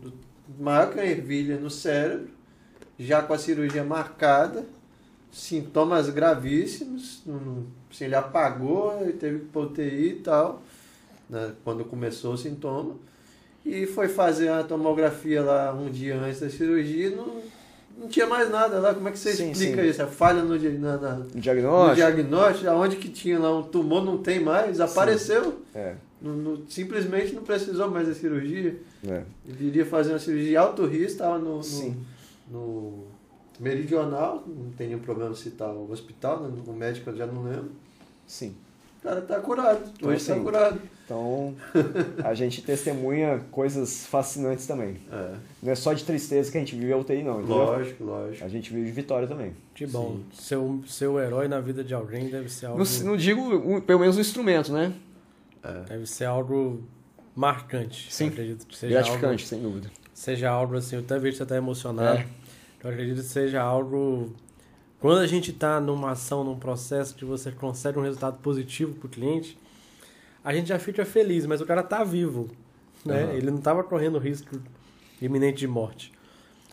[0.59, 2.28] maior que a ervilha no cérebro,
[2.98, 4.64] já com a cirurgia marcada,
[5.32, 7.23] sintomas gravíssimos,
[7.90, 10.62] assim, ele apagou, e teve que pôr UTI e tal,
[11.28, 12.94] né, quando começou o sintoma,
[13.64, 17.43] e foi fazer a tomografia lá um dia antes da cirurgia, não
[17.97, 18.94] não tinha mais nada lá.
[18.94, 19.89] Como é que você sim, explica sim.
[19.89, 20.02] isso?
[20.02, 21.89] A falha no, na, na, no diagnóstico?
[21.89, 25.62] No diagnóstico, aonde que tinha lá um tumor, não tem mais, desapareceu.
[25.74, 25.94] É.
[26.20, 28.77] Não, não, simplesmente não precisou mais da cirurgia.
[29.06, 29.23] É.
[29.48, 31.97] Ele iria fazer uma cirurgia de alto risco, estava no, no,
[32.51, 33.06] no,
[33.59, 36.62] meridional, não tem nenhum problema citar o hospital, né?
[36.66, 37.73] o médico eu já não lembro.
[38.27, 38.55] Sim.
[39.01, 40.81] O cara tá curado, então, hoje está assim, curado.
[41.05, 41.55] Então,
[42.24, 44.97] a gente testemunha coisas fascinantes também.
[45.12, 45.35] É.
[45.62, 47.39] Não é só de tristeza que a gente vive a UTI, não.
[47.39, 47.56] Entendeu?
[47.56, 48.44] Lógico, lógico.
[48.44, 49.55] A gente vive de vitória também.
[49.74, 50.18] Que bom.
[50.32, 52.82] Seu, seu herói na vida de alguém deve ser algo...
[52.82, 54.93] Não, não digo, pelo menos um instrumento, né?
[55.62, 55.81] É.
[55.90, 56.82] Deve ser algo
[57.36, 58.12] marcante.
[58.12, 59.90] Sim, acredito que seja gratificante, algo, sem dúvida.
[60.16, 62.20] Seja algo assim, eu até vejo que você está emocionado.
[62.20, 62.26] É.
[62.82, 64.34] Eu acredito que seja algo
[64.98, 69.06] quando a gente está numa ação, num processo que você consegue um resultado positivo para
[69.06, 69.59] o cliente,
[70.43, 72.48] a gente já fica feliz, mas o cara está vivo.
[73.05, 73.24] Né?
[73.24, 73.32] Uhum.
[73.32, 74.59] Ele não estava correndo risco
[75.20, 76.12] iminente de morte.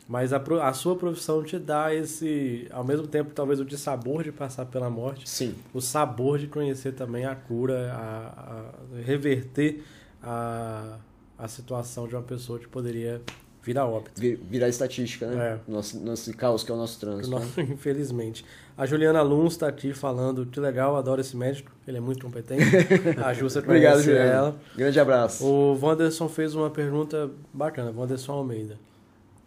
[0.07, 4.23] Mas a, a sua profissão te dá esse, ao mesmo tempo, talvez o de sabor
[4.23, 5.53] de passar pela morte, Sim.
[5.73, 8.63] o sabor de conhecer também a cura, a,
[8.97, 9.83] a reverter
[10.21, 10.97] a,
[11.43, 13.21] a situação de uma pessoa que poderia
[13.63, 14.19] Virar óbito.
[14.19, 15.53] Virar estatística, né?
[15.67, 15.71] É.
[15.71, 17.29] Nosso, nosso caos que é o nosso trânsito.
[17.29, 17.67] Nosso, né?
[17.71, 18.43] Infelizmente.
[18.77, 22.65] A Juliana Luns está aqui falando, que legal, adoro esse médico, ele é muito competente.
[23.23, 24.29] A Justa Obrigado, Juliana.
[24.29, 24.55] ela.
[24.75, 25.45] Grande abraço.
[25.45, 28.77] O Wanderson fez uma pergunta bacana, Wanderson Almeida.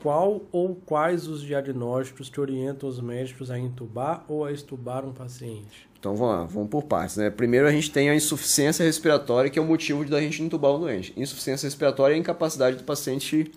[0.02, 5.12] Qual ou quais os diagnósticos que orientam os médicos a intubar ou a estubar um
[5.12, 5.86] paciente?
[5.98, 7.16] Então vamos lá, vamos por partes.
[7.16, 7.30] Né?
[7.30, 10.78] Primeiro a gente tem a insuficiência respiratória, que é o motivo da gente intubar o
[10.78, 11.12] doente.
[11.16, 13.50] Insuficiência respiratória é a incapacidade do paciente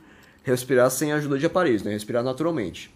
[0.43, 1.91] respirar sem ajuda de aparelhos, né?
[1.91, 2.91] respirar naturalmente.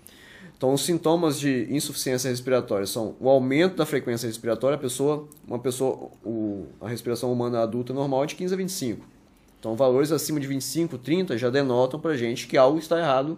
[0.58, 5.60] Então, os sintomas de insuficiência respiratória são o aumento da frequência respiratória, a pessoa, uma
[5.60, 9.06] pessoa, o, a respiração humana adulta normal é de 15 a 25.
[9.60, 13.38] Então, valores acima de 25, 30 já denotam para gente que algo está errado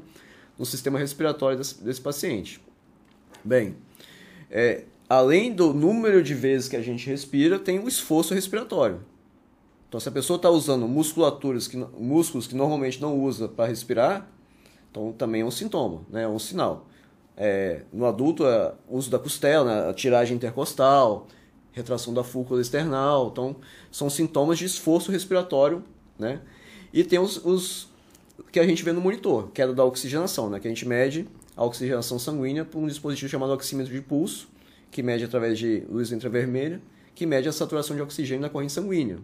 [0.57, 2.61] no sistema respiratório desse, desse paciente.
[3.43, 3.75] Bem,
[4.51, 9.01] é, além do número de vezes que a gente respira, tem o esforço respiratório.
[9.87, 14.27] Então, se a pessoa está usando musculaturas que, músculos que normalmente não usa para respirar,
[14.91, 16.23] então também é um sintoma, né?
[16.23, 16.87] é um sinal.
[17.37, 21.27] É, no adulto, é uso da costela, né, a tiragem intercostal,
[21.71, 23.29] retração da fúcula external.
[23.31, 23.57] Então,
[23.91, 25.83] são sintomas de esforço respiratório,
[26.17, 26.41] né?
[26.93, 27.89] E tem os, os
[28.51, 30.59] que a gente vê no monitor, queda da oxigenação, né?
[30.61, 34.47] Que a gente mede a oxigenação sanguínea por um dispositivo chamado oxímetro de pulso,
[34.95, 36.81] que mede através de luz infravermelha,
[37.13, 39.17] que mede a saturação de oxigênio na corrente sanguínea.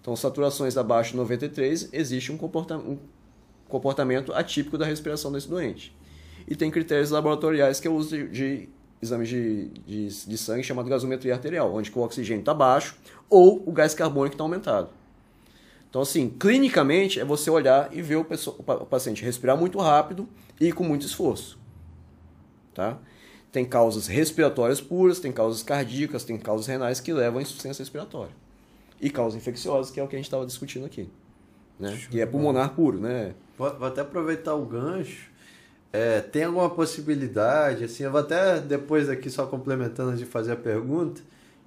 [0.00, 2.98] Então, saturações abaixo de 93, existe um comportamento, um
[3.68, 5.92] comportamento atípico da respiração desse doente.
[6.46, 8.68] E tem critérios laboratoriais que é o uso de, de
[9.02, 12.96] exames de, de, de, sangue chamado gasometria arterial, onde o oxigênio está baixo
[13.28, 14.90] ou o gás carbônico está aumentado.
[15.88, 20.28] Então, assim, clinicamente é você olhar e ver o, o paciente respirar muito rápido
[20.60, 21.58] e com muito esforço.
[22.72, 22.96] Tá?
[23.52, 28.32] Tem causas respiratórias puras, tem causas cardíacas, tem causas renais que levam à insuficiência respiratória.
[29.00, 31.08] E causas infecciosas, que é o que a gente estava discutindo aqui.
[31.78, 31.98] Né?
[32.10, 33.34] Que é pulmonar puro, né?
[33.56, 35.30] Vou, vou até aproveitar o gancho.
[35.92, 40.56] É, tem alguma possibilidade, assim, eu vou até depois aqui, só complementando de fazer a
[40.56, 41.20] pergunta,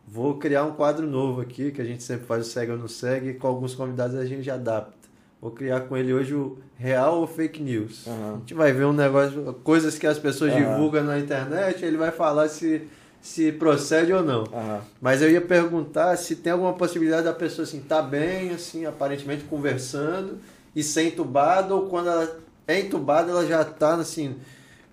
[0.07, 2.87] vou criar um quadro novo aqui, que a gente sempre faz o segue ou não
[2.87, 5.02] segue, e com alguns convidados a gente adapta.
[5.43, 8.07] Vou criar com ele hoje o real ou fake news.
[8.07, 8.35] Uhum.
[8.35, 10.59] A gente vai ver um negócio, coisas que as pessoas uhum.
[10.59, 12.87] divulgam na internet, ele vai falar se,
[13.21, 14.43] se procede ou não.
[14.43, 14.79] Uhum.
[15.01, 19.43] Mas eu ia perguntar se tem alguma possibilidade da pessoa assim, tá bem, assim, aparentemente
[19.43, 20.37] conversando
[20.73, 24.37] e ser entubada, ou quando ela é entubada, ela já está assim,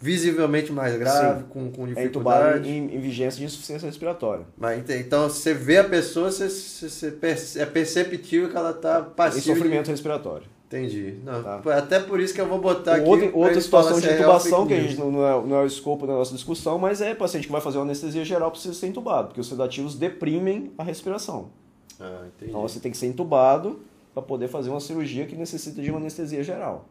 [0.01, 2.69] visivelmente mais grave, com, com dificuldade.
[2.69, 4.47] É em, em, vigência de insuficiência respiratória.
[4.57, 9.53] Mas, então, você vê a pessoa, você, você, você é perceptível que ela está passiva.
[9.53, 9.91] Em sofrimento de...
[9.91, 10.47] respiratório.
[10.67, 11.17] Entendi.
[11.25, 11.61] Não, tá.
[11.77, 13.09] Até por isso que eu vou botar aqui.
[13.09, 16.07] Outra, outra situação de é intubação, que a gente não é, não é o escopo
[16.07, 19.29] da nossa discussão, mas é paciente que vai fazer uma anestesia geral precisa ser entubado,
[19.29, 21.51] porque os sedativos deprimem a respiração.
[21.99, 22.51] Ah, entendi.
[22.51, 23.81] Então você tem que ser entubado
[24.15, 26.87] para poder fazer uma cirurgia que necessita de uma anestesia geral.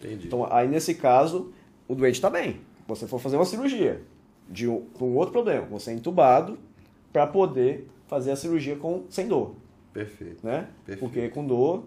[0.00, 0.26] Entendi.
[0.26, 1.52] Então, aí nesse caso,
[1.88, 2.60] o doente está bem.
[2.86, 4.00] Você for fazer uma cirurgia
[4.48, 6.58] de um, com outro problema, você é entubado
[7.12, 9.54] para poder fazer a cirurgia com sem dor.
[9.92, 10.46] Perfeito.
[10.46, 10.68] Né?
[10.86, 11.00] Perfeito.
[11.00, 11.84] Porque com dor.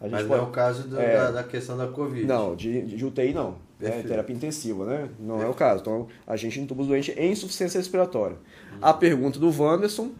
[0.00, 2.26] Mas pode, não é o caso do, é, da, da, questão da Covid.
[2.26, 3.56] Não, de, de UTI não.
[3.80, 5.08] É terapia intensiva, né?
[5.18, 5.42] Não Perfeito.
[5.42, 5.80] é o caso.
[5.80, 8.36] Então a gente entuba o doente em insuficiência respiratória.
[8.74, 8.78] Hum.
[8.80, 10.10] A pergunta do Wanderson: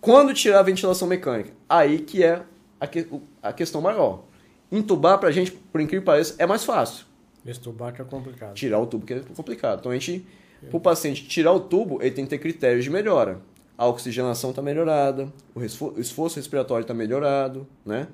[0.00, 1.50] quando tirar a ventilação mecânica?
[1.68, 2.42] Aí que é
[2.80, 3.06] a, que,
[3.42, 4.24] a questão maior.
[4.70, 7.04] Entubar pra gente, por incrível que pareça, é mais fácil.
[7.44, 8.54] Estubar que é complicado.
[8.54, 9.80] Tirar o tubo que é complicado.
[9.80, 10.26] Então a gente,
[10.68, 13.40] para o paciente tirar o tubo, ele tem que ter critérios de melhora.
[13.76, 18.06] A oxigenação está melhorada, o esforço respiratório está melhorado, né?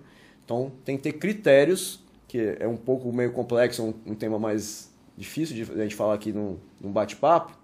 [0.44, 4.90] Então tem que ter critérios, que é um pouco meio complexo, um, um tema mais
[5.16, 7.58] difícil de a gente falar aqui num, num bate-papo,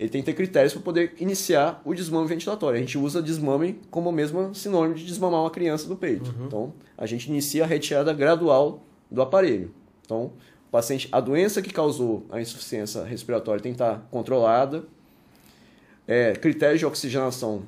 [0.00, 2.78] ele tem que ter critérios para poder iniciar o desmame ventilatório.
[2.78, 6.34] A gente usa desmame como o mesmo sinônimo de desmamar uma criança do peito.
[6.38, 6.46] Uhum.
[6.46, 9.74] Então, a gente inicia a retirada gradual do aparelho.
[10.02, 10.32] Então,
[10.70, 14.84] paciente, a doença que causou a insuficiência respiratória tem que estar controlada.
[16.06, 17.62] É, critérios de oxigenação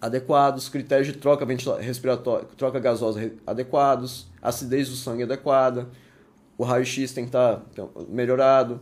[0.00, 1.46] adequados, critérios de troca
[1.80, 5.88] respiratória, troca gasosa adequados, acidez do sangue adequada,
[6.58, 7.64] o raio-x tem que estar
[8.08, 8.80] melhorado,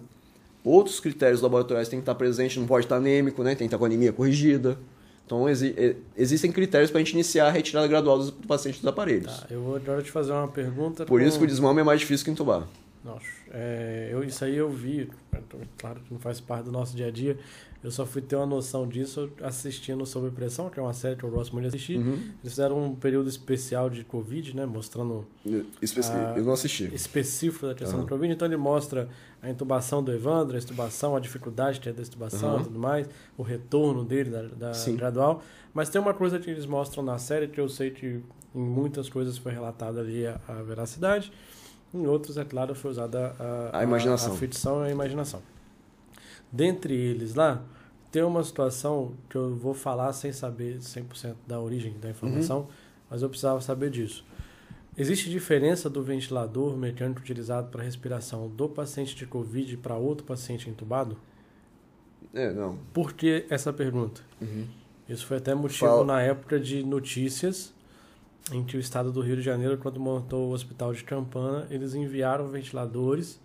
[0.64, 3.50] Outros critérios laboratoriais têm que estar presentes, não pode estar anêmico, né?
[3.50, 4.78] tem que estar com anemia corrigida.
[5.26, 9.40] Então, exi existem critérios para a gente iniciar a retirada gradual do paciente dos aparelhos.
[9.40, 11.04] Tá, eu vou agora te fazer uma pergunta.
[11.04, 11.26] Por com...
[11.26, 12.66] isso que o desmame é mais difícil que entubar.
[13.04, 15.10] Nossa, é, eu, isso aí eu vi,
[15.76, 17.36] claro que não faz parte do nosso dia a dia,
[17.82, 21.24] eu só fui ter uma noção disso assistindo Sob Pressão, que é uma série que
[21.24, 21.98] eu gosto muito de assistir.
[21.98, 22.12] Uhum.
[22.12, 24.64] Eles fizeram um período especial de Covid, né?
[24.64, 25.26] Mostrando.
[25.80, 26.12] Especi...
[26.12, 26.34] A...
[26.36, 26.84] Eu não assisti.
[26.94, 28.04] Específico da questão uhum.
[28.04, 28.32] do Covid.
[28.32, 29.08] Então ele mostra
[29.42, 32.60] a intubação do Evandro, a intubação, a dificuldade de ter da intubação uhum.
[32.60, 35.42] e tudo mais, o retorno dele da, da gradual.
[35.74, 38.20] Mas tem uma coisa que eles mostram na série que eu sei que
[38.54, 41.32] em muitas coisas foi relatada ali a, a veracidade.
[41.94, 44.32] Em outros, é claro, foi usada a, a imaginação.
[44.32, 45.42] A, a ficção e a imaginação.
[46.50, 47.62] Dentre eles lá,
[48.10, 52.66] tem uma situação que eu vou falar sem saber 100% da origem da informação, uhum.
[53.10, 54.24] mas eu precisava saber disso.
[54.96, 60.68] Existe diferença do ventilador mecânico utilizado para respiração do paciente de Covid para outro paciente
[60.68, 61.16] entubado?
[62.34, 62.78] É, não.
[62.92, 64.20] Por que essa pergunta?
[64.40, 64.66] Uhum.
[65.08, 66.04] Isso foi até motivo Fala.
[66.04, 67.72] na época de notícias
[68.50, 71.94] em que o estado do Rio de Janeiro, quando montou o hospital de Campana, eles
[71.94, 73.38] enviaram ventiladores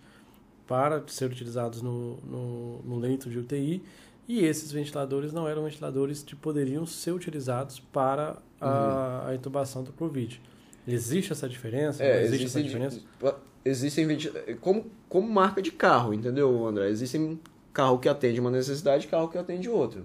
[0.67, 3.81] para ser utilizados no, no, no, leito de UTI
[4.27, 9.29] e esses ventiladores não eram ventiladores que poderiam ser utilizados para a, uhum.
[9.29, 10.41] a intubação do Covid.
[10.85, 12.03] Existe essa diferença?
[12.03, 13.01] É, existe essa diferença?
[13.63, 14.07] Existem
[14.59, 16.89] como, como marca de carro, entendeu, André?
[16.89, 17.39] Existem
[17.73, 20.01] carro que atende uma necessidade e carro que atende outra.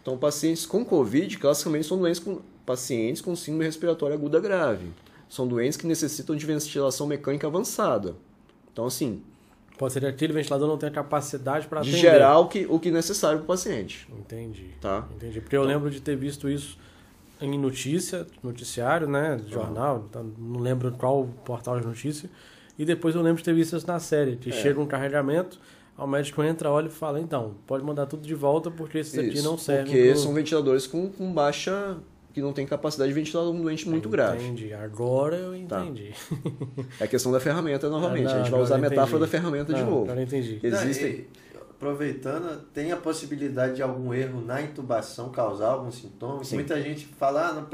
[0.00, 4.86] Então, pacientes com Covid, classicamente, são doentes com, pacientes com síndrome respiratória aguda grave.
[5.28, 8.14] São doentes que necessitam de ventilação mecânica avançada.
[8.72, 9.22] Então, assim,
[9.78, 12.00] Pode ser que aquele ventilador não tenha capacidade para De atender.
[12.02, 14.06] gerar o que, o que é necessário para o paciente.
[14.16, 14.66] Entendi.
[14.80, 15.08] Tá?
[15.16, 15.40] Entendi.
[15.40, 16.78] Porque eu lembro de ter visto isso
[17.40, 19.40] em notícia, noticiário, né?
[19.48, 22.30] Jornal, então não lembro qual portal de notícia.
[22.78, 24.52] E depois eu lembro de ter visto isso na série, que É.
[24.52, 25.58] chega um carregamento,
[25.98, 29.34] o médico entra, olha e fala, então, pode mandar tudo de volta porque esses aqui
[29.38, 29.86] Isso, não servem.
[29.86, 31.96] Porque pro- são ventiladores com, com baixa.
[32.32, 34.42] Que não tem capacidade de ventilar um doente muito grave.
[34.44, 34.72] Entendi.
[34.72, 35.84] Agora eu Tá.
[35.84, 36.12] entendi.
[37.00, 38.26] É a questão da ferramenta novamente.
[38.26, 40.02] Ah, não, a gente vai usar a metáfora da ferramenta de Não, novo.
[40.04, 40.58] Agora eu entendi.
[40.62, 41.12] Existem.
[41.12, 41.26] Não, e,
[41.70, 46.42] aproveitando, tem a possibilidade de algum erro na intubação causar algum sintoma?
[46.44, 46.54] Sim.
[46.56, 47.66] Muita gente fala, ah, não,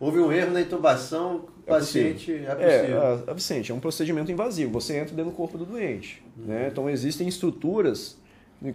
[0.00, 3.02] houve um erro na intubação, o É paciente é possível.
[3.02, 4.72] É, a- Vicente, é um procedimento invasivo.
[4.72, 6.22] Você entra dentro do corpo do doente.
[6.36, 6.46] Uhum.
[6.46, 6.68] Né?
[6.70, 8.18] Então existem estruturas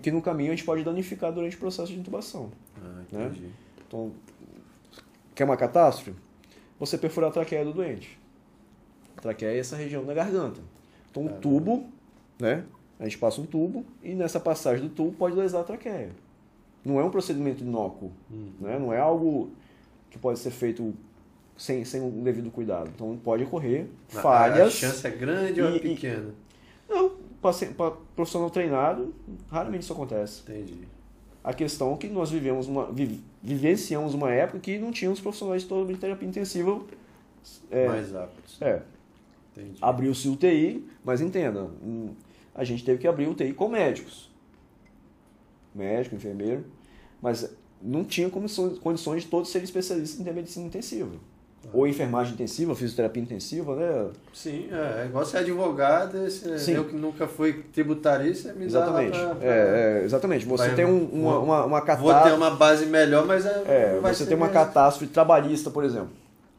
[0.01, 2.49] que no caminho a gente pode danificar durante o processo de intubação.
[2.81, 3.25] Ah, Né?
[3.27, 3.49] entendi.
[3.87, 4.11] Então,
[5.35, 6.13] quer uma catástrofe?
[6.79, 8.19] Você perfurar a traqueia do doente.
[9.17, 10.59] A traqueia é essa região da garganta.
[11.09, 11.87] Então, um tubo,
[12.39, 12.63] né?
[12.99, 16.11] A gente passa um tubo e nessa passagem do tubo pode lesar a traqueia.
[16.83, 18.11] Não é um procedimento inócuo,
[18.59, 18.79] né?
[18.79, 19.51] Não é algo
[20.09, 20.93] que pode ser feito
[21.57, 22.89] sem, sem um devido cuidado.
[22.93, 23.85] Então, pode ocorrer
[24.15, 24.73] A- A falhas.
[24.73, 26.33] chance é grande ou é E- e- pequena?
[26.89, 29.13] Não, para profissional treinado,
[29.49, 30.41] raramente isso acontece.
[30.41, 30.87] Entendi.
[31.43, 35.63] A questão é que nós vivemos uma, vi- vivenciamos uma época que não tínhamos profissionais
[35.63, 36.81] de terapia intensiva.
[37.71, 38.61] É, Mais aptos.
[38.61, 38.81] é,
[39.81, 41.69] abriu-se o UTI, mas entenda,
[42.53, 44.29] a gente teve que abrir o UTI com médicos.
[45.73, 46.65] Médico, enfermeiro,
[47.21, 47.49] mas
[47.81, 51.15] não tinha condições, condições de todos serem especialistas em medicina intensiva.
[51.73, 54.09] Ou enfermagem intensiva, fisioterapia intensiva, né?
[54.33, 56.73] Sim, é, é igual ser advogado, esse- Sim.
[56.73, 59.17] eu que nunca fui tributarista, me Exatamente.
[59.17, 60.45] pra- pra- É, é, exatamente.
[60.45, 62.23] Você Vai- tem um- uma, vou- uma, uma Vou catástrofe.
[62.29, 64.65] ter uma base melhor, mas é, É, você tem uma melhor.
[64.65, 66.09] catástrofe trabalhista, por exemplo.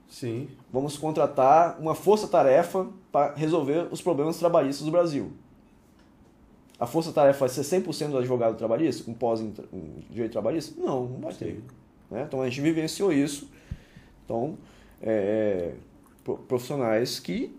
[0.08, 0.48] Sim.
[0.72, 5.32] Vamos contratar uma força-tarefa para resolver os problemas trabalhistas do Brasil.
[6.78, 10.74] A força-tarefa vai ser 100% do advogado trabalhista, com pós em, tra- em direito trabalhista?
[10.80, 11.60] Não, não vai ter.
[12.10, 12.24] né?
[12.26, 13.48] Então a gente vivenciou isso.
[14.24, 14.56] Então,
[15.02, 15.72] é,
[16.24, 17.54] pro- profissionais que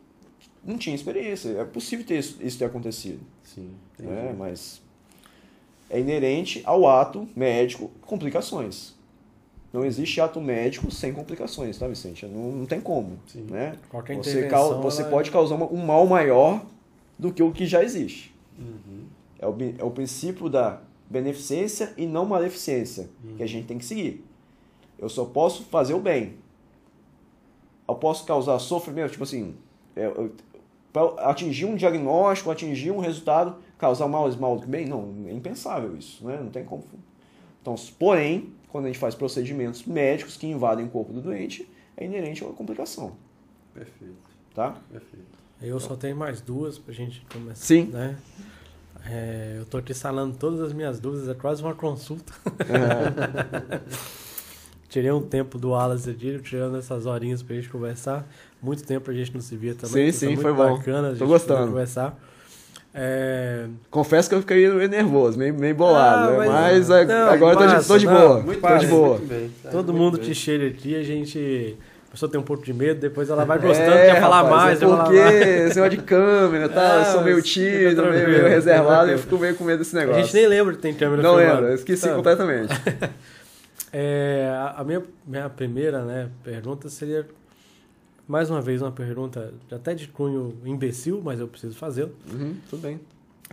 [0.63, 1.49] não tinham experiência.
[1.59, 3.19] É possível ter isso, isso ter acontecido.
[3.43, 3.71] Sim.
[3.99, 4.33] né?
[4.37, 4.81] Mas
[5.89, 8.93] é inerente ao ato médico complicações.
[9.71, 12.25] Não existe ato médico sem complicações, tá, Vicente?
[12.27, 13.19] Não, não tem como.
[13.27, 13.41] Sim.
[13.49, 13.75] Né?
[13.89, 14.47] Qualquer Você,
[14.81, 16.63] você ela- pode causar uma- um mal maior
[17.17, 18.33] do que o que já existe.
[18.57, 19.03] Uhum.
[19.39, 20.79] É o, é o princípio da
[21.09, 23.35] beneficência e não maleficência Uhum.
[23.35, 24.23] que a gente tem que seguir.
[24.97, 26.35] Eu só posso fazer o bem.
[27.87, 29.55] Eu posso causar sofrimento, tipo assim,
[30.91, 34.87] para atingir um diagnóstico, atingir um resultado, causar mal do que bem?
[34.87, 36.39] Não, é impensável isso, né?
[36.41, 36.83] Não tem como.
[37.61, 42.05] Então, porém, quando a gente faz procedimentos médicos que invadem o corpo do doente, é
[42.05, 43.13] inerente a uma complicação,
[43.73, 44.15] Perfeito,
[44.53, 44.77] tá?
[44.91, 45.33] perfeito.
[45.61, 47.55] Eu só tenho mais duas pra gente começar.
[47.65, 47.85] Sim.
[47.85, 48.17] Né?
[49.05, 52.33] É, eu tô aqui salando todas as minhas dúvidas, é quase uma consulta.
[54.93, 58.27] Tirei um tempo do Wallace aqui, tirando essas horinhas pra gente conversar.
[58.61, 60.11] Muito tempo a gente não se via também.
[60.11, 60.77] Sim, sim, muito foi bom.
[60.77, 61.67] bacana a Tô gente gostando.
[61.69, 62.15] conversar.
[62.93, 66.37] É, Confesso que eu fiquei meio nervoso, meio, meio bolado, Ah, né?
[66.37, 68.39] mas- mas, é, não, agora tô de, passa, tô de não, boa.
[68.41, 69.17] Muito tô de boa.
[69.17, 70.27] muito bem, tá todo muito mundo bem.
[70.27, 71.75] que chega aqui, a gente.
[72.07, 74.55] A pessoa tem um pouco de medo, depois ela vai gostando, É, quer falar rapaz,
[74.55, 75.35] mais, é quer falar porque mais.
[75.71, 79.09] esse negócio de câmera e tal, Ah, eu sou meio mas tímido, meio, meio reservado,
[79.09, 80.21] eu fico meio com medo desse A negócio.
[80.23, 82.13] gente nem lembra que tem câmera Não lembro, eu esqueci Sabe?
[82.15, 82.71] completamente.
[83.95, 87.27] É, a minha, minha primeira né, pergunta seria,
[88.27, 92.81] mais uma vez, uma pergunta até de cunho imbecil, mas eu preciso fazê-la, Uhum, tudo
[92.81, 92.99] bem.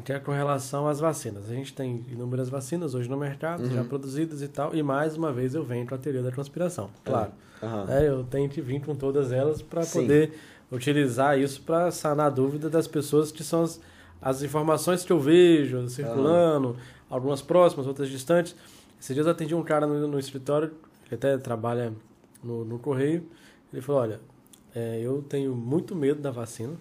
[0.02, 1.50] que é com relação às vacinas.
[1.50, 3.70] A gente tem inúmeras vacinas hoje no mercado, Uhum.
[3.70, 6.88] já produzidas e tal, e mais uma vez eu venho com a teoria da conspiração,
[7.04, 7.32] claro.
[7.62, 7.86] Aham.
[7.90, 10.32] É, eu tenho que vir com todas elas para poder
[10.72, 13.78] utilizar isso para sanar a dúvida das pessoas que são as,
[14.22, 16.76] as informações que eu vejo circulando,
[17.10, 18.56] algumas próximas, outras distantes.
[19.00, 20.72] Esses dias eu atendi um cara no, no escritório,
[21.06, 21.92] ele até trabalha
[22.44, 23.24] no, no correio.
[23.72, 24.20] Ele falou: Olha,
[24.74, 26.74] é, eu tenho muito medo da vacina,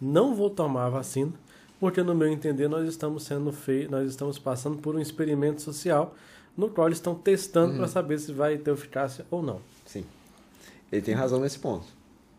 [0.00, 1.32] não vou tomar a vacina,
[1.80, 6.14] porque no meu entender nós estamos sendo fei nós estamos passando por um experimento social
[6.56, 9.60] no qual eles estão testando para saber se vai ter eficácia ou não.
[9.86, 10.04] Sim.
[10.92, 11.86] Ele tem razão nesse ponto.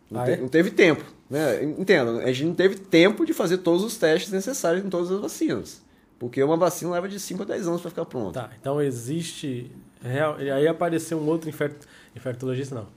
[0.10, 0.38] Não, Ah, te- é?
[0.38, 1.04] não teve tempo.
[1.30, 1.64] Né?
[1.64, 5.20] Entenda, a gente não teve tempo de fazer todos os testes necessários em todas as
[5.20, 5.82] vacinas.
[6.20, 8.42] Porque uma vacina leva de 5 a 10 anos para ficar pronta.
[8.42, 9.72] Tá, então existe.
[10.02, 11.86] Real, e aí apareceu um outro infect,
[12.16, 12.88] infectologista, não.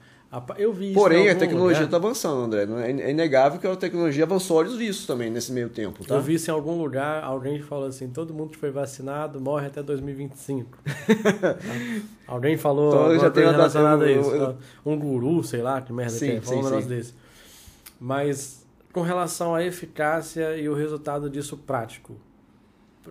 [0.57, 0.93] Eu vi isso.
[0.95, 2.67] Porém, a tecnologia está avançando, André.
[2.85, 6.05] É é inegável que a tecnologia avançou olhos vistos também nesse meio tempo.
[6.05, 6.15] Tá?
[6.15, 9.67] Eu vi isso em algum lugar, alguém falou assim: todo mundo que foi vacinado morre
[9.67, 10.77] até 2025.
[12.27, 14.29] alguém falou Então, eu já data- relacionada a eu- isso.
[14.35, 17.13] eu- Um guru, sei lá, que merda Sim, que é, falou um negócio desse.
[17.99, 22.15] Mas com relação à eficácia e o resultado disso prático.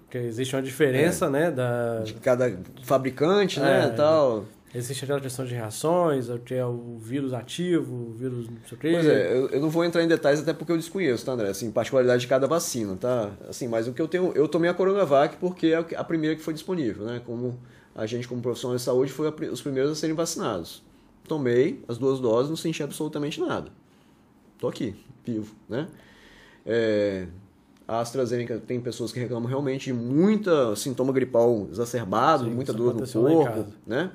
[0.01, 1.51] Porque existe uma diferença, né?
[1.51, 4.44] Da, De cada fabricante, né, É, tal.
[4.74, 8.77] existe aquela questão de reações, o que é o vírus ativo, o vírus não sei
[8.77, 8.90] o quê.
[8.93, 11.48] Pois é, eu, eu não vou entrar em detalhes até porque eu desconheço, tá, André?
[11.48, 13.31] Assim, particularidade de cada vacina, tá?
[13.48, 16.43] Assim, mas o que eu tenho, eu tomei a Coronavac porque é a primeira que
[16.43, 17.20] foi disponível, né?
[17.24, 17.59] Como
[17.94, 20.82] a gente, como profissional de saúde, foi a os primeiros a serem vacinados.
[21.27, 23.70] Tomei as duas doses, não senti absolutamente nada.
[24.59, 24.94] Tô aqui,
[25.24, 25.89] vivo, né?
[26.64, 27.27] É,
[27.86, 32.94] a AstraZeneca tem pessoas que reclamam realmente de muita sintoma gripal exacerbado, Sim, muita dor
[32.94, 34.10] no corpo, né?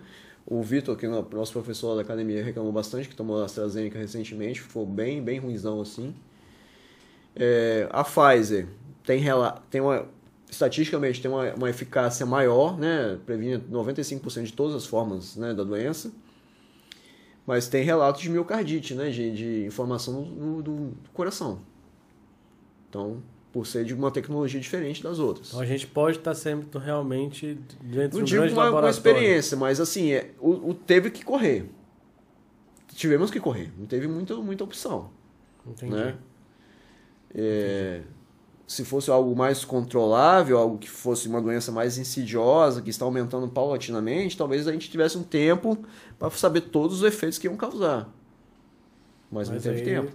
[0.45, 3.97] O Vitor, que é o nosso professor da academia, reclamou bastante que tomou a AstraZeneca
[3.97, 6.13] recentemente, ficou bem, bem ruimzão assim.
[7.35, 8.67] É, a Pfizer
[9.03, 9.23] tem,
[9.69, 10.05] tem uma,
[10.49, 13.17] estatisticamente tem uma, uma eficácia maior, né?
[13.25, 16.11] Previne 95% de todas as formas né, da doença.
[17.47, 19.09] Mas tem relatos de miocardite, né?
[19.09, 21.59] De, de inflamação no, do coração.
[22.89, 25.49] Então, por ser de uma tecnologia diferente das outras.
[25.49, 28.89] Então a gente pode estar sendo realmente dentro Não de um digo grande uma, uma
[28.89, 31.69] experiência, mas assim, é, o, o teve que correr.
[32.93, 33.71] Tivemos que correr.
[33.77, 35.09] Não teve muita, muita opção.
[35.67, 35.93] Entendi.
[35.93, 36.15] né?
[37.33, 38.01] É,
[38.67, 43.47] se fosse algo mais controlável, algo que fosse uma doença mais insidiosa, que está aumentando
[43.49, 45.77] paulatinamente, talvez a gente tivesse um tempo
[46.17, 48.09] para saber todos os efeitos que iam causar.
[49.31, 50.11] Mas, não Mas teve aí- tempo.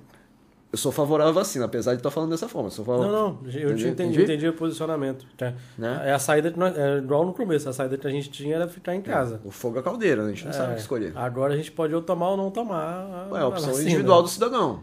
[0.77, 2.69] Eu sou favorável à vacina, apesar de estar falando dessa forma.
[2.77, 4.47] Não, não, eu te Entendi, entendi, entendi.
[4.47, 5.25] o posicionamento.
[5.35, 5.55] tá?
[5.79, 6.03] Né?
[6.05, 8.57] É a saída que nós, é igual no começo, a saída que a gente tinha
[8.57, 9.41] era ficar em casa.
[9.43, 10.29] O fogo é caldeira, né?
[10.29, 11.13] a gente não sabe o É, que escolher.
[11.17, 13.27] Agora a gente pode ou tomar ou não tomar.
[13.35, 13.89] É a opção vacina.
[13.89, 14.81] individual do cidadão.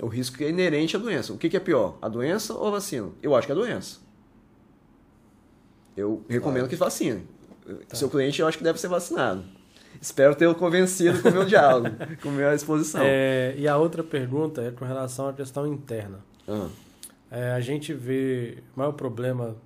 [0.00, 1.32] O risco que é inerente à doença.
[1.32, 1.96] O que, que é pior?
[2.00, 3.08] A doença ou a vacina?
[3.20, 3.98] Eu acho que é a doença.
[5.96, 7.24] Eu recomendo que vacine.
[7.88, 7.96] Tá.
[7.96, 9.42] Seu cliente eu acho que deve ser vacinado.
[10.02, 11.88] Espero ter o convencido com o meu diálogo,
[12.20, 13.00] com a minha exposição.
[13.04, 16.18] É, e a outra pergunta é com relação à questão interna.
[16.48, 16.68] Ah,
[17.30, 19.56] É, a gente vê o maior problema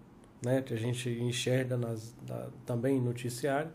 [0.44, 3.70] né, que a gente enxerga nas, da- também no noticiário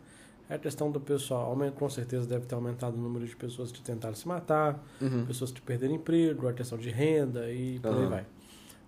[0.50, 1.50] é a questão do pessoal.
[1.50, 5.26] Aumenta, com certeza deve ter aumentado o número de pessoas que tentaram se matar, uhum.
[5.26, 8.10] pessoas que perderam emprego, a questão de renda e por aí Aham.
[8.10, 8.26] vai.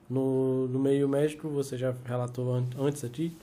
[0.09, 3.35] No, no meio médico, você já relatou an- antes aqui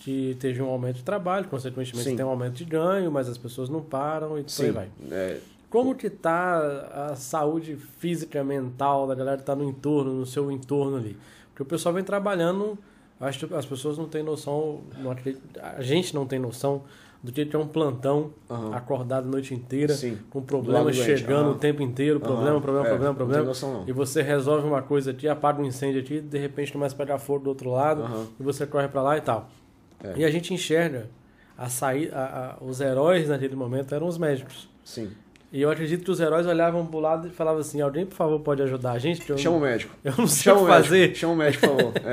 [0.00, 2.16] que teve um aumento de trabalho, consequentemente Sim.
[2.16, 4.72] tem um aumento de ganho, mas as pessoas não param e por aí Sim.
[4.72, 4.88] vai.
[5.10, 10.26] É, Como que tá a saúde física, mental da galera que tá no entorno, no
[10.26, 11.16] seu entorno ali?
[11.50, 12.78] Porque o pessoal vem trabalhando,
[13.20, 15.14] acho que as pessoas não têm noção, não
[15.62, 16.82] a gente não tem noção
[17.22, 18.74] do que é um plantão Aham.
[18.74, 20.18] acordado a noite inteira, Sim.
[20.30, 21.56] com problemas chegando aham.
[21.56, 22.60] o tempo inteiro, problema, Aham.
[22.62, 23.44] problema, É, problema, Não problema.
[23.44, 23.84] noção, não.
[23.86, 27.18] E você resolve uma coisa aqui, apaga um incêndio aqui, de repente começa a pegar
[27.18, 28.02] fogo do outro lado,
[28.40, 29.50] e você corre para lá e tal.
[30.02, 30.14] É.
[30.16, 31.08] E a gente enxerga
[31.56, 34.68] a sair, a, a- os heróis naquele momento eram os médicos.
[34.84, 35.10] Sim.
[35.52, 38.40] E eu acredito que os heróis olhavam pro lado e falavam assim: alguém, por favor,
[38.40, 39.28] pode ajudar a gente?
[39.28, 39.94] Eu, Chama o médico.
[40.04, 40.98] eu não sei Chama o o que fazer.
[41.00, 41.18] médico.
[41.18, 41.92] Chama o médico, por favor.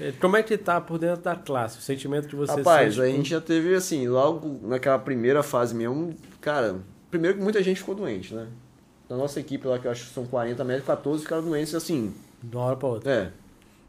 [0.00, 0.12] É.
[0.20, 1.78] Como é que tá por dentro da classe?
[1.78, 3.06] O sentimento que você Rapaz, sente.
[3.06, 6.76] a gente já teve assim, logo naquela primeira fase mesmo, cara,
[7.08, 8.48] primeiro que muita gente ficou doente, né?
[9.08, 12.12] Na nossa equipe lá, que eu acho que são 40 médicos, 14 ficaram doentes assim.
[12.42, 13.12] De uma hora pra outra.
[13.12, 13.30] É.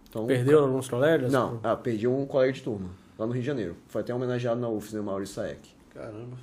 [0.08, 1.32] Então, Perdeu alguns colegas?
[1.32, 3.76] Não, ah, perdi um colega de turma, lá no Rio de Janeiro.
[3.88, 5.70] Foi até homenageado na UFS, né, Maurício Saek.
[5.94, 6.38] Caramba.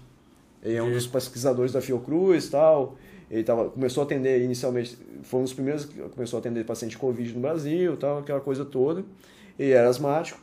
[0.62, 2.96] Ele é um dos pesquisadores da Fiocruz e tal.
[3.30, 6.98] Ele tava, começou a atender inicialmente, foi um dos primeiros que começou a atender paciente
[6.98, 9.04] Covid no Brasil, tal, aquela coisa toda.
[9.58, 10.40] Ele era asmático,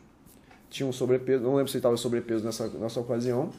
[0.70, 3.49] tinha um sobrepeso, não lembro se ele estava sobrepeso nessa, nessa ocasião,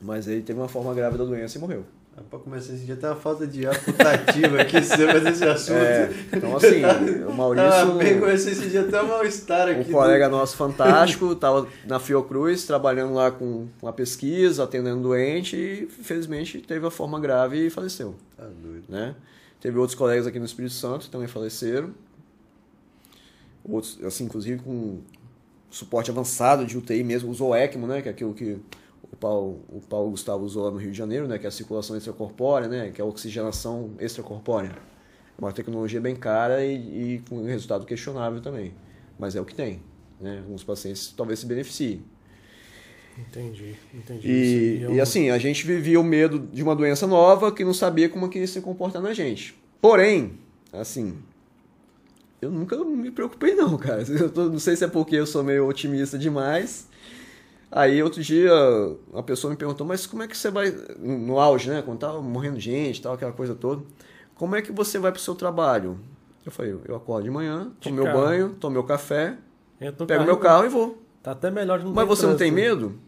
[0.00, 1.84] mas ele teve uma forma grave da doença e morreu.
[2.28, 5.76] Pra começar esse dia tem uma falta de ar putativa aqui sobre esse assunto.
[5.78, 6.82] É, então assim,
[7.26, 9.90] o Maurício, Ah, bem, comecei esse dia até um mal-estar um aqui.
[9.90, 16.58] colega nosso fantástico, estava na Fiocruz, trabalhando lá com uma pesquisa, atendendo doente e infelizmente
[16.60, 18.14] teve a forma grave e faleceu.
[18.36, 18.84] Tá doido.
[18.88, 19.14] né?
[19.60, 21.90] Teve outros colegas aqui no Espírito Santo que também faleceram.
[23.64, 24.98] Outros, assim, inclusive com
[25.70, 28.02] suporte avançado de UTI mesmo, usou ECMO, né?
[28.02, 28.58] Que é aquilo que
[29.12, 31.38] o Paulo, o Paulo Gustavo usou lá no Rio de Janeiro, né?
[31.38, 32.90] Que é a circulação extracorpórea, né?
[32.90, 34.70] Que é a oxigenação extracorpórea.
[34.70, 38.74] É uma tecnologia bem cara e, e com um resultado questionável também.
[39.18, 39.80] Mas é o que tem,
[40.20, 40.38] né?
[40.38, 42.02] Alguns pacientes talvez se beneficiem.
[43.18, 44.28] Entendi, entendi.
[44.28, 47.74] E, é e assim, a gente vivia o medo de uma doença nova que não
[47.74, 49.54] sabia como que ia se comportar na gente.
[49.80, 50.38] Porém,
[50.72, 51.18] assim,
[52.40, 54.02] eu nunca me preocupei não, cara.
[54.08, 56.88] Eu tô- não sei se é porque eu sou meio otimista demais.
[57.70, 58.52] Aí outro dia
[59.12, 62.20] uma pessoa me perguntou, mas como é que você vai, no auge, né, quando tava
[62.20, 63.82] morrendo gente tal, aquela coisa toda,
[64.34, 65.98] como é que você vai pro seu trabalho?
[66.44, 68.20] Eu falei, eu acordo de manhã, tomo meu carro.
[68.20, 69.38] banho, tomo meu café,
[70.06, 70.98] pego meu carro e vou.
[71.22, 72.80] Tá até melhor de não Mas você não tem trânsito.
[72.80, 72.86] medo?
[72.86, 73.00] Eu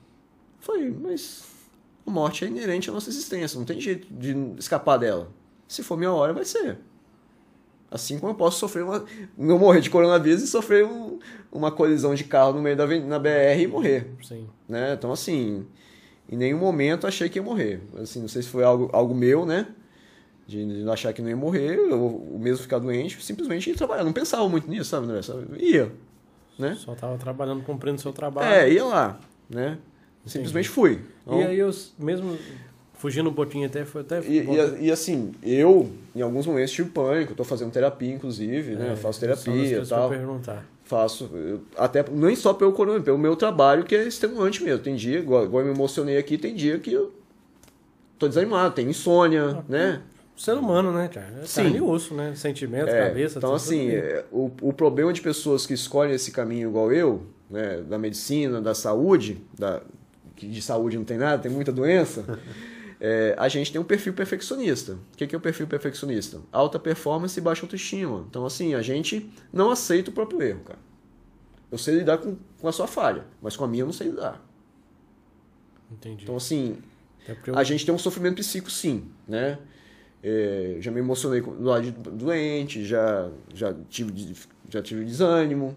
[0.61, 1.45] Falei, mas
[2.07, 5.29] a morte é inerente à nossa existência, não tem jeito de escapar dela.
[5.67, 6.79] Se for minha hora, vai ser.
[7.93, 9.05] Assim como eu posso sofrer uma.
[9.37, 11.19] não morrer de coronavírus e sofrer um-
[11.53, 14.11] uma colisão de carro no meio da na BR e morrer.
[14.23, 14.47] Sim.
[14.69, 14.95] Né?
[14.95, 15.67] Então, assim,
[16.31, 17.83] em nenhum momento achei que ia morrer.
[18.01, 19.67] Assim, não sei se foi algo, algo meu, né?
[20.47, 24.05] De, de achar que não ia morrer, ou mesmo ficar doente, simplesmente ia trabalhar.
[24.05, 25.21] Não pensava muito nisso, sabe, André?
[25.23, 25.45] Sabe?
[25.65, 25.93] Ia.
[26.59, 26.75] Né?
[26.79, 28.53] Só tava trabalhando, cumprindo seu trabalho.
[28.55, 29.79] É, ia lá, né?
[30.25, 31.01] Simplesmente fui.
[31.23, 32.37] Então, E aí eu, mesmo
[33.03, 34.21] fugindo um pouquinho até, foi até...
[34.21, 38.93] E, e, e, assim, eu, em alguns momentos, tive pânico, tô fazendo terapia, inclusive, né?
[38.93, 40.09] É, Faço só das terapia e coisas que eu tal.
[40.09, 40.65] perguntar.
[40.85, 44.79] Faço, eu- até nem só pelo coronavírus, pelo meu trabalho, que é extenuante mesmo.
[44.85, 47.13] Tem dia, igual, igual eu me emocionei aqui, tem dia que eu
[48.21, 50.01] tô desanimado, tem insônia, né?
[50.37, 51.41] Ser humano, né, cara?
[51.43, 51.63] É Sim.
[51.65, 52.35] carne e osso, né?
[52.37, 56.31] Sentimento, É, cabeça, então, tudo assim, é, o, o problema de pessoas que escolhem esse
[56.31, 59.83] caminho igual eu, né, da medicina, da saúde, da,
[60.37, 62.25] que de saúde não tem nada, tem muita doença,
[63.05, 64.93] é, a gente tem um perfil perfeccionista.
[64.93, 66.41] O que que é o perfil perfeccionista?
[66.53, 68.25] Alta performance e baixa autoestima.
[68.31, 70.79] Então, assim, a gente não aceita o próprio erro, cara.
[71.71, 74.07] Eu sei lidar com, com a sua falha, mas com a minha eu não sei
[74.11, 74.41] lidar.
[75.91, 76.23] Entendi.
[76.23, 76.79] Então, assim,
[77.47, 79.59] eu- a gente tem um sofrimento psíquico, sim, né?
[80.23, 84.37] É, já me emocionei do lado de doente, já, já, tive,
[84.71, 85.77] já tive desânimo,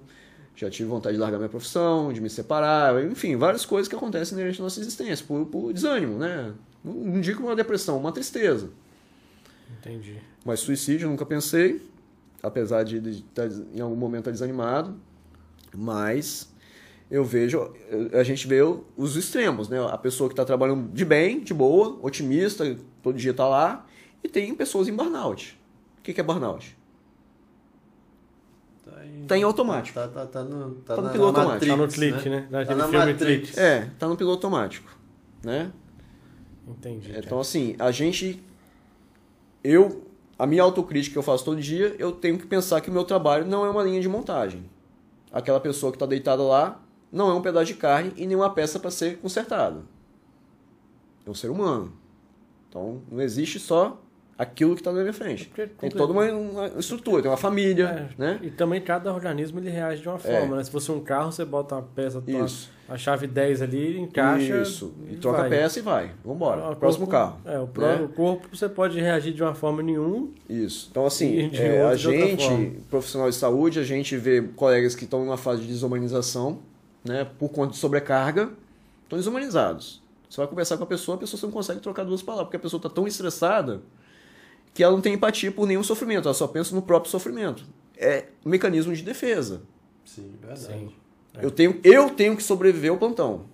[0.56, 4.38] já tive vontade de largar minha profissão, de me separar, enfim, várias coisas que acontecem
[4.38, 6.54] inerente à nossa existência, por, por desânimo, né?
[6.86, 8.70] Não, digo uma depressão, uma tristeza.
[9.80, 10.18] Entendi.
[10.46, 11.82] Mas suicídio nunca pensei,
[12.44, 14.96] apesar de, de estar em algum momento estar desanimado,
[15.76, 16.54] mas
[17.10, 17.74] eu vejo,
[18.14, 18.60] a gente vê
[18.96, 19.78] os extremos, né?
[19.92, 23.86] A pessoa que está trabalhando de bem, de boa, otimista, todo dia está lá,
[24.24, 25.60] e tem pessoas em burnout.
[26.00, 26.78] O que que é burnout?
[28.84, 28.92] Tá,
[29.28, 29.98] Tá em automático.
[30.00, 31.66] Tá, tá, tá no, tá Tá no na- piloto na automático.
[31.72, 32.42] Tá no Matrix, clique, né?
[32.52, 33.42] Tá Naquele na filme Matrix.
[33.50, 33.60] Clique.
[33.60, 34.96] É, tá no piloto automático,
[35.44, 35.72] né?
[36.68, 37.10] Entendi.
[37.10, 37.26] cara.
[37.26, 38.44] Então, assim, a gente.
[39.64, 40.04] Eu.
[40.38, 43.06] A minha autocrítica que eu faço todo dia, eu tenho que pensar que o meu
[43.06, 44.70] trabalho não é uma linha de montagem.
[45.32, 48.78] Aquela pessoa que está deitada lá não é um pedaço de carne e nenhuma peça
[48.78, 49.82] para ser consertada.
[51.26, 51.94] É um ser humano.
[52.68, 54.02] Então, não existe só
[54.38, 55.46] aquilo que está na minha frente.
[55.46, 58.40] Porque- Tem toda uma, uma estrutura, tem uma família, É, né?
[58.44, 60.64] E também cada organismo ele reage de uma forma, né?
[60.64, 62.70] Se fosse um carro, você bota uma peça, tua- Isso.
[62.90, 64.62] a chave 10 ali, encaixa.
[64.62, 64.94] Isso.
[65.10, 65.48] E troca vai.
[65.48, 66.12] a peça e vai.
[66.24, 66.72] Vambora.
[66.72, 67.40] O Próximo corpo- carro.
[67.46, 68.02] É, o, né?
[68.04, 70.28] o corpo você pode reagir de uma forma nenhuma.
[70.50, 70.90] Isso.
[70.92, 75.24] Então, assim, E é, a gente, profissional de saúde, a gente vê colegas que estão
[75.24, 76.60] numa fase de desumanização,
[77.06, 78.50] né, por conta de sobrecarga,
[79.04, 80.04] estão desumanizados.
[80.30, 82.60] Você vai conversar com a pessoa, a pessoa não consegue trocar duas palavras, porque a
[82.60, 83.80] pessoa está tão estressada
[84.76, 87.66] que ela não tem empatia por nenhum sofrimento, ela só pensa no próprio sofrimento.
[87.98, 89.62] É um mecanismo de defesa.
[90.04, 90.66] Sim, verdade.
[90.66, 90.94] Sim.
[91.42, 93.46] Eu, tenho, eu tenho que sobreviver ao plantão,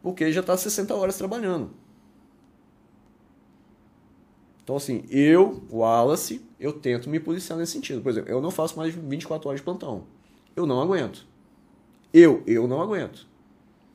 [0.00, 1.72] porque já está 60 horas trabalhando.
[4.62, 8.00] Então, assim, eu, Wallace, eu tento me policiar nesse sentido.
[8.00, 10.04] Por exemplo, eu não faço mais de 24 horas de plantão.
[10.54, 11.26] Eu não aguento.
[12.14, 13.26] Eu, eu não aguento.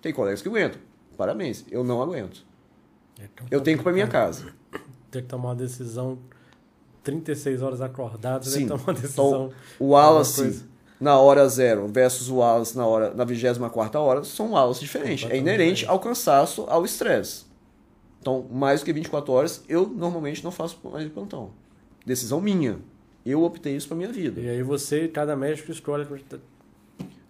[0.02, 0.82] Tem colegas que aguentam.
[1.16, 2.46] Parabéns, eu não aguento.
[3.18, 4.54] É Eu tenho que ir para minha casa.
[5.16, 6.18] Ter que tomar uma decisão
[7.02, 8.68] 36 horas acordado, você Sim.
[8.68, 9.28] tomar uma decisão.
[9.28, 10.64] Então, o Wallace
[11.00, 15.32] na hora zero versus o Wallace na, hora, na 24 hora são Wallace diferentes.
[15.32, 17.46] É inerente ao cansaço, ao estresse.
[18.20, 21.52] Então, mais do que 24 horas, eu normalmente não faço mais de plantão.
[22.06, 22.80] Decisão minha.
[23.26, 24.42] Eu optei isso para minha vida.
[24.42, 26.06] E aí você, cada médico escolhe.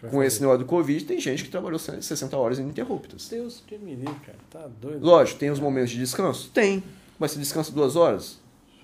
[0.10, 3.28] Com esse negócio do Covid, tem gente que trabalhou 60 horas ininterruptas.
[3.30, 4.38] Deus que me livre, cara.
[4.50, 5.06] Tá doido.
[5.06, 6.50] Lógico, tem os momentos de descanso?
[6.52, 6.84] Tem.
[7.20, 8.40] Mas você descansa duas horas?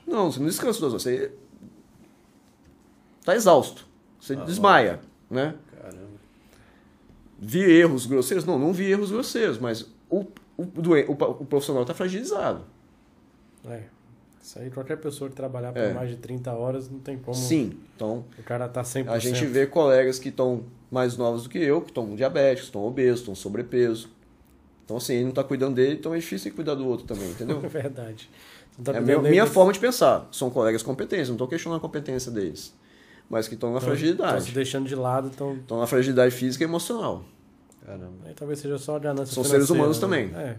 [0.07, 1.03] Não, você não descansa duas horas.
[1.03, 1.31] Você
[3.23, 3.85] tá exausto.
[4.19, 4.99] Você Ah, desmaia,
[5.29, 5.55] né?
[5.81, 6.07] Caramba.
[7.39, 8.45] Vi erros grosseiros?
[8.45, 10.21] Não, não vi erros grosseiros, mas o,
[10.57, 12.63] o, o, o profissional está fragilizado.
[13.65, 13.83] É.
[14.41, 15.93] Isso aí, qualquer pessoa que trabalhar por É.
[15.93, 17.35] mais de 30 horas, não tem como.
[17.37, 19.07] Sim, então O cara tá 100%.
[19.09, 22.83] a gente vê colegas que estão mais novos do que eu, que estão diabéticos, estão
[22.83, 24.09] obesos, estão sobrepeso.
[24.85, 27.61] Então, assim, ele não está cuidando dele, então é difícil cuidar do outro também, entendeu?
[27.63, 28.29] É verdade.
[28.83, 30.27] Tá É a minha, forma de pensar.
[30.31, 32.73] São colegas competentes, não estou questionando a competência deles.
[33.29, 34.51] Mas que estão na tão- tão se fragilidade.
[34.51, 35.53] deixando de lado, então.
[35.55, 37.23] Estão na fragilidade física e emocional.
[37.85, 38.11] Caramba.
[38.25, 40.01] Aí talvez seja só a ganância São seres humanos né?
[40.01, 40.31] também.
[40.35, 40.55] É.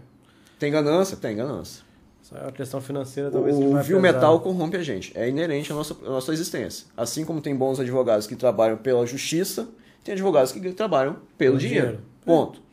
[0.59, 1.15] Tem ganância?
[1.17, 1.83] Tem ganância.
[2.21, 5.11] Só a questão financeira talvez O vil metal corrompe a gente.
[5.17, 6.87] É inerente à nossa, à nossa existência.
[6.95, 9.67] Assim como tem bons advogados que trabalham pela justiça,
[10.03, 11.87] tem advogados que trabalham pelo dinheiro.
[11.87, 12.03] dinheiro.
[12.25, 12.53] Ponto.
[12.55, 12.63] Isso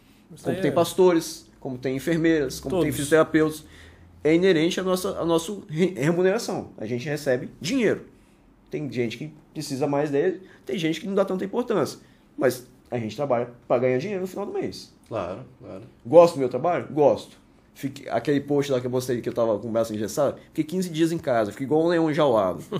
[0.43, 2.97] Como tem é- pastores, como tem enfermeiras, como tem Todos.
[2.97, 3.65] fisioterapeutas.
[4.23, 6.71] É inerente à nossa, à nossa re- remuneração.
[6.77, 8.05] A gente recebe dinheiro.
[8.71, 11.99] Tem gente que precisa mais dele, tem gente que não dá tanta importância.
[12.37, 14.93] Mas a gente trabalha para ganhar dinheiro no final do mês.
[15.09, 15.83] Claro, claro.
[16.07, 16.87] Gosto do meu trabalho?
[16.93, 17.37] Gosto.
[17.75, 20.65] Fiquei, aquele post lá que eu mostrei que eu tava com o braço engessado, fiquei
[20.65, 22.63] 15 dias em casa, fiquei igual um leão enjaulado.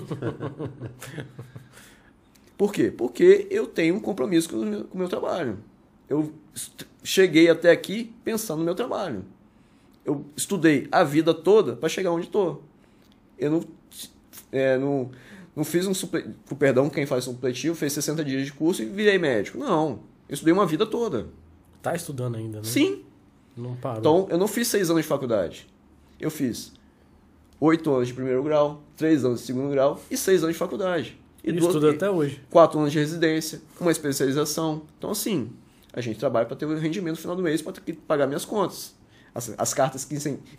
[2.57, 2.91] Por quê?
[2.95, 5.57] Porque eu tenho um compromisso com o meu, com o meu trabalho.
[6.07, 6.31] Eu
[7.03, 9.23] cheguei até aqui pensando no meu trabalho.
[10.05, 12.63] Eu estudei a vida toda para chegar onde estou.
[13.37, 13.63] Eu não,
[14.51, 15.11] é, não,
[15.55, 18.85] não fiz um suple, com perdão, quem faz supletivo, fez 60 dias de curso e
[18.85, 19.57] virei médico.
[19.57, 19.99] Não.
[20.27, 21.27] Eu estudei uma vida toda.
[21.81, 22.63] Tá estudando ainda, né?
[22.63, 23.03] Sim.
[23.55, 23.99] Não parou.
[23.99, 25.67] Então, eu não fiz seis anos de faculdade.
[26.19, 26.71] Eu fiz
[27.59, 31.17] oito anos de primeiro grau, três anos de segundo grau e seis anos de faculdade.
[31.43, 32.41] e duas- estuda até hoje.
[32.49, 34.83] quatro anos de residência, uma especialização.
[34.97, 35.51] Então, assim,
[35.93, 38.27] a gente trabalha para ter o rendimento no final do mês para ter que pagar
[38.27, 38.95] minhas contas.
[39.33, 40.07] As, as cartas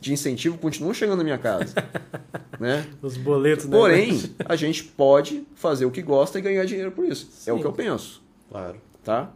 [0.01, 1.75] de incentivo continuam chegando na minha casa.
[2.59, 2.87] né?
[3.03, 3.77] Os boletos, né?
[3.77, 7.29] Porém, a gente pode fazer o que gosta e ganhar dinheiro por isso.
[7.47, 7.61] É o Sim.
[7.61, 8.77] que eu penso Claro.
[9.05, 9.31] tá?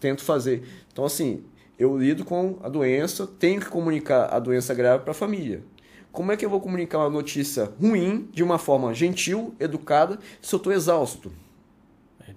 [0.00, 0.64] Tento fazer.
[0.92, 1.44] Então, assim,
[1.78, 5.62] eu lido com a doença, tenho que comunicar a doença grave para a família.
[6.10, 10.52] Como é que eu vou comunicar uma notícia ruim de uma forma gentil, educada, se
[10.52, 11.30] eu estou exausto?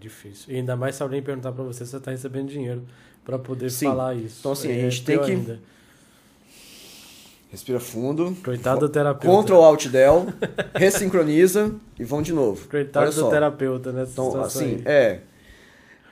[0.04, 0.54] Difícil.
[0.54, 2.84] E ainda mais se alguém perguntar pra você se você tá recebendo dinheiro
[3.24, 3.86] pra poder Sim.
[3.86, 4.36] falar isso.
[4.42, 5.60] Então, assim, a É gente tem que- ainda.
[7.50, 8.36] Respira fundo.
[8.44, 9.44] Coitado do terapeuta.
[9.44, 10.26] Ctrl Alt Del,
[10.76, 12.68] ressincroniza e vão de novo.
[12.68, 14.84] Coitado do terapeuta nessa Então, assim, aí.
[14.86, 15.20] é.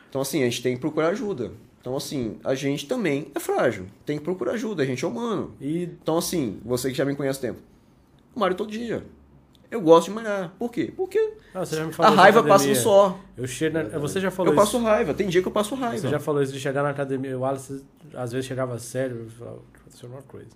[0.10, 1.52] Então, assim, a gente tem que procurar ajuda.
[1.82, 3.88] Então, assim, a gente também é frágil.
[4.06, 5.54] Tem que procurar ajuda, a gente é humano.
[5.60, 7.60] E Então, assim, você que já me conhece há tempo,
[8.36, 9.04] malho todo dia.
[9.72, 10.52] Eu gosto de malhar.
[10.60, 10.94] Por quê?
[10.96, 11.64] Porque ah,
[12.00, 13.16] a raiva passa no suor.
[13.38, 13.84] Eu chego na...
[14.00, 14.86] Você já falou Eu passo isso.
[14.86, 15.14] raiva.
[15.14, 15.98] Tem dia que eu passo raiva.
[15.98, 17.38] Você já falou isso de chegar na academia.
[17.38, 17.84] O Wallace
[18.14, 19.22] às vezes chegava sério.
[19.26, 20.50] Eu falava, aconteceu uma coisa.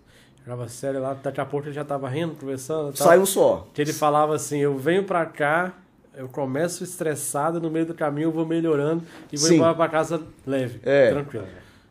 [0.44, 2.94] Chegava sério lá, daqui a pouco ele já tava rindo, conversando.
[2.94, 3.08] tal.
[3.08, 3.66] Sai um suor.
[3.74, 5.74] Que ele falava assim: eu venho pra cá,
[6.16, 9.02] eu começo estressado, no meio do caminho eu vou melhorando
[9.32, 9.56] e vou Sim.
[9.56, 11.10] embora pra casa leve, É.
[11.12, 11.46] tranquilo.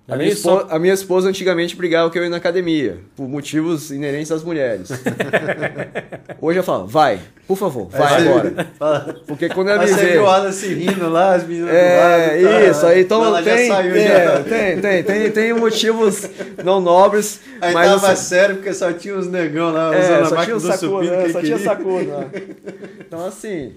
[0.06, 2.98] A Não é minha, esposa, a minha esposa antigamente brigava que eu ia na academia,
[3.16, 4.90] por motivos inerentes às mulheres.
[6.40, 8.66] Hoje eu falo, vai, por favor, vai você- agora.
[8.78, 11.96] Fala- Porque quando ela Aí me você viu o Wallace rindo lá, as meninas É,
[11.96, 12.62] lado, tá?
[12.70, 16.28] isso, aí então Ela já tem, saiu, é, tem, tem, tem, tem motivos
[16.62, 20.12] não nobres, Aí mas tava assim, sério porque só tinha uns negão lá É, usando
[20.12, 21.70] a só tinha máquina o do sacudo, supino que só tinha queria.
[21.70, 22.04] sacudo.
[22.04, 22.30] né?
[23.00, 23.72] Então, assim,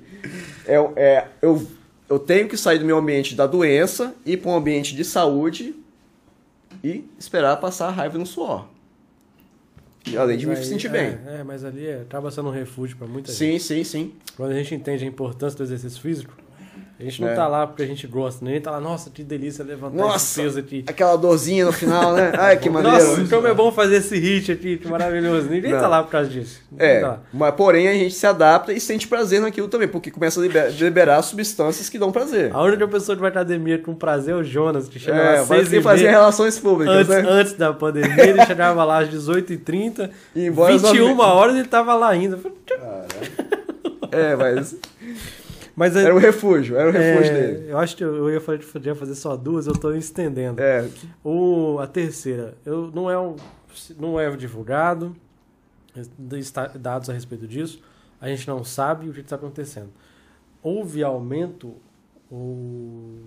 [0.68, 1.66] é, é, eu,
[2.10, 5.74] eu tenho que sair do meu ambiente da doença, ir para um ambiente de saúde
[6.84, 8.68] e esperar passar a raiva no suor.
[10.06, 11.18] E além de me Aí- sentir é, bem.
[11.28, 13.60] É, mas ali é, acaba sendo um refúgio pra muita gente.
[13.62, 14.14] Sim, sim, sim.
[14.38, 16.34] Quando a gente entende a importância do exercício físico,
[17.00, 17.36] a gente não É.
[17.36, 20.42] tá lá porque a gente gosta, nem tá lá, nossa, que delícia levantar Nossa, esse
[20.42, 20.84] peso aqui.
[20.88, 22.32] Aquela dorzinha no final, né?
[22.38, 22.98] Ai, que maneiro.
[22.98, 25.48] Nossa, como é bom fazer esse hit aqui, que maravilhoso.
[25.48, 25.80] Ninguém Não.
[25.80, 26.60] tá lá por causa disso.
[26.78, 30.40] É, tá mas porém a gente se adapta e sente prazer naquilo também, porque começa
[30.40, 32.52] a liber- liberar substâncias que dão prazer.
[32.54, 35.34] A única pessoa que vai pra academia com prazer é o Jonas, que chega É,
[35.40, 36.18] às mas 6 quem e fazia meia.
[36.20, 37.24] relações públicas, Antes, né?
[37.30, 41.68] antes da pandemia, ele chegava lá às 18h30, E embora as 21 nove- horas ele
[41.68, 42.40] tava lá ainda.
[44.12, 44.76] É, mas
[45.78, 47.70] Mas era o refúgio, era o refúgio é, dele.
[47.70, 50.60] eu acho que eu ia fazer, podia fazer só duas, eu tô estendendo.
[50.60, 50.90] É,
[51.24, 53.36] O, a terceira, eu, não, é um,
[54.00, 55.16] não é divulgado,
[56.80, 57.80] dados a respeito disso,
[58.20, 59.92] a gente não sabe o que está acontecendo.
[60.64, 61.76] Houve aumento,
[62.28, 63.26] ou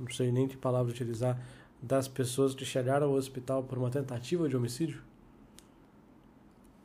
[0.00, 1.38] não sei nem que palavra utilizar,
[1.82, 5.02] das pessoas que chegaram ao hospital por uma tentativa de homicídio?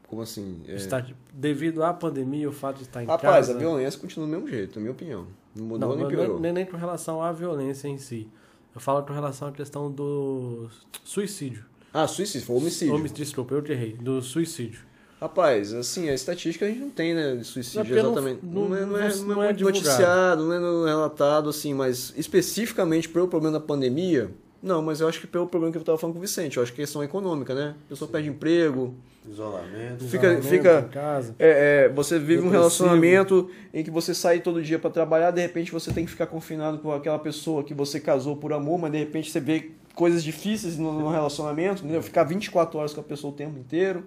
[0.08, 0.62] Como assim?
[0.68, 0.76] É.
[0.76, 3.56] Está, devido à pandemia, o fato de estar em Rapaz, casa...
[3.56, 5.28] a violência continua do mesmo jeito, na minha opinião.
[5.56, 6.40] Não mudou Não, nem não, piorou.
[6.40, 8.28] nem, nem com relação à violência em si.
[8.74, 10.70] Eu falo com relação à questão do
[11.04, 11.66] suicídio.
[11.94, 12.94] Ah, suicídio, foi homicídio.
[12.94, 13.94] Homi- Desculpa, eu te errei.
[13.94, 14.82] Do suicídio.
[15.20, 18.46] Rapaz, assim, a estatística a gente não tem, né, de suicídio porque não- exatamente.
[18.46, 19.84] não- Não, é, não, é, não- é é divulgado.
[19.84, 24.30] noticiado, não é relatado, assim, mas especificamente pelo problema da pandemia,
[24.62, 26.64] não, mas eu acho que pelo problema que eu estava falando com o Vicente, eu
[26.64, 27.76] acho que é questão econômica, né?
[27.86, 28.94] A pessoa perde emprego,
[29.30, 30.06] Isolamento.
[30.06, 31.36] Fica- Isolamento fica- em casa.
[31.38, 32.52] É, é, você vive um Depressivo.
[32.52, 36.28] relacionamento em que você sai todo dia para trabalhar, de repente você tem que ficar
[36.28, 40.24] confinado com aquela pessoa que você casou por amor, mas de repente você vê coisas
[40.24, 42.02] difíceis no, no relacionamento, entendeu?
[42.04, 44.04] Ficar 24 horas com a pessoa o tempo inteiro.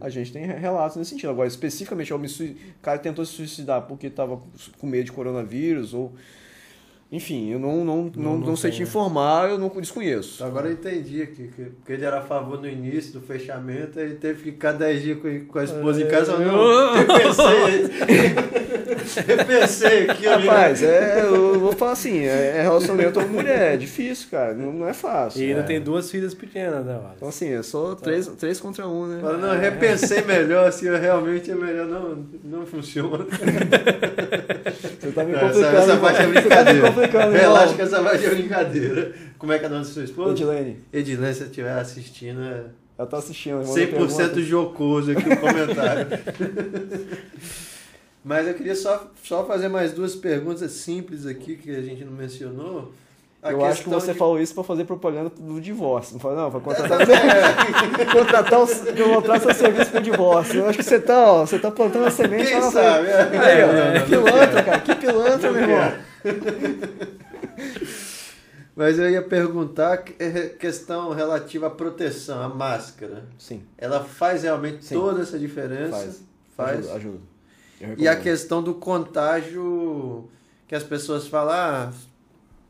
[0.00, 1.30] A gente tem relatos nesse sentido.
[1.30, 2.18] Agora, especificamente, o
[2.82, 4.38] cara tentou se suicidar porque estava
[4.78, 6.12] com medo de coronavírus ou.
[7.10, 10.44] Enfim, eu não, não, não, não não sei tem, te informar, eu não desconheço.
[10.44, 14.10] Agora eu entendi aqui, que, porque ele era a favor no início do fechamento, aí
[14.10, 16.32] teve que ficar 10 dias com, com a esposa em casa.
[16.34, 17.90] É, Não, eu- repensei.
[19.26, 20.36] repensei aqui, ó.
[20.36, 24.72] Rapaz, é, eu vou falar assim, é é relacionamento com mulher, é difícil, cara, não,
[24.72, 25.40] não é fácil.
[25.42, 25.64] E ainda É.
[25.64, 27.14] tem duas filhas pequenas, né, Wallace?
[27.16, 29.20] Então, assim, eu sou três, três contra um, né?
[29.22, 33.24] Não, repensei melhor, assim, realmente é melhor, não, não funciona.
[35.00, 35.76] Você tá me Essa, complicando.
[35.76, 36.00] essa irmão.
[36.00, 36.92] parte é brincadeira.
[37.06, 39.12] Complicando, Relaxa que essa parte é brincadeira.
[39.38, 40.30] Como é que é o nome da sua esposa?
[40.32, 40.76] Edilene.
[40.92, 42.64] Edilene, se você estiver assistindo, é,
[42.98, 43.54] Ela tá assistindo.
[43.62, 44.40] ela mandou 100% pergunta.
[44.42, 46.06] jocoso aqui o comentário.
[48.24, 52.12] Mas eu queria só, só fazer mais duas perguntas simples aqui que a gente não
[52.12, 52.92] mencionou.
[53.40, 56.14] A Eu acho que você de- falou isso pra fazer propaganda do divórcio.
[56.14, 56.98] Não falou, não, pra contratar,
[58.12, 60.58] contratar o, contratar seu serviço pro divórcio.
[60.60, 63.06] Eu acho que você tá, ó, você tá plantando a semente Quem sabe?
[63.06, 64.00] É.
[64.02, 64.80] Ó, pilantra, cara.
[64.80, 65.92] Que pilantra, meu irmão.
[68.76, 73.24] Mas eu ia perguntar é questão relativa à proteção, à máscara.
[73.36, 74.94] Sim, Ela faz realmente Sim.
[74.94, 75.96] toda essa diferença?
[75.96, 76.22] faz.
[76.56, 76.88] Faz.
[76.90, 77.18] Ajuda.
[77.80, 77.94] ajuda.
[78.00, 80.28] E a questão do contágio,
[80.68, 81.92] que as pessoas falam, ah,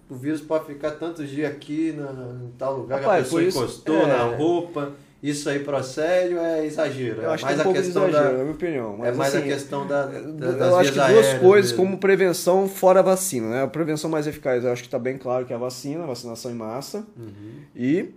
[0.09, 2.11] o vírus pode ficar tantos dias aqui na,
[2.45, 4.07] em tal lugar Rapaz, que a pessoa isso- encostou é.
[4.07, 4.93] na roupa.
[5.21, 7.23] Isso aí procede ou é exagero?
[7.23, 8.37] Eu é acho que mais é um a pouco de questão exagero, da.
[8.39, 8.95] na minha opinião.
[8.95, 10.21] é Mas, mais assim, a questão da, da-
[10.53, 11.85] das Eu acho que duas coisas mesmo.
[11.85, 13.63] como prevenção fora a vacina, né?
[13.65, 16.51] A prevenção mais eficaz, eu acho que está bem claro que é a vacina, vacinação
[16.51, 17.05] em massa.
[17.17, 17.33] Uhum.
[17.75, 18.11] E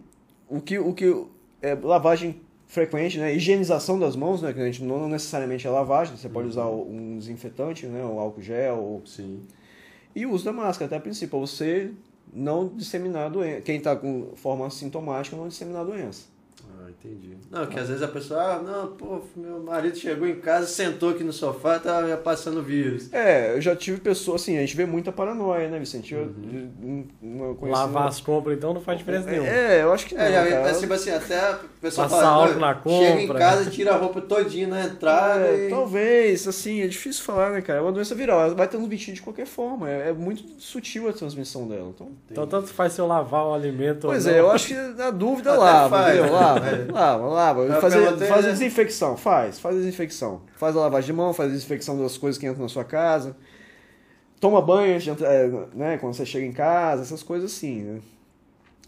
[0.48, 1.26] o que, o que
[1.61, 3.34] é lavagem frequente, né?
[3.36, 4.53] Higienização das mãos, né?
[4.53, 8.03] Que a gente não necessariamente é lavagem, você pode usar um desinfetante, né?
[8.06, 8.78] O álcool gel.
[8.78, 9.41] ou- Sim.
[10.15, 11.90] E o uso da máscara, até a princípio, você
[12.32, 13.61] não disseminar a doença.
[13.61, 16.30] Quem está com forma sintomática não disseminar a doença.
[16.99, 17.38] Entendi.
[17.49, 21.09] Não, que às vezes a pessoa, ah, não, pô, meu marido chegou em casa, sentou
[21.09, 23.11] aqui no sofá, tava passando vírus.
[23.13, 26.13] É, eu já tive pessoas, assim, a gente vê muita paranoia, né, Vicente?
[26.13, 26.72] Eu, Uhum.
[26.84, 29.47] um- uma conhecida- Lavar as compras, então, não faz diferença nenhuma.
[29.49, 30.69] É, eu acho que não, É, já, cara.
[30.69, 33.69] é tipo assim, até a pessoa Passar fala, álcool "Não, na chega em compra." casa,
[33.69, 35.69] tira a roupa todinha na entrada É, e...
[35.69, 37.80] Talvez, assim, é difícil falar, né, cara?
[37.80, 39.89] É uma doença viral, ela vai transmitir de qualquer forma.
[39.89, 41.89] É, é muito sutil a transmissão dela.
[41.93, 44.73] Então, Então, tanto faz se eu lavar o alimento pois ou é, eu acho que
[44.73, 46.34] na dúvida lava, faz, entendeu?
[46.34, 46.81] Lava, É.
[46.90, 47.66] lava, lava.
[47.68, 50.41] Mas Fazer, faz a desinfecção, faz, faz a desinfecção.
[50.56, 53.36] Faz a lavagem de mão, faz a desinfecção das coisas que entram na sua casa.
[54.40, 57.99] Toma banho, é, né, quando você chega em casa, essas coisas assim, né?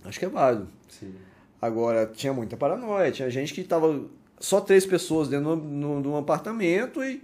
[0.05, 0.67] Acho que é válido.
[0.89, 1.13] Sim.
[1.61, 3.11] Agora, tinha muita paranoia.
[3.11, 4.01] Tinha gente que tava
[4.39, 7.23] só três pessoas dentro de um apartamento e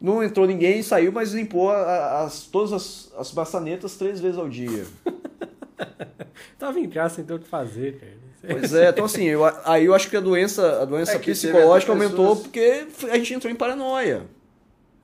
[0.00, 4.86] não entrou ninguém, saiu, mas limpou as, todas as, as maçanetas três vezes ao dia.
[6.58, 8.23] Tava em casa sem ter o que fazer, cara.
[8.48, 11.92] Pois é, então assim, eu, aí eu acho que a doença, a doença É psicológica
[11.92, 14.22] aumentou pessoas- porque a gente entrou em paranoia.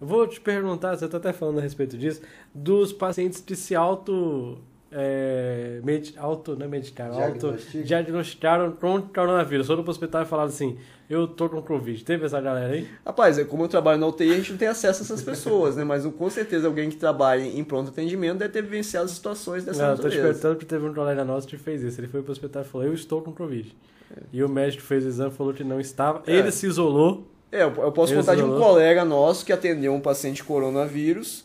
[0.01, 2.23] Eu Vou te perguntar, você tá até falando a respeito disso,
[2.55, 4.59] dos pacientes que se auto.
[4.93, 7.85] É, med, auto, não é medicaram, auto, Diagnostica?
[7.85, 9.67] diagnosticaram com coronavírus.
[9.69, 12.05] Foram pro hospital e falaram assim: Eu tô com Covid.
[12.05, 12.89] Teve essa galera aí?
[13.07, 15.77] Rapaz, é como eu trabalho na UTI, a gente não tem acesso a essas pessoas,
[15.77, 15.85] né?
[15.85, 19.91] Mas com certeza alguém que trabalha em pronto atendimento deve ter vivenciado situações dessa Não,
[19.91, 20.27] eu tô natureza.
[20.27, 22.01] perguntando porque teve um colega nosso que fez isso.
[22.01, 23.73] Ele foi pro hospital e falou: Eu estou com Covid.
[24.33, 26.21] E o médico fez o exame e falou que não estava.
[26.27, 26.35] É.
[26.35, 27.29] Ele se isolou.
[27.53, 31.45] É, eu posso contar de um colega nosso que atendeu um paciente coronavírus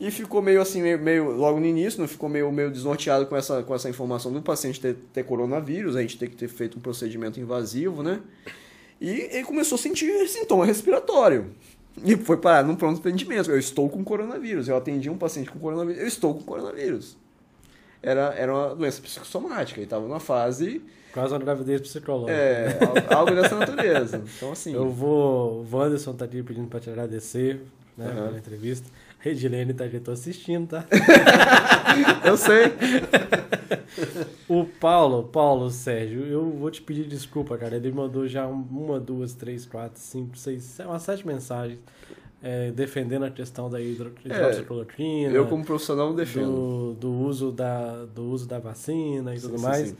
[0.00, 3.36] e ficou meio assim, meio, meio- logo no início, não ficou meio, meio desnorteado com
[3.36, 6.78] essa, com essa informação do paciente ter, ter coronavírus, a gente ter que ter feito
[6.78, 8.20] um procedimento invasivo, né?
[9.00, 11.50] E ele começou a sentir sintoma respiratório.
[12.04, 13.50] E foi parar num pronto atendimento.
[13.50, 14.66] Eu estou com coronavírus.
[14.68, 16.00] Eu atendi um paciente com coronavírus.
[16.00, 17.16] Eu estou com coronavírus.
[18.02, 19.78] Era, era uma doença psicossomática.
[19.78, 20.82] Ele estava numa fase.
[21.12, 22.32] Quase uma gravidez psicológica.
[22.32, 22.78] É,
[23.10, 24.22] al- algo dessa natureza.
[24.36, 24.74] Então, assim.
[24.74, 25.64] Eu vou.
[25.70, 27.60] O Wanderson tá aqui pedindo pra te agradecer,
[27.96, 28.26] né, Aham.
[28.26, 28.88] pela entrevista.
[29.24, 30.84] Redilene tá aqui, tô assistindo, tá?
[32.24, 32.72] Eu sei.
[34.48, 37.76] O Paulo, Paulo Sérgio, eu vou te pedir desculpa, cara.
[37.76, 41.78] Ele mandou já um- uma, duas, três, quatro, cinco, seis, umas sete mensagens
[42.42, 46.68] é, defendendo a questão da hidro, hidroxicloroquina, Eu, como profissional, não defendo.
[46.90, 49.88] do, do, uso da, do uso da vacina e Sim, tudo sim, mais.
[49.88, 49.96] sim.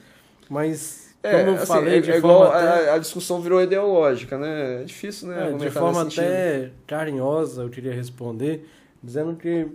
[0.49, 2.91] Mas, É, como eu assim, falei, é, de é forma igual até...
[2.91, 4.83] a, a discussão virou ideológica, né?
[4.83, 5.37] É difícil, né?
[5.37, 6.23] É, de argumentar forma sentido.
[6.23, 8.69] até carinhosa, eu queria responder,
[9.05, 9.69] dizendo que,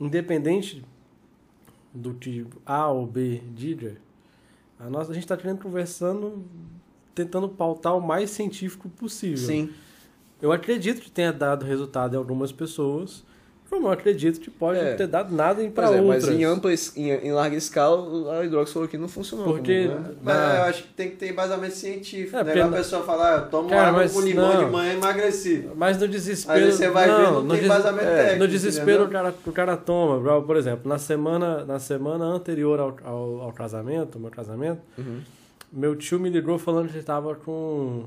[0.00, 0.84] independente
[1.92, 3.96] do que A ou B diga,
[4.78, 6.44] a, nossa, a gente está querendo conversando,
[7.14, 9.38] tentando pautar o mais científico possível.
[9.46, 9.70] Sim.
[10.42, 13.24] Eu acredito que tenha dado resultado em algumas pessoas,
[13.70, 14.90] como eu acredito que pode É.
[14.90, 16.24] não ter dado nada para Pois é, outras.
[16.26, 19.44] mas em ampla, em, em larga escala, a hidroxicloroquina não funcionou.
[19.46, 20.14] Porque- como, né?
[20.22, 22.36] Mas Na- eu acho que tem que ter embasamento científico.
[22.36, 22.44] É, né?
[22.44, 24.64] porque Igual na- a pessoa falar, ah, eu tomo Cara, água mas com limão não.
[24.66, 25.68] de manhã e emagreci.
[25.74, 26.58] Mas no desespero.
[26.64, 28.38] Aí você vai ver, não, tem des- embasamento é, técnico.
[28.38, 30.40] No desespero o cara, o cara toma.
[30.42, 35.20] Por exemplo, na semana, na semana anterior ao, ao, ao casamento, meu casamento, Uhum.
[35.72, 38.04] meu tio me ligou falando que ele tava com.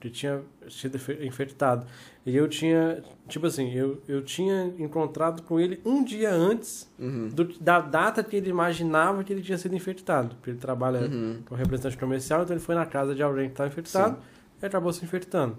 [0.00, 1.86] Que tinha sido infe- infectado.
[2.24, 3.02] E eu tinha.
[3.28, 7.28] Tipo assim, eu, eu tinha encontrado com ele um dia antes Uhum.
[7.28, 10.34] do- da data que ele imaginava que ele tinha sido infectado.
[10.36, 11.38] Porque ele trabalha Uhum.
[11.46, 14.18] como representante comercial, então ele foi na casa de alguém que estava infectado
[14.62, 15.56] e acabou se infectando.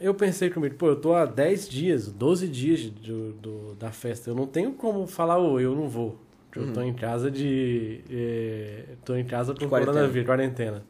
[0.00, 4.30] Eu pensei comigo, pô, eu tô há 10 dias, 12 dias do, do- da festa,
[4.30, 6.18] eu não tenho como falar, ô, eu não vou.
[6.56, 8.00] Eu tô em casa de.
[8.10, 9.92] eh, tô em casa com Quarentena.
[9.98, 10.82] coronavírus, quarentena.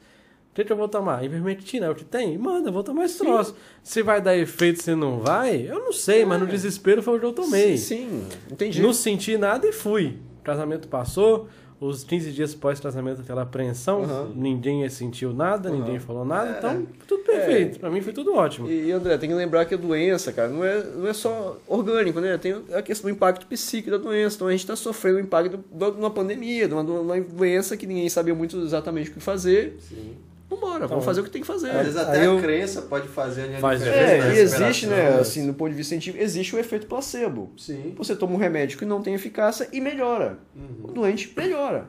[0.51, 1.25] O que, que eu vou tomar?
[1.25, 2.37] Ivermectina é o que tem?
[2.37, 3.55] Manda, vou tomar esse troço.
[3.85, 7.21] Se vai dar efeito, se não vai, eu não sei, mas no desespero foi o
[7.21, 7.77] que eu tomei.
[7.79, 8.83] Sim, sim, entendi.
[8.83, 10.17] Não senti nada e fui.
[10.41, 11.47] O casamento passou,
[11.81, 14.33] os 15 dias pós-casamento, aquela apreensão, Uhum.
[14.35, 16.59] ninguém sentiu nada, ninguém falou nada, É.
[16.59, 17.79] então tudo perfeito.
[17.79, 18.69] Pra mim foi tudo ótimo.
[18.69, 22.19] E, André, tem que lembrar que a doença, cara, não é, não é só orgânico,
[22.21, 22.37] né?
[22.37, 24.35] Tem a questão do impacto psíquico da doença.
[24.35, 28.09] Então a gente está sofrendo o impacto de uma pandemia, de uma doença que ninguém
[28.09, 29.77] sabia muito exatamente o que fazer.
[29.89, 30.17] Sim.
[30.51, 31.71] Vambora, vamos fazer o que tem que fazer.
[31.71, 34.39] Às vezes Aí até eu- a crença pode fazer a Faz diferença É, na e
[34.39, 37.53] existe, né, assim, do ponto de vista científico, existe o efeito placebo.
[37.57, 37.95] Sim.
[37.97, 40.39] Você toma um remédio que não tem eficácia e melhora.
[40.57, 40.91] Uhum.
[40.91, 41.89] O doente melhora.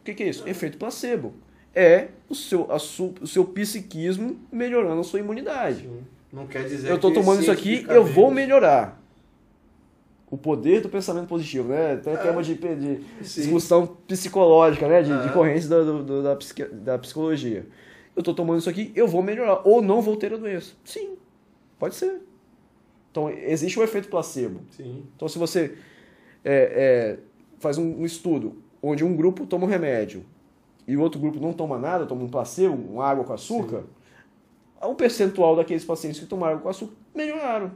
[0.00, 0.48] O que, que é isso?
[0.48, 1.34] Efeito placebo.
[1.74, 5.80] É o seu, a su- o seu psiquismo melhorando a sua imunidade.
[5.82, 6.00] Sim.
[6.32, 9.01] Não quer dizer Eu estou que tomando isso aqui, eu vou melhorar.
[10.32, 11.96] O poder do pensamento positivo, né?
[11.96, 13.42] Tem tema de, de Sim.
[13.42, 15.02] discussão psicológica, né?
[15.02, 15.32] De, de Aham.
[15.34, 17.66] correntes da, do- da, psiqui- da psicologia.
[18.16, 19.60] Eu estou tomando isso aqui, eu vou melhorar.
[19.68, 20.72] Ou não vou ter a doença.
[20.84, 21.16] Sim,
[21.78, 22.22] pode ser.
[23.10, 24.60] Então, existe o efeito placebo.
[24.70, 25.02] Sim.
[25.14, 25.74] Então, se você
[26.42, 27.18] é, é,
[27.60, 30.24] faz um, um estudo onde um grupo toma um remédio
[30.88, 33.84] e o outro grupo não toma nada, toma um placebo, uma água com açúcar,
[34.82, 37.70] o percentual daqueles pacientes que tomaram com açúcar melhoraram.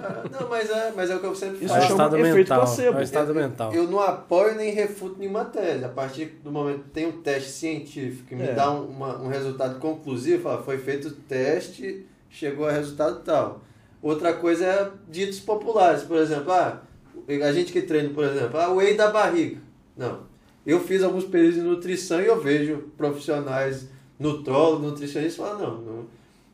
[0.00, 1.90] Ah, não, mas é, mas é o que eu sempre Isso É falo.
[1.92, 2.58] estado efeito mental.
[2.60, 2.96] placebo.
[2.98, 3.72] É o estado eu, mental.
[3.74, 5.84] Eu não apoio nem refuto nenhuma tese.
[5.84, 8.52] A partir do momento que tem um teste científico que me É.
[8.52, 13.60] dá um, uma- um resultado conclusivo, fala, foi feito o teste, chegou a resultado tal.
[14.02, 16.80] Outra coisa é ditos populares, por exemplo, ah,
[17.28, 19.58] a gente que treina, por exemplo, ah, whey da barriga.
[19.96, 20.28] Não.
[20.66, 26.04] Eu fiz alguns períodos de nutrição e eu vejo profissionais nutrólogos, nutricionistas falando, não, não,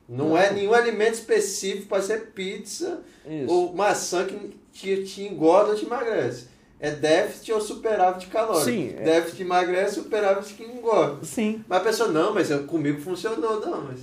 [0.09, 0.57] não, é Não.
[0.57, 3.53] nenhum alimento específico para ser pizza Isso.
[3.53, 6.47] ou maçã que te, te engorda ou te emagrece.
[6.79, 8.65] É déficit ou superávit calórico.
[8.67, 9.03] Sim, é.
[9.03, 11.25] Déficit emagrece, superávit que engorda.
[11.25, 11.65] Sim.
[11.67, 13.61] Mas a pessoa, não, mas comigo funcionou.
[13.61, 14.01] Não, mas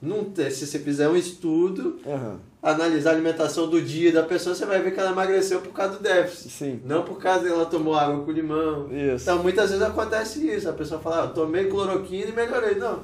[0.00, 2.38] não tem, se você fizer um estudo, Aham.
[2.62, 5.94] analisar a alimentação do dia da pessoa, você vai ver que ela emagreceu por causa
[5.94, 6.50] do déficit.
[6.52, 6.80] Sim.
[6.84, 8.88] Não por causa que ela tomou água com limão.
[8.92, 9.22] Isso.
[9.24, 10.68] Então, muitas vezes acontece isso.
[10.68, 12.74] A pessoa fala, ah, eu tomei cloroquina e melhorei.
[12.74, 13.02] Não.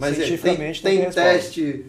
[0.00, 1.86] Mas é, tem, Cientificamente tem tem teste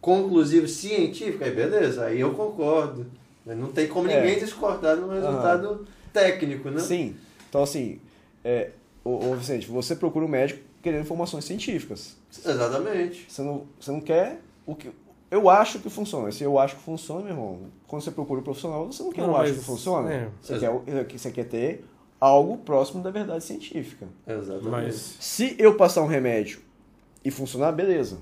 [0.00, 3.06] conclusivo científico, aí beleza, aí eu concordo.
[3.46, 4.20] Não tem como É.
[4.20, 6.80] ninguém discordar no resultado técnico, né?
[6.80, 7.14] Sim.
[7.48, 8.00] Então, assim,
[8.42, 8.70] é,
[9.04, 12.16] ô, ô, Vicente, você procura um médico querendo informações científicas.
[12.44, 13.26] Exatamente.
[13.28, 14.90] Você não, você não quer o que.
[15.30, 16.30] Eu acho que funciona.
[16.32, 19.22] Se eu acho que funciona, meu irmão, quando você procura um profissional, você não quer
[19.22, 20.12] Não, eu acho que funciona.
[20.12, 20.28] é.
[20.40, 20.82] Você, quer, o-
[21.16, 21.84] você quer ter
[22.20, 24.06] algo próximo da verdade científica.
[24.26, 24.68] Exatamente.
[24.70, 26.60] Mas Se eu passar um remédio
[27.24, 28.18] e funcionar, beleza.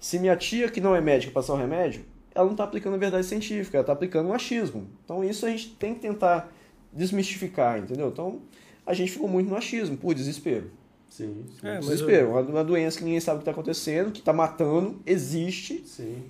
[0.00, 2.04] Se minha tia, que não é médica, passar o remédio,
[2.34, 4.88] ela não está aplicando a verdade científica, ela está aplicando um achismo.
[5.04, 6.50] Então isso a gente tem que tentar
[6.92, 8.08] desmistificar, entendeu?
[8.08, 8.40] Então
[8.84, 10.70] a gente ficou muito no achismo, por desespero.
[11.08, 11.66] Sim, sim.
[11.66, 12.30] É, mas Desespero.
[12.30, 15.82] Uma, uma doença que ninguém sabe o que está acontecendo, que está matando, existe.
[15.86, 16.22] Sim.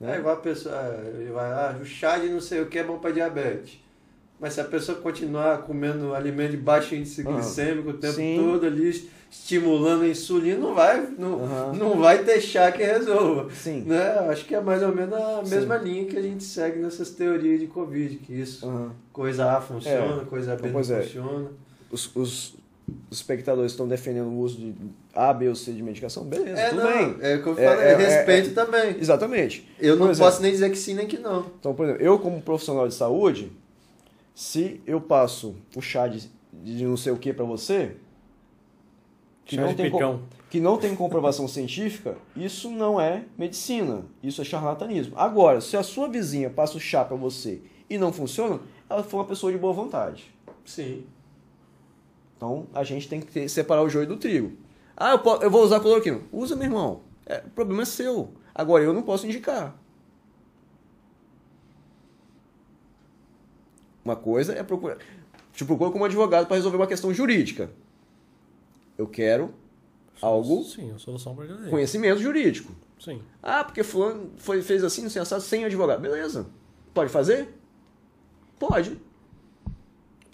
[0.00, 0.14] Né?
[0.14, 2.84] É igual a pessoa, ah, vai, ah, o chá de não sei o que é
[2.84, 3.80] bom para diabetes.
[4.38, 8.36] Mas se a pessoa continuar comendo alimento de baixo índice Ah, glicêmico o tempo sim.
[8.38, 11.72] todo ali, estimulando a insulina, não vai, não, Aham.
[11.74, 13.48] não vai chá que resolva.
[13.52, 13.82] Sim.
[13.86, 14.02] Né?
[14.30, 15.54] Acho que é mais ou menos a Sim.
[15.54, 18.92] mesma linha que a gente segue nessas teorias de Covid, que isso, Aham.
[19.12, 20.24] coisa A funciona, É.
[20.24, 21.02] coisa B não Pois é.
[21.02, 21.48] funciona.
[21.90, 22.54] Os, os,
[23.10, 24.74] os espectadores estão defendendo o uso de
[25.14, 27.16] A, B ou C de medicação, beleza, É, tudo não, bem.
[27.20, 28.96] é o que eu É, falei, é, é, respeito também.
[28.98, 29.68] Exatamente.
[29.78, 31.46] Eu não exemplo, posso nem dizer que sim nem que não.
[31.58, 33.52] Então, por exemplo, eu como profissional de saúde,
[34.34, 37.92] se eu passo o chá de, de não sei o que para você,
[39.48, 40.22] que chá não, tem co- picão.
[40.50, 45.14] que não tem comprovação científica, isso não é medicina, isso é charlatanismo.
[45.18, 47.60] Agora, se a sua vizinha passa o chá para você
[47.90, 50.32] e não funciona, ela foi uma pessoa de boa vontade.
[50.64, 51.04] Sim.
[52.36, 54.52] Então, a gente tem que ter- separar o joio do trigo.
[54.96, 56.20] Ah, eu, po- eu vou usar cloroquina.
[56.32, 57.00] Usa, meu irmão.
[57.26, 58.32] É, o problema é seu.
[58.54, 59.74] Agora, eu não posso indicar.
[64.04, 64.98] Uma coisa é procurar.
[65.52, 67.70] Te procura como advogado para resolver uma questão jurídica.
[68.98, 69.54] Eu quero
[70.20, 72.72] algo, Sim, a solução para conhecimento jurídico.
[72.98, 73.22] Sim.
[73.40, 76.00] Ah, porque fulano foi, fez assim, sem assado, sem advogado.
[76.00, 76.46] Beleza.
[76.92, 77.48] Pode fazer?
[78.58, 79.00] Pode.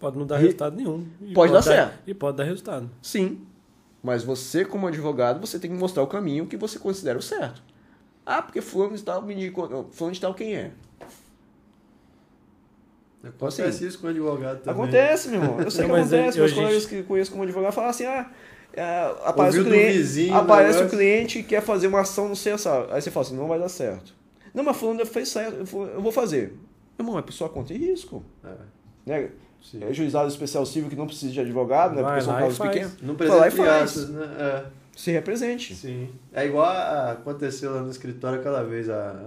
[0.01, 1.07] Pode não dar E- resultado nenhum.
[1.21, 1.99] E Pode dar certo.
[2.07, 2.91] E pode dar resultado.
[3.03, 3.47] Sim.
[4.03, 7.63] Mas você, como advogado, você tem que mostrar o caminho que você considera o certo.
[8.25, 9.69] Ah, porque fulano de tal me indicou.
[9.69, 10.73] Não, fulano de tal quem é?
[13.29, 14.83] Acontece Assim, isso com advogado também.
[14.83, 15.61] Acontece, meu irmão.
[15.61, 16.39] Eu sei Não, que acontece.
[16.39, 18.31] eu- Meus gente- colegas que conheço como advogado falam assim, ah,
[18.73, 22.53] é, aparece, o cliente, vizinho, aparece o cliente que quer fazer uma ação, não sei
[22.53, 22.87] essa.
[22.91, 24.15] Aí você fala assim, não vai dar certo.
[24.53, 26.57] Não, mas fulano fez certo, eu vou- eu vou fazer.
[26.99, 28.23] Meu irmão, é por sua conta e risco.
[28.45, 28.49] É,
[29.07, 29.29] Né?
[29.63, 29.83] sim.
[29.83, 32.03] É juizado especial civil que não precisa de advogado, né?
[32.03, 32.93] Vai Porque são lá e casos pequenos.
[33.03, 33.93] Não Vai lá precisa e de faz.
[33.93, 34.37] crianças, né?
[34.39, 34.65] É.
[34.97, 35.75] se represente.
[35.75, 36.09] Sim.
[36.33, 38.89] É igual a- aconteceu lá no escritório aquela vez.
[38.89, 39.25] A,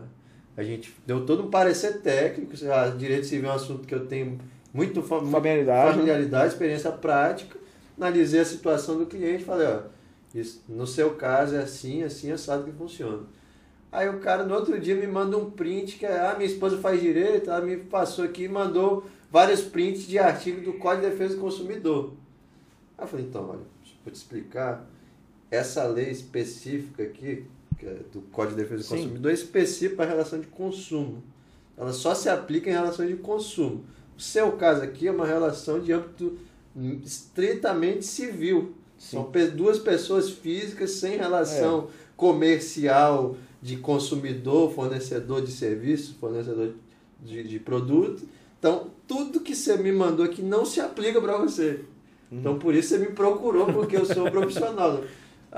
[0.58, 2.54] a gente deu todo um parecer técnico.
[2.74, 4.40] A direito civil é um assunto que eu tenho
[4.74, 5.94] muito fa- Familiaridade, né?
[5.94, 7.58] familiaridade, experiência prática.
[7.96, 9.82] Analisei a situação do cliente falei, ó,
[10.36, 13.24] isso, no seu caso é assim, assim, assado que funciona.
[13.92, 16.78] Aí o cara no outro dia me manda um print que é, ah, minha esposa
[16.78, 21.12] faz direito, ela me passou aqui e mandou vários prints de artigo do Código de
[21.12, 22.14] Defesa do Consumidor.
[22.98, 23.60] Aí eu falei, então, olha,
[24.04, 24.86] vou te explicar.
[25.50, 27.46] Essa lei específica aqui,
[28.12, 28.96] do Código de Defesa do Sim.
[29.04, 31.24] Consumidor, é específica para a relação de consumo.
[31.78, 33.84] Ela só se aplica em relações de consumo.
[34.18, 36.38] O seu caso aqui é uma relação de âmbito
[36.76, 38.74] hum, estritamente civil.
[38.98, 46.74] São pe- duas pessoas físicas sem relação comercial de consumidor, fornecedor de serviço, fornecedor
[47.24, 48.24] de, de produto.
[48.58, 51.82] Então, tudo que você me mandou aqui não se aplica para você.
[52.32, 55.04] Então, por isso você me procurou, porque eu sou um profissional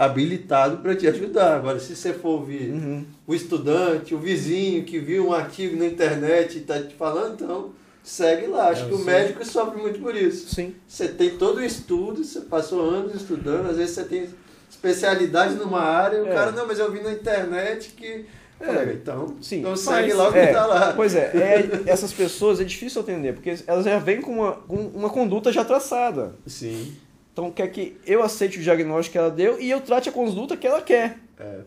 [0.05, 1.57] habilitado para te ajudar.
[1.57, 3.05] Agora, se você for ouvir Uhum.
[3.27, 7.69] o estudante, o vizinho que viu um artigo na internet e está te falando, então
[8.03, 8.69] segue lá.
[8.69, 10.53] Acho É, que o médico sofre muito por isso.
[10.55, 10.73] Sim.
[10.87, 14.29] Você tem todo o estudo, você passou anos estudando, às vezes você tem
[14.69, 16.33] especialidade numa área, e o É.
[16.33, 18.25] cara, não, mas eu vi na internet que.
[18.57, 19.59] Falei, então, Sim.
[19.59, 20.93] então segue Mas- lá o que É, tá lá.
[20.93, 24.75] Pois é, é, essas pessoas é difícil atender, porque elas já vêm com uma, com
[24.75, 26.35] uma conduta já traçada.
[26.45, 26.93] Sim.
[27.33, 30.57] Então quer que eu aceite o diagnóstico que ela deu e eu trate a conduta
[30.57, 31.17] que ela quer.
[31.39, 31.59] É.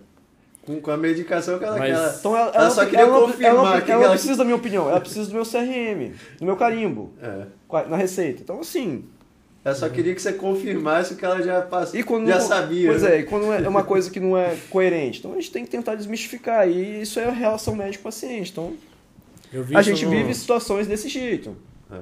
[0.64, 1.96] Com, com a medicação que ela Mas- quer.
[1.96, 4.44] Ela- Então ela, Ela ela só queria ela confirmar ela não, que ela precisa da
[4.44, 7.46] minha opinião, ela precisa do meu CRM, do meu carimbo, É.
[7.88, 8.42] na receita.
[8.42, 9.04] Então assim,
[9.64, 11.98] Ela só queria que você confirmasse o que ela já passou.
[11.98, 12.88] e quando já não- sabia.
[12.90, 13.16] Pois né?
[13.16, 15.18] é, e quando é uma coisa que não é coerente.
[15.20, 18.50] Então a gente tem que tentar desmistificar e isso é a relação médico-paciente.
[18.52, 18.74] Então
[19.52, 21.56] Eu vi a gente no- vive situações desse jeito.
[21.90, 21.98] É.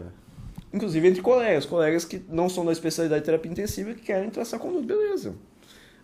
[0.73, 4.61] Inclusive entre colegas, colegas que não são da especialidade de terapia intensiva que querem traçar
[4.61, 5.35] conduta, beleza.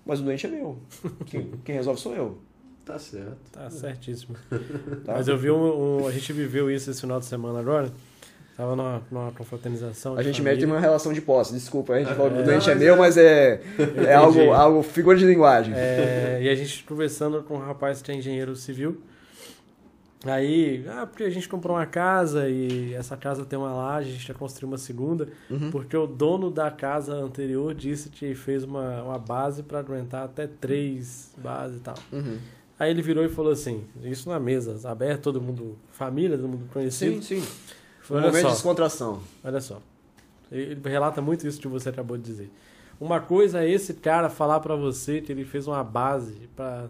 [0.04, 0.78] Mas o doente é meu.
[1.26, 2.38] Quem, quem resolve sou eu.
[2.84, 3.36] Tá certo.
[3.52, 4.36] Tá certíssimo.
[5.04, 5.14] Tá?
[5.14, 7.90] Mas eu vi um, um- A gente viveu isso esse final de semana agora.
[8.56, 10.14] Tava numa, numa confraternização.
[10.14, 10.54] A de gente família.
[10.56, 12.82] mete uma relação de posse, desculpa, a gente fala que É, o doente é mas
[12.82, 13.60] meu, é- mas é,
[14.08, 15.74] é algo, algo figura de linguagem.
[15.76, 19.00] É, e a gente conversando com um rapaz que é engenheiro civil.
[20.30, 24.12] Aí, ah, porque a gente comprou uma casa e essa casa tem uma laje, a
[24.12, 25.70] gente ia construir uma segunda, Uhum.
[25.70, 30.46] porque o dono da casa anterior disse que fez uma, uma base para aguentar até
[30.46, 31.94] três bases e tal.
[32.12, 32.38] Uhum.
[32.78, 36.68] Aí ele virou e falou assim, isso na mesa, aberto, todo mundo, família, todo mundo
[36.72, 37.22] conhecido.
[37.22, 37.48] Sim, sim.
[38.02, 39.20] Falou, Um momento só, de descontração.
[39.42, 39.80] Olha só.
[40.52, 42.50] Ele relata muito isso que você acabou de dizer.
[43.00, 46.86] Uma coisa é esse cara falar pra você que ele fez uma base pra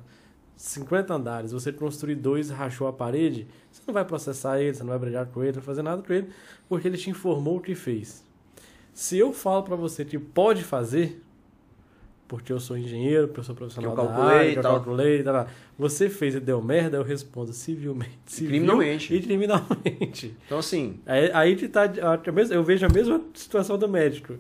[0.56, 4.82] 50 andares, você construir dois e rachou a parede, você não vai processar ele, você
[4.82, 6.28] não vai brigar com ele, não vai fazer nada com ele,
[6.68, 8.24] porque ele te informou o que fez.
[8.94, 11.22] Se eu falo pra você que pode fazer,
[12.26, 14.58] porque eu sou engenheiro, porque eu sou profissional Que eu da calculei área, e que
[14.58, 14.74] eu tal.
[14.76, 15.46] calculei, tal, tal.
[15.78, 18.18] você fez e deu merda, eu respondo civilmente.
[18.26, 19.14] Civil Criminalmente.
[19.14, 20.34] E criminalmente.
[20.46, 21.84] Então, assim, Aí, aí que tá.
[22.50, 24.34] Eu vejo a mesma situação do médico.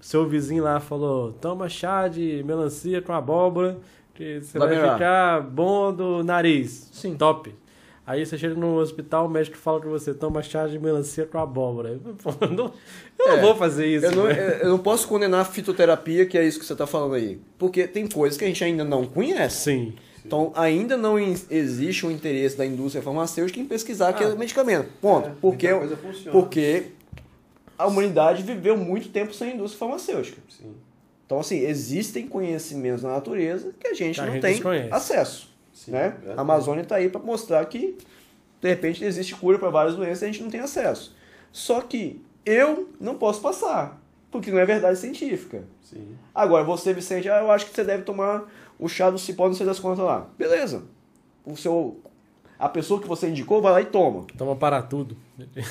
[0.00, 3.78] Seu vizinho lá falou: toma chá de melancia com abóbora,
[4.14, 6.88] que você Vai vai, ficar bom do nariz.
[6.92, 7.14] Sim.
[7.16, 7.54] Top.
[8.06, 11.38] Aí você chega no hospital, o médico fala com você: toma chá de melancia com
[11.38, 11.88] abóbora.
[11.90, 12.00] Eu,
[12.50, 12.72] não,
[13.18, 14.04] eu não É, vou fazer isso.
[14.06, 14.58] eu não, né?
[14.62, 17.40] eu não posso condenar a fitoterapia, que é isso que você está falando aí.
[17.58, 19.64] Porque tem coisas que a gente ainda não conhece.
[19.64, 19.94] Sim.
[20.26, 24.36] Então, ainda não existe um interesse da indústria farmacêutica em pesquisar aquele Ah.
[24.36, 24.88] medicamento.
[25.00, 25.28] Ponto.
[25.28, 25.68] É, porque,
[26.32, 26.86] porque
[27.76, 30.38] a humanidade viveu muito tempo sem indústria farmacêutica.
[30.48, 30.72] Sim.
[31.26, 34.92] Então, assim, existem conhecimentos na natureza que a gente Que a não gente tem desconhece.
[34.92, 35.54] acesso.
[35.72, 36.16] Sim, né?
[36.36, 37.96] A Amazônia está aí para mostrar que,
[38.60, 41.14] de repente, existe cura para várias doenças e a gente não tem acesso.
[41.50, 45.64] Só que eu não posso passar, porque não é verdade científica.
[45.82, 46.16] Sim.
[46.34, 49.54] Agora, você, Vicente, ah, eu acho que você deve tomar o chá do cipó, não
[49.54, 50.28] sei das contas lá.
[50.38, 50.82] Beleza.
[51.44, 52.00] O seu,
[52.58, 54.24] a pessoa que você indicou vai lá e toma.
[54.38, 55.16] Toma para tudo.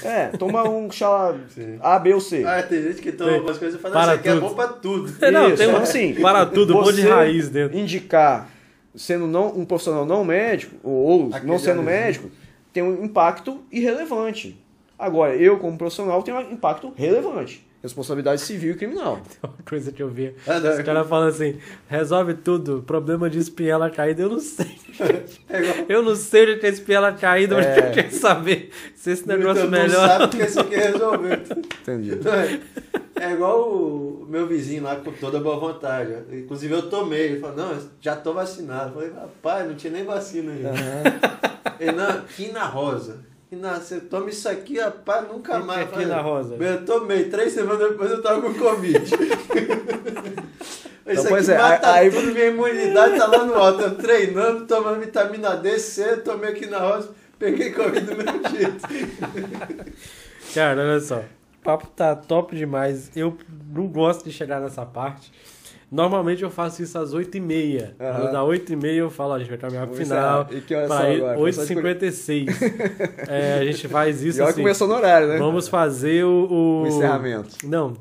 [0.04, 1.34] É, toma um chá.
[1.82, 2.44] A, B ou C.
[2.46, 3.40] Ah, tem gente que toma Tem.
[3.42, 4.42] umas coisas e fala, Para isso aqui é tudo.
[4.50, 5.32] bom pra tudo.
[5.32, 7.78] Não, Isso, tem então, um- assim, para tudo, um monte de raiz dentro.
[7.78, 8.50] Indicar,
[8.96, 11.86] sendo não, um profissional não médico, ou, Aquele não sendo ali.
[11.86, 12.30] médico,
[12.74, 14.60] tem um impacto irrelevante.
[15.00, 17.66] Agora, eu, como profissional, tenho um impacto relevante.
[17.84, 19.22] Responsabilidade civil e criminal.
[19.44, 20.34] Uma coisa que eu vi.
[20.48, 20.72] Ah, não.
[20.72, 21.58] Os caras falam assim:
[21.90, 24.82] resolve tudo, problema de espinhela caída, eu não sei.
[25.50, 27.90] É igual, Eu não sei onde tem espinhela caída, mas É.
[27.90, 30.08] eu quero saber se esse negócio não melhor.
[30.08, 31.34] sabe porque esse aqui resolveu.
[31.82, 32.12] Entendi.
[33.16, 36.14] É igual o meu vizinho lá com toda boa vontade.
[36.32, 37.22] Inclusive eu tomei.
[37.28, 38.90] Ele falou, não, já tô vacinado.
[38.90, 40.72] Eu falei, rapaz, não tinha nem vacina ainda.
[41.80, 43.20] Ele, não, quina rosa.
[43.54, 45.82] Quina, você toma isso aqui, rapaz, nunca que mais.
[45.82, 46.56] Eu falei, quina rosa?
[46.56, 49.00] Eu tomei, três semanas depois eu tava com Covid.
[51.06, 53.82] Isso pois aqui é, mata aí- tudo, minha imunidade tá lá no alto.
[53.82, 58.88] Eu treinando, tomando vitamina D, C, tomei aqui na roça, peguei Covid do mesmo jeito.
[60.56, 61.20] Cara, olha só.
[61.20, 63.12] O papo tá top demais.
[63.16, 63.38] Eu
[63.72, 65.32] não gosto de chegar nessa parte.
[65.94, 67.92] Normalmente eu faço isso às 8h30.
[68.00, 68.32] Aham.
[68.32, 70.48] Das 8h30 eu falo, a gente vai caminhar pro final.
[70.52, 71.38] E que horas são agora?
[71.38, 72.48] Começou de 8h56.
[73.30, 74.62] é, a gente faz isso E olha assim.
[74.62, 75.38] começou no horário, né?
[75.38, 76.48] Vamos fazer o.
[76.50, 76.82] o...
[76.84, 77.56] O encerramento.
[77.64, 77.94] Não.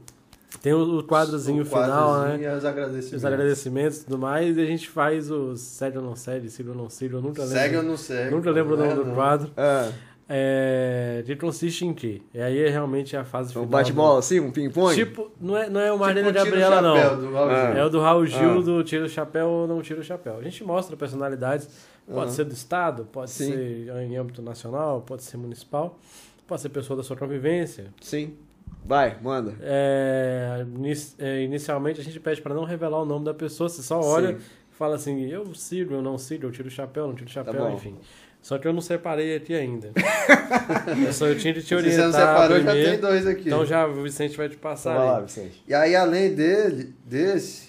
[0.62, 2.38] Tem o, quadrozinho O final, né?
[2.38, 3.12] quadrozinho E os agradecimentos.
[3.18, 4.56] Os agradecimentos e tudo mais.
[4.56, 7.16] E a gente faz o segue ou não segue, siga ou não siga.
[7.16, 7.58] Eu nunca lembro.
[7.58, 8.30] Segue ou não segue?
[8.30, 9.14] Nunca lembro o Não nome é, do não.
[9.14, 9.50] quadro.
[9.56, 9.90] Ah,
[10.34, 12.22] É, que consiste em quê?
[12.32, 13.80] E aí é realmente a fase então final.
[13.80, 14.94] bate-bola assim, um ping-pong?
[14.94, 17.20] Tipo, não é, não é o Tipo, Marlene tira o Gabriela, não.
[17.20, 17.66] do Raul Ah.
[17.72, 17.76] Gil.
[17.76, 18.62] É o do Raul Gil, Ah.
[18.62, 20.38] do tira o chapéu ou não tira o chapéu.
[20.38, 21.68] A gente mostra personalidades,
[22.10, 23.52] pode ser do Estado, pode Sim.
[23.52, 25.98] ser em âmbito nacional, pode ser municipal,
[26.46, 27.88] pode ser pessoa da sua convivência.
[28.00, 28.34] Sim.
[28.84, 29.54] Vai, manda.
[29.60, 30.64] É,
[31.18, 34.30] é, inicialmente a gente pede para não revelar o nome da pessoa, você só olha
[34.32, 34.38] Sim.
[34.72, 37.32] e fala assim, eu sigo, eu não sigo, eu tiro o chapéu, não tiro o
[37.32, 37.70] chapéu, bom.
[37.74, 37.94] enfim.
[38.42, 39.92] Só que eu não separei aqui ainda.
[41.06, 42.90] eu só eu tinha de te Se você orientar não separou, já primeiro.
[42.90, 43.42] tem dois aqui.
[43.46, 44.96] Então já o Vicente vai te passar.
[44.96, 45.20] Vai lá.
[45.20, 45.62] Vicente.
[45.66, 47.68] E aí, além dele, desse,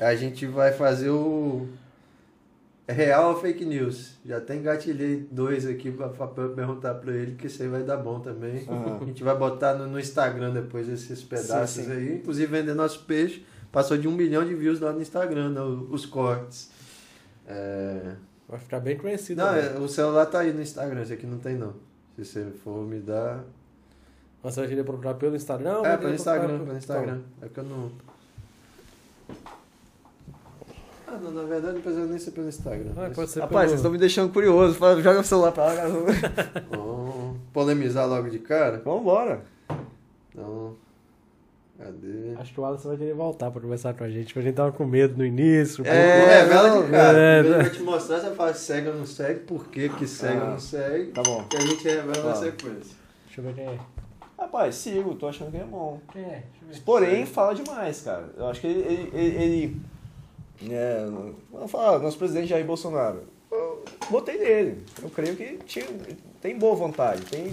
[0.00, 1.66] a gente vai fazer o
[2.88, 4.14] real ou fake news.
[4.24, 7.98] Já tem gatilhei dois aqui pra, pra perguntar pra ele, que isso aí vai dar
[7.98, 8.64] bom também.
[8.66, 8.98] Aham.
[9.02, 11.92] A gente vai botar no, no Instagram depois esses pedaços Sim, sim.
[11.92, 12.14] aí.
[12.14, 13.44] Inclusive vender nosso peixe.
[13.70, 15.60] Passou de um milhão de views lá no Instagram, né,
[15.90, 16.70] os cortes.
[17.46, 18.14] É...
[18.48, 19.42] Vai ficar bem conhecido.
[19.42, 21.74] Não, é, o celular tá aí no Instagram, esse aqui não tem não.
[22.16, 23.44] Se você for me dar.
[24.42, 25.82] Mas você vai querer procurar pelo Instagram?
[25.84, 27.20] é, pelo Instagram, pelo Instagram.
[27.42, 27.92] É que eu não.
[31.06, 32.90] Ah, não, na verdade não precisa nem ser pelo Instagram.
[32.96, 33.76] Ah, pode ser Rapaz, vocês pelo...
[33.76, 34.74] estão me deixando curioso.
[34.76, 35.74] Fala, Joga o celular pra lá.
[35.76, 35.88] cara.
[36.70, 38.78] Vamos polemizar logo de cara?
[38.78, 39.42] Vambora.
[40.30, 40.76] Então.
[41.78, 42.34] Cadê?
[42.40, 44.54] Acho que o Alisson vai querer voltar pra conversar com a gente, porque a gente
[44.56, 45.86] tava com medo no início.
[45.86, 47.18] É, não revela de cara.
[47.18, 47.66] é, né?
[47.66, 50.50] eu te mostrar, você fala segue ou não segue, por que que segue ou Ah,
[50.50, 51.12] não segue.
[51.12, 51.44] Tá bom.
[51.44, 52.34] Que a gente revela na Tá.
[52.34, 52.96] sequência.
[53.26, 53.78] Deixa eu ver quem é.
[54.36, 56.00] Rapaz, sigo, tô achando que é bom.
[56.12, 56.26] Quem é?
[56.26, 56.80] Deixa eu ver.
[56.84, 58.28] Porém, fala demais, cara.
[58.36, 58.80] Eu acho que ele.
[58.80, 59.80] ele, ele-
[60.62, 61.06] ele- é,
[61.52, 63.22] vamos falar, nosso presidente Jair Bolsonaro.
[63.52, 64.82] Eu votei nele.
[65.00, 65.86] Eu creio que tinha,
[66.40, 67.22] tem boa vontade.
[67.26, 67.50] Tem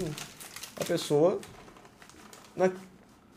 [0.80, 1.38] a pessoa.
[2.56, 2.70] na-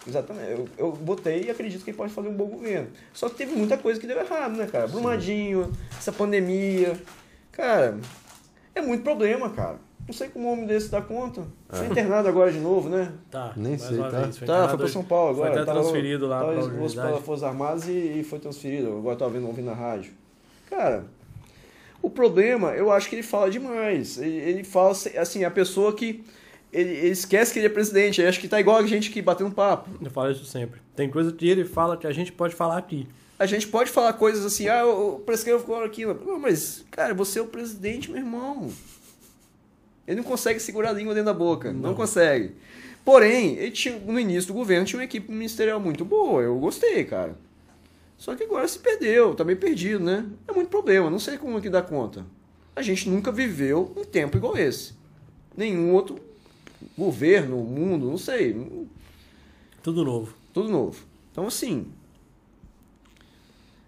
[0.08, 0.52] exatamente.
[0.52, 2.88] Eu, eu botei e acredito que ele pode fazer um bom governo.
[3.14, 4.88] Só que teve muita coisa que deu errado, né, cara?
[4.88, 6.96] Brumadinho, essa pandemia.
[7.52, 7.98] Cara,
[8.76, 9.78] é muito problema, cara.
[10.08, 11.44] Não sei como um homem desse dá conta.
[11.70, 13.12] Foi internado agora de novo, né?
[13.30, 14.22] Tá, Nem mais sei, uma tá?
[14.22, 14.38] vez.
[14.40, 14.94] Foi Tá, foi pra hoje.
[14.94, 15.52] São Paulo agora.
[15.52, 17.08] Foi até Tava- transferido lá tava pra exposto unidade.
[17.10, 18.88] pelas Forças Armadas e, e foi transferido.
[18.98, 20.12] Agora tava vendo, ouvindo na rádio.
[20.68, 21.06] Cara,
[22.02, 24.18] o problema, eu acho que ele fala demais.
[24.18, 26.24] Ele, ele fala, assim, a pessoa que...
[26.72, 28.22] Ele, ele esquece que ele é presidente.
[28.22, 29.90] Ele acha que tá igual a gente que batendo papo.
[30.02, 30.82] Eu falo isso sempre.
[30.96, 33.08] Tem coisa que ele fala que a gente pode falar aqui.
[33.38, 36.14] A gente pode falar coisas assim, ah, eu, eu prescrevo cloroquina.
[36.14, 38.70] Não, mas, cara, você é o presidente, meu irmão.
[40.06, 41.72] Ele não consegue segurar a língua dentro da boca.
[41.72, 41.96] Não, Não.
[41.96, 42.54] consegue.
[43.06, 46.42] Porém, ele tinha, no início do governo tinha uma equipe ministerial muito boa.
[46.42, 47.38] Eu gostei, cara.
[48.18, 50.26] Só que agora se perdeu, tá meio perdido, né?
[50.46, 52.26] É muito problema, não sei como é que dá conta.
[52.76, 54.94] A gente nunca viveu um tempo igual esse.
[55.56, 56.20] Nenhum outro
[56.98, 58.56] governo, mundo, não sei.
[59.84, 60.34] Tudo novo.
[60.54, 61.00] Tudo novo.
[61.32, 61.88] Então, assim.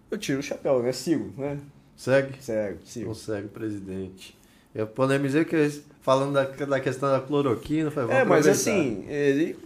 [0.10, 0.92] Eu tiro o chapéu, né?
[0.92, 1.58] Sigo, né?
[1.96, 2.34] Segue?
[2.42, 3.08] Segue, sigo.
[3.08, 4.38] Não segue, presidente.
[4.74, 9.58] Eu polemizei que eles- falando da, da questão da cloroquina, vamos É, mas assim, ele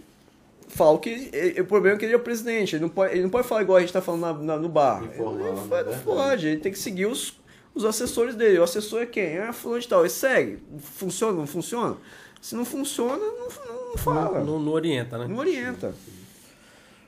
[0.68, 1.30] fala que.
[1.32, 2.76] ele- o problema é que ele é o presidente.
[2.76, 4.68] Ele não pode, ele não pode falar igual a gente tá falando na- na- no
[4.68, 5.02] bar.
[5.04, 5.50] Informal, ele,
[5.86, 5.96] né?
[5.96, 7.38] não pode, ele tem que seguir os,
[7.74, 8.58] os assessores dele.
[8.58, 9.38] O assessor é quem?
[9.38, 10.00] Ah, fulano de tal.
[10.00, 10.58] Ele segue.
[10.80, 11.96] Funciona, não funciona?
[12.40, 14.38] Se não funciona, não, não, não fala.
[14.38, 15.34] Não, Não, não- não orienta, né?
[15.34, 15.94] orienta.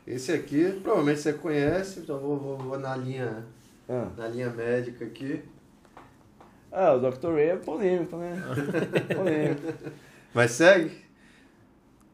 [0.07, 3.45] Esse aqui, provavelmente você conhece, então vou, vou, vou na linha
[3.89, 4.09] Ah.
[4.17, 5.43] na linha médica aqui.
[6.73, 7.33] Ah, o Dr.
[7.35, 8.43] Ray é polêmico, né?
[9.15, 9.91] polêmico.
[10.35, 10.93] Mas segue?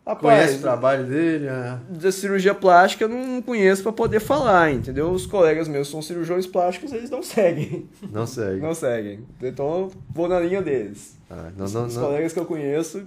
[0.07, 1.49] Rapaz, Conhece o trabalho dele?
[1.49, 1.81] ah.
[1.89, 5.11] da cirurgia plástica eu não conheço pra poder falar, entendeu?
[5.11, 7.89] Os colegas meus são cirurgiões plásticos, eles não seguem.
[8.13, 8.61] Não segue.
[8.61, 9.21] Não seguem.
[9.43, 11.17] Então eu vou na linha deles.
[11.31, 12.03] Ah, não, não, Os não.
[12.05, 13.07] colegas que eu conheço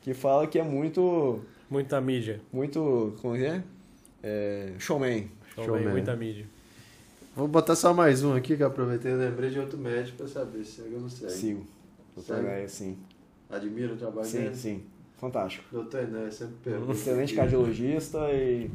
[0.00, 1.40] que falam que é muito.
[1.70, 2.40] Muita mídia.
[2.52, 3.14] Muito.
[3.22, 3.62] Como que é?
[4.22, 5.30] é showman.
[5.54, 5.92] Showman, Showman.
[5.92, 6.46] muita mídia.
[7.36, 10.26] Vou botar só mais um aqui que eu aproveitei e lembrei de outro médico pra
[10.26, 11.32] saber se segue ou não segue.
[11.32, 11.66] Sigo.
[12.16, 12.48] Doutor Segue?
[12.48, 12.98] Enéas, sim.
[13.48, 14.54] Admira o trabalho Sim, dele?
[14.56, 14.82] sim.
[15.22, 15.64] Fantástico.
[15.70, 16.90] Doutor Enéas, sempre pergunta.
[16.92, 18.68] Excelente cardiologista e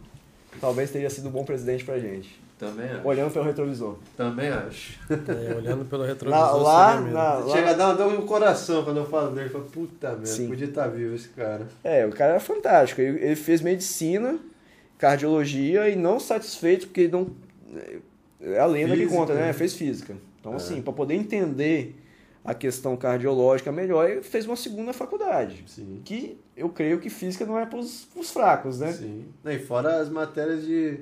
[0.62, 2.40] talvez teria sido um bom presidente pra gente.
[2.58, 3.06] Também acho.
[3.06, 3.98] Olhando pelo retrovisor.
[4.16, 4.98] Também acho.
[5.12, 6.64] É, olhando pelo Lá, retrovisor.
[6.64, 9.50] lá, na- lá- Chega a dar uma dor no coração quando eu falo dele.
[9.50, 10.48] Falo, puta merda, Sim.
[10.48, 11.68] podia estar vivo esse cara.
[11.84, 13.02] É, o cara era fantástico.
[13.02, 14.40] Ele, ele fez medicina,
[14.98, 17.28] cardiologia e não satisfeito porque ele não.
[18.42, 19.42] é a lenda Física, que conta, né?
[19.48, 19.54] né?
[19.54, 20.16] Fez física.
[20.40, 20.56] Então, É.
[20.56, 21.97] assim, para poder entender
[22.48, 25.64] a questão cardiológica melhor, ele fez uma segunda faculdade.
[25.68, 26.02] Sim.
[26.06, 28.94] Que eu creio que física não é para os fracos, né?
[28.94, 29.26] Sim.
[29.46, 31.00] E fora as matérias de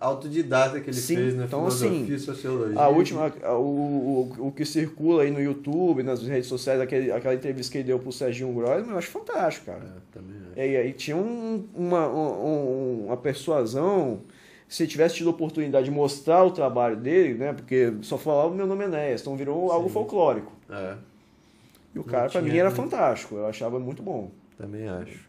[0.00, 1.44] autodidata que ele Sim, fez, né?
[1.46, 2.80] então, Filosofia assim, e Sociologia.
[2.80, 3.26] A última,
[3.58, 7.78] o, o, o que circula aí no YouTube, nas redes sociais, aquele, aquela entrevista que
[7.78, 9.80] ele deu pro Serginho Grossman, eu acho fantástico, cara.
[9.84, 10.58] É, também acho.
[10.58, 14.20] E aí tinha um- uma, um- uma persuasão,
[14.66, 17.52] se tivesse tido a oportunidade de mostrar o trabalho dele, né?
[17.52, 19.92] Porque só falava o meu nome é Enéas, então virou algo Sim.
[19.94, 20.52] folclórico.
[20.70, 20.96] É,
[21.94, 22.74] E o cara, pra tinha, mim, era né?
[22.76, 24.30] fantástico, eu achava muito bom.
[24.56, 25.28] também acho.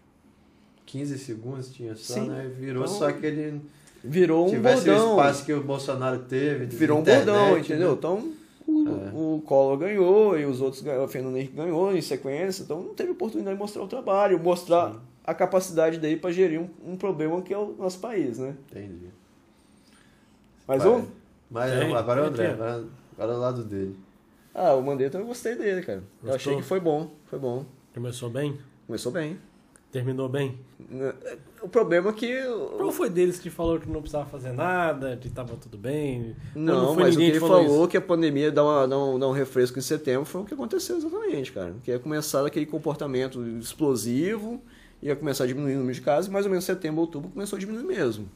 [0.85, 2.27] 15 segundos tinha só, Sim.
[2.29, 2.51] né?
[2.57, 3.61] Virou Então, só aquele.
[4.03, 5.09] Virou um tivesse o bordão.
[5.11, 6.65] espaço que o Bolsonaro teve.
[6.65, 7.59] Virou um internet, bordão, né?
[7.59, 7.93] entendeu?
[7.93, 8.31] Então,
[8.67, 9.11] o, É.
[9.13, 12.93] o Collor ganhou e os outros ganhou, o Fernando Henrique ganhou em sequência, então não
[12.93, 14.99] teve oportunidade de mostrar o trabalho, mostrar Sim.
[15.23, 18.55] a capacidade dele para gerir um, um problema que é o nosso país, né?
[18.69, 19.07] Entendi.
[20.67, 20.91] Mas Vai.
[20.93, 21.05] um,
[21.49, 23.95] Mas Tem, agora é o André, agora, agora é o lado dele.
[24.53, 25.99] Ah, o Mandetta eu gostei dele, cara.
[25.99, 26.35] Eu Gostou?
[26.35, 27.65] achei que foi bom, foi bom.
[27.93, 28.57] Começou bem?
[28.85, 29.37] Começou bem.
[29.91, 30.57] Terminou bem?
[31.61, 32.41] O problema é que.
[32.77, 36.33] Qual foi deles que falou que não precisava fazer nada, que tava tudo bem?
[36.55, 39.19] Não, foi mas o que ele falou falou que a pandemia dá, uma, dá, um,
[39.19, 41.75] dá um refresco em setembro foi o que aconteceu exatamente, cara.
[41.83, 44.61] Que ia começar aquele comportamento explosivo,
[45.01, 47.57] ia começar a diminuir o número de casos, e mais ou menos setembro, outubro começou
[47.57, 48.29] a diminuir mesmo.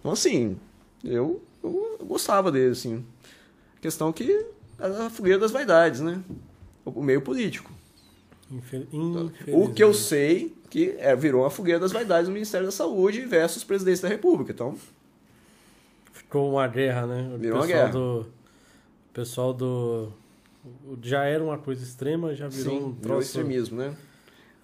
[0.00, 0.56] Então, assim,
[1.04, 3.04] eu, eu gostava dele, assim.
[3.80, 6.20] Questão que era a fogueira das vaidades, né?
[6.84, 7.70] O meio político.
[8.50, 8.86] Infel-
[9.52, 13.20] O que eu sei que é, virou uma fogueira das vaidades do Ministério da Saúde
[13.22, 14.52] versus presidência da República.
[14.52, 14.76] Então,
[16.12, 17.32] Ficou uma guerra, né?
[17.34, 17.92] O Virou uma pessoal guerra.
[17.92, 18.20] do.
[18.20, 20.12] O pessoal do.
[21.02, 23.96] Já era uma coisa extrema, já virou sim, um troço extremismo, né?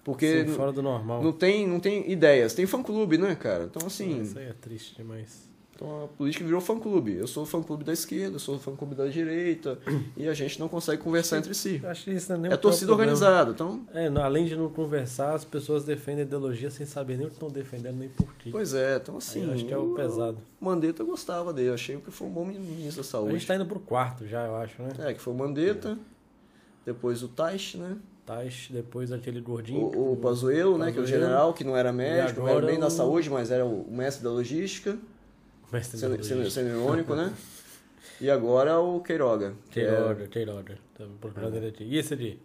[0.03, 1.21] Porque assim, fora do normal.
[1.21, 2.53] Não tem, não tem ideias.
[2.53, 3.65] Tem fã-clube, né, cara?
[3.65, 5.46] Então, assim, Isso aí é triste demais.
[5.79, 7.13] Então a política virou fã-clube.
[7.13, 9.77] Eu sou fã-clube da esquerda, eu sou fã-clube da direita,
[10.17, 11.79] e a gente não consegue conversar entre si.
[11.83, 13.11] Eu acho que isso não é nem É o torcida problema.
[13.13, 13.81] organizada, então...
[13.93, 17.29] É, não, além de não conversar, as pessoas defendem a ideologia sem saber nem o
[17.29, 18.49] que estão defendendo, nem por quê.
[18.51, 19.41] Pois é, então assim...
[19.43, 20.37] Aí eu acho que é o pesado.
[20.59, 23.33] O Mandetta eu gostava dele, eu achei que foi um bom ministro da A saúde.
[23.33, 24.89] gente tá indo pro quarto já, eu acho, né?
[24.99, 25.95] É, que foi o Mandetta,
[26.85, 27.97] depois o Taish, né?
[28.25, 29.85] Taish, depois aquele gordinho.
[29.95, 32.71] O, o Pazuello, né, que é o general, que não era médico, não era agora
[32.71, 34.97] nem da o- saúde, mas era o mestre da logística,
[35.71, 37.33] Mestre sendo, sendo, sendo irônico, né?
[38.19, 39.53] E agora o Queiroga.
[39.69, 40.77] que é Queiroga, Queiroga.
[40.97, 41.83] Tá procurando aqui.
[41.83, 42.41] E esse ali?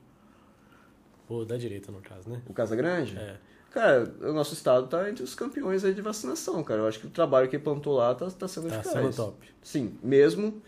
[1.28, 2.42] O da direita, no caso, né?
[2.46, 3.16] O Casa Grande?
[3.16, 3.36] É.
[3.70, 6.80] Cara, o nosso estado tá entre os campeões aí de vacinação, cara.
[6.82, 8.92] Eu acho que o trabalho que ele plantou lá tá, tá sendo Tá eficaz.
[8.92, 9.48] sendo top.
[9.62, 10.60] Sim, mesmo.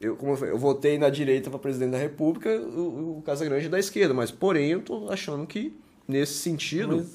[0.00, 3.44] Eu, como eu, falei, eu votei na direita para presidente da República, o, o Casa
[3.44, 5.72] Grande é da esquerda, mas porém eu tô achando que,
[6.08, 7.14] nesse sentido, Mas-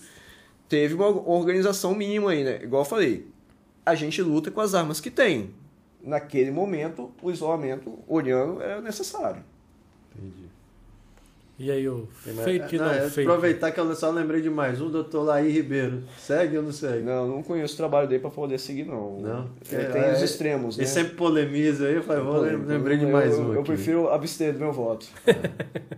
[0.70, 2.62] teve uma organização mínima aí, né?
[2.64, 3.28] Igual eu falei,
[3.86, 5.52] a gente luta com as armas que tem.
[6.02, 9.42] Naquele momento, o isolamento, olhando, era necessário.
[10.16, 10.44] Entendi.
[11.60, 12.08] E aí, o
[12.44, 13.28] fake não, não, é fake.
[13.30, 16.04] Aproveitar que eu só lembrei de mais um, doutor Laí Ribeiro.
[16.18, 17.04] Segue ou não segue?
[17.04, 19.20] Não, não conheço o trabalho dele para poder seguir, não.
[19.22, 19.50] Não?
[19.72, 20.84] É, É, tem é, os extremos, né?
[20.84, 23.68] Ele sempre polemiza aí, eu falei, vou, lembrei de eu- mais eu, um Eu aqui.
[23.72, 25.08] prefiro abster do meu voto.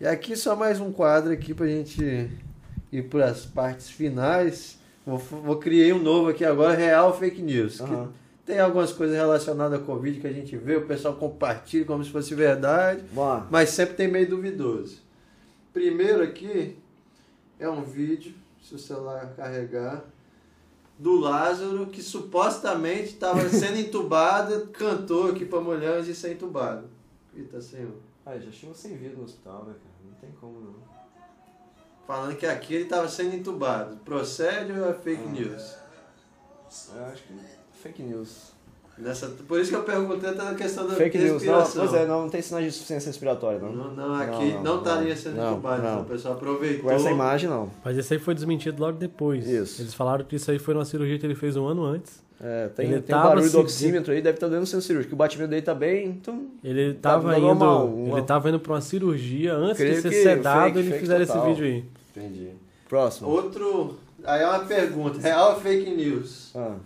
[0.00, 2.30] E aqui só mais um quadro aqui pra gente
[2.92, 4.77] ir para as partes finais.
[5.08, 7.80] Vou, vou criar um novo aqui agora, Real Fake News.
[7.80, 8.12] Aham.
[8.44, 12.10] tem algumas coisas relacionadas à Covid que a gente vê, o pessoal compartilha como se
[12.10, 13.02] fosse verdade,
[13.50, 15.00] mas sempre tem meio duvidoso.
[15.72, 16.76] Primeiro aqui
[17.58, 20.04] é um vídeo, se o celular carregar,
[20.98, 26.86] do Lázaro que supostamente estava sendo entubado, cantou aqui pra mulher antes de ser entubado.
[27.34, 27.94] Eita, senhor.
[28.26, 29.94] Ah, já chegou sem vida no hospital, né, cara?
[30.04, 30.97] Não tem como não.
[32.08, 33.96] Falando que aqui ele estava sendo entubado.
[34.02, 35.30] Procede ou é fake Ah.
[35.30, 35.74] news?
[36.96, 37.34] Eu acho que
[37.82, 38.56] fake news.
[38.96, 41.86] Nessa, por isso que eu perguntei até na questão da Fake news, não, respiração.
[41.86, 43.72] pois é, não, não tem sinais de insuficiência respiratória, não.
[43.72, 45.82] Não, não, aqui não, Não, não, estaria sendo Não, entubado.
[45.82, 45.88] não.
[45.90, 46.82] então O pessoal aproveitou.
[46.84, 47.70] Com essa imagem, não.
[47.84, 49.46] Mas esse aí foi desmentido logo depois.
[49.46, 49.82] Isso.
[49.82, 52.24] Eles falaram que isso aí foi uma cirurgia que ele fez um ano antes.
[52.40, 55.14] É, tem, Ele tem um barulho do seguindo- oxímetro aí, deve estar dando centro cirúrgico.
[55.14, 56.46] O batimento dele tá bem, então.
[56.64, 57.46] Ele Tá- tava tá indo.
[57.46, 60.88] normal, uma- Ele tava indo pra uma cirurgia antes Creio de ser sedado, fake, eles
[60.90, 61.84] fake fizeram esse vídeo aí.
[62.18, 62.50] Entendi.
[62.88, 63.28] Próximo.
[63.28, 63.96] Outro.
[64.24, 66.50] Aí é uma pergunta: real ou fake news?
[66.54, 66.76] Ah,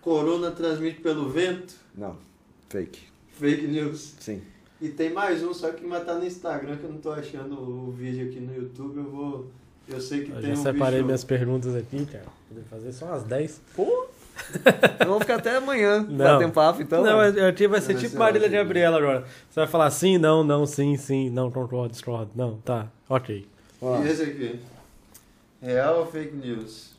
[0.00, 1.74] Corona transmite pelo vento?
[1.94, 2.16] não.
[2.68, 3.00] Fake.
[3.38, 4.14] Fake news.
[4.18, 4.40] Sim.
[4.80, 7.54] E tem mais um, só que mas tá no Instagram, que eu não tô achando
[7.60, 8.96] o vídeo aqui no YouTube.
[8.96, 9.46] Eu vou.
[9.88, 11.04] Eu sei que Eu tem já um separei bicho...
[11.06, 12.24] minhas perguntas aqui, cara.
[12.50, 13.60] Vou fazer só umas 10.
[13.76, 14.06] Pô!
[15.06, 16.00] Vamos ficar até amanhã.
[16.08, 16.16] Não.
[16.16, 17.02] Batendo papo, então.
[17.04, 19.20] não, eu- aqui vai ser Não, tipo esse Marília é de Gabriela agora.
[19.50, 22.30] Você vai falar sim, não, não, sim, sim, não, concordo, discordo.
[22.34, 23.46] Não, tá, ok.
[23.82, 24.00] Ó.
[24.00, 24.60] E esse aqui?
[25.60, 26.92] É Real ou fake news?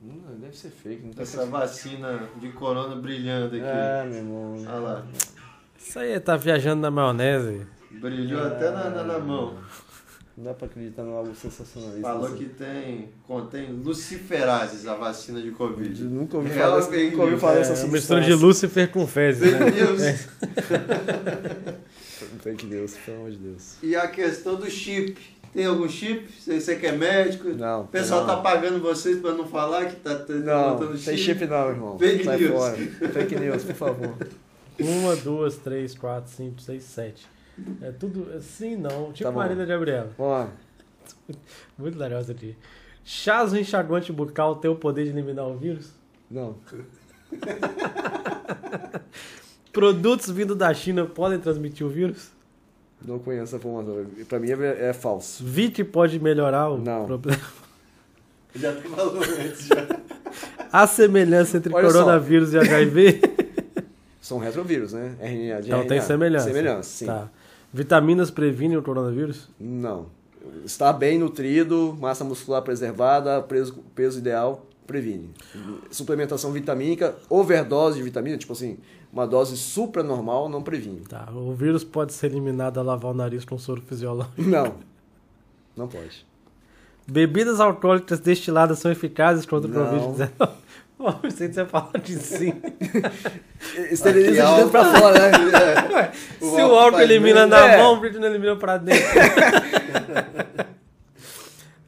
[0.00, 3.64] Hum, deve ser fake, não tá Essa vacina de corona brilhando aqui.
[3.64, 4.54] Ah, meu irmão.
[4.54, 5.06] Olha lá.
[5.76, 7.66] Isso aí tá viajando na maionese.
[7.90, 8.46] Brilhou ah.
[8.46, 9.58] até na, na, na mão.
[10.36, 12.02] Não dá pra acreditar em algo sensacionalista.
[12.02, 12.36] Falou assim.
[12.36, 16.04] que tem, contém luciferases a vacina de Eu Covid.
[16.04, 18.36] nunca ouvi falar, nunca ouvi de- falar É, dessa uma mistura de substância.
[18.46, 19.58] Lúcifer com fezes, né?
[19.70, 20.02] Fake news.
[22.42, 23.76] Fake news, pelo amor de Deus.
[23.82, 25.16] E a questão do chip.
[25.54, 26.28] Tem algum chip?
[26.38, 27.48] Você, você que é médico?
[27.48, 27.82] Não.
[27.84, 28.34] O pessoal não.
[28.36, 31.98] tá pagando vocês pra não falar que tá, Não, botando tem chip não, irmão.
[31.98, 32.52] Fake Sai news.
[32.52, 32.76] fora.
[32.76, 34.14] Fake news, por favor.
[34.78, 37.26] Uma, duas, três, quatro, cinco, seis, sete.
[37.82, 39.12] É tudo assim, não.
[39.12, 39.38] Tipo Tá bom.
[39.38, 40.10] Marília de Gabriela.
[40.18, 40.48] Lá.
[41.78, 42.56] Muito legal aqui.
[43.04, 45.92] Chás ou enxaguante bucal tem o poder de eliminar o vírus?
[46.30, 46.56] Não.
[49.72, 52.30] Produtos vindos da China podem transmitir o vírus?
[53.04, 54.06] Não conheço essa informação.
[54.28, 55.44] Pra mim é, é falso.
[55.44, 57.04] VIT pode melhorar o Não.
[57.06, 57.40] problema?
[58.54, 59.66] Já tem valor antes.
[59.66, 59.86] Já.
[60.72, 61.98] A semelhança entre Olha só.
[61.98, 63.20] coronavírus e HIV?
[64.20, 65.14] São retrovírus, né?
[65.20, 65.88] RNA de Então RNA.
[65.88, 66.44] tem semelhança.
[66.46, 67.06] Semelhança, sim.
[67.06, 67.28] Tá.
[67.76, 69.50] Vitaminas previnem o coronavírus?
[69.60, 70.06] Não.
[70.64, 75.30] Estar bem nutrido, massa muscular preservada, peso, peso ideal, previne.
[75.90, 78.78] Suplementação vitamínica, overdose de vitamina, tipo assim,
[79.12, 81.00] uma dose supranormal não previne.
[81.00, 81.28] Tá.
[81.30, 84.40] O vírus pode ser eliminado ao lavar o nariz com soro fisiológico.
[84.40, 84.76] Não.
[85.76, 86.24] Não pode.
[87.06, 90.14] Bebidas alcoólicas destiladas são eficazes contra o Não.
[90.14, 90.50] Covid-19?
[91.22, 92.54] Que você falar de sim.
[93.90, 95.30] Esteriliza de dentro pra fora, né?
[95.94, 97.76] Ué, O se o álcool elimina na né?
[97.76, 99.04] mão, que não elimina pra dentro?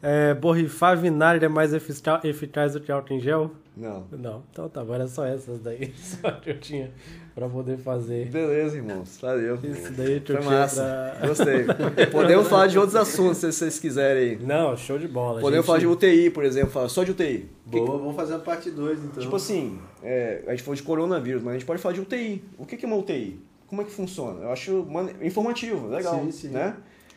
[0.03, 3.51] é, borrifar vinagre é mais efica- eficaz do que álcool em gel?
[3.77, 4.07] Não.
[4.11, 6.91] Não, então tá, agora é só essas daí só que eu tinha
[7.39, 8.27] pra poder fazer.
[8.31, 9.17] Beleza, irmãos.
[9.21, 9.59] Valeu.
[9.63, 11.15] Isso daí que eu Foi massa.
[11.19, 11.29] pra...
[11.29, 11.65] Gostei.
[12.11, 14.39] Podemos falar de outros assuntos se vocês quiserem.
[14.39, 15.41] Não, show de bola.
[15.41, 15.67] Podemos gente.
[15.67, 17.49] falar de UTI, por exemplo, falar só de UTI.
[17.71, 19.23] Que- Boa, vamos fazer a parte 2 então.
[19.23, 22.43] Tipo assim, é, a gente falou de coronavírus, mas a gente pode falar de UTI.
[22.59, 23.39] O que que é uma UTI?
[23.69, 24.41] Como é que funciona?
[24.43, 26.49] Eu acho mane- informativo, legal, Sim, sim.
[26.49, 26.75] né?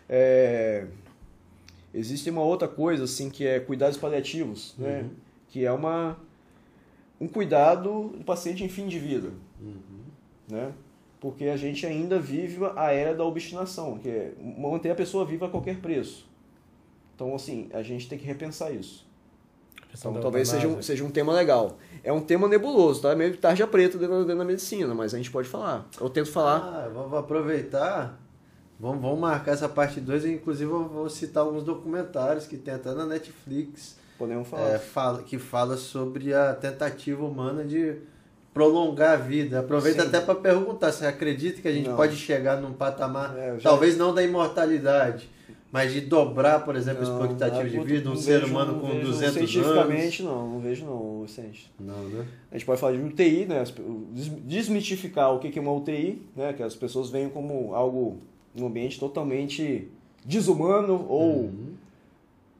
[0.07, 0.85] É,
[1.93, 4.99] existe uma outra coisa, assim, que é cuidados paliativos, né?
[5.01, 5.09] Uhum.
[5.47, 6.17] Que é uma,
[7.19, 9.29] um cuidado do paciente em fim de vida,
[9.61, 9.75] Uhum.
[10.49, 10.71] Né?
[11.19, 15.45] Porque a gente ainda vive a era da obstinação, que é manter a pessoa viva
[15.45, 16.27] a qualquer preço.
[17.15, 19.07] Então, assim, a gente tem que repensar isso.
[19.97, 21.77] Então, talvez seja um, seja um tema legal.
[22.03, 23.15] É um tema nebuloso, tá?
[23.15, 25.87] Meio tarja preta dentro, dentro da medicina, mas a gente pode falar.
[25.99, 26.57] Eu tento falar.
[26.57, 28.19] Ah, vamos aproveitar.
[28.79, 30.25] Vamos, vamos marcar essa parte 2.
[30.25, 34.69] Inclusive, eu vou citar alguns documentários que tem até na Netflix Podemos falar.
[34.69, 37.97] é, fala, que fala sobre a tentativa humana de
[38.53, 39.59] prolongar a vida.
[39.59, 40.07] Aproveita Sim.
[40.09, 41.95] até para perguntar: você acredita que a gente Não.
[41.95, 45.29] pode chegar num patamar, É, talvez não da imortalidade,
[45.71, 48.47] mas de dobrar, por exemplo, a Não, expectativa não, de vida, um vejo- ser não
[48.49, 49.51] humano com vejo 200 anos?
[49.51, 51.71] Cientificamente, não, não vejo não, Vicente.
[51.79, 52.25] Não, né?
[52.51, 53.63] A gente pode falar de UTI, né?
[54.43, 56.53] Desmitificar o que que é uma UTI, né?
[56.53, 58.17] Que as pessoas veem como algo,
[58.55, 59.87] um ambiente totalmente
[60.25, 61.73] desumano ou Uhum.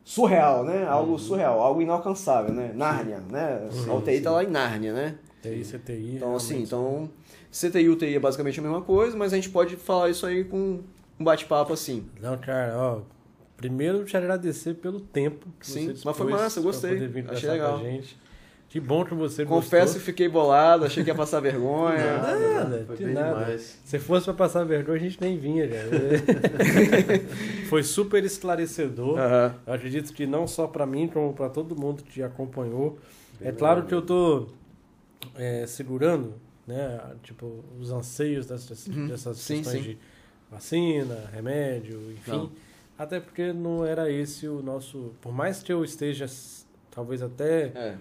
[0.03, 0.85] surreal, né?
[0.87, 2.71] Algo surreal, algo inalcançável, né?
[2.73, 3.67] Nárnia, né?
[3.89, 5.15] a UTI tá lá em Nárnia, né?
[5.41, 6.15] TI, CTI.
[6.15, 7.09] Então, assim, então,
[7.51, 10.43] CTI e UTI é basicamente a mesma coisa, mas a gente pode falar isso aí
[10.43, 10.79] com
[11.19, 12.05] um bate-papo assim.
[12.21, 13.01] Não, cara, ó.
[13.57, 17.11] Primeiro te agradecer pelo tempo que Sim, você mas foi massa, eu gostei.
[17.29, 17.79] Achei legal.
[17.79, 18.19] Gente.
[18.71, 19.99] Que bom que você Confesso gostou.
[19.99, 22.17] que fiquei bolado, achei que ia passar vergonha.
[22.17, 23.43] Nada, nada, foi de bem nada.
[23.43, 23.77] demais.
[23.83, 25.89] Se fosse pra passar vergonha, a gente nem vinha, cara.
[27.67, 29.19] Foi super esclarecedor.
[29.67, 32.97] Eu acredito que não só pra mim, como pra todo mundo que te acompanhou.
[33.37, 34.47] Bem é claro legal que eu tô
[35.35, 36.33] é, segurando,
[36.67, 39.07] né, tipo, os anseios dessas, Uhum.
[39.07, 39.89] dessas Sim, questões sim.
[39.91, 39.97] de
[40.49, 42.31] vacina, remédio, enfim.
[42.31, 42.51] Não.
[42.97, 45.13] Até porque não era esse o nosso...
[45.21, 46.27] Por mais que eu esteja,
[46.91, 47.97] talvez até É.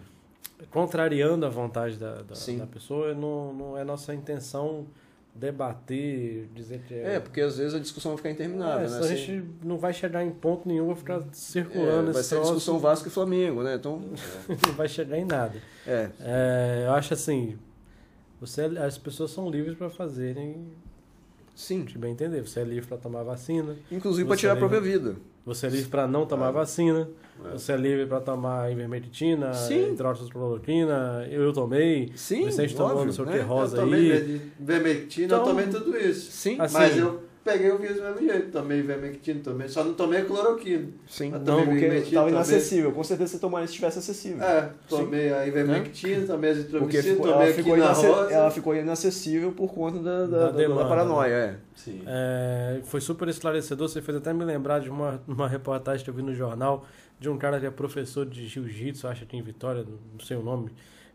[0.70, 4.86] contrariando a vontade da, da, da pessoa, não, não é nossa intenção
[5.34, 8.96] debater, dizer que É, porque às vezes a discussão vai ficar interminável, é, né?
[8.96, 12.34] a Assim, gente não vai chegar em ponto nenhum, vai ficar circulando é, vai ser
[12.36, 13.74] troço, discussão Vasco e Flamengo, né?
[13.76, 14.00] Então,
[14.66, 15.54] não vai chegar em nada.
[15.86, 16.10] é.
[16.20, 17.56] É, eu acho assim,
[18.40, 20.66] você, as pessoas são livres para fazerem
[21.54, 21.84] Sim.
[21.84, 22.40] que bem entender.
[22.40, 25.16] Você é livre para tomar vacina, Inclusive para tirar a própria vida.
[25.44, 26.52] Você é livre para não tomar Ah.
[26.52, 27.08] vacina,
[27.44, 27.52] É.
[27.52, 29.52] você é livre para tomar ivermectina,
[30.30, 33.32] hidroxicloroquina, eu, eu tomei, Sim, Vicente tomou óbvio, não sei o né?
[33.38, 34.08] que rosa eu tomei aí.
[34.22, 36.30] ver- vermectina, Então, eu tomei tudo isso.
[36.30, 36.56] Sim.
[36.60, 38.50] assim, Mas eu, peguei o vírus do mesmo jeito.
[38.52, 40.88] Tomei ivermectina, tomei, só não tomei cloroquina.
[41.08, 41.30] Sim.
[41.30, 42.92] Mas Não, tomei porque estava tomei- inacessível.
[42.92, 44.42] Com certeza você tomaria se estivesse acessível.
[44.42, 46.60] É, tomei a ivermectina, tomei a Porque
[46.98, 48.32] azitromicina, ficou- tomei ela, aqui ficou na inace- rosa.
[48.32, 51.34] ela ficou inacessível por conta da, da, Da da- da demanda, paranoia.
[51.34, 51.56] É.
[51.74, 52.02] Sim.
[52.06, 53.88] É, foi super esclarecedor.
[53.88, 56.84] Você fez até me lembrar de uma, uma reportagem que eu vi no jornal
[57.18, 60.42] de um cara que é professor de jiu-jitsu, acho que em Vitória, não sei o
[60.42, 60.70] nome.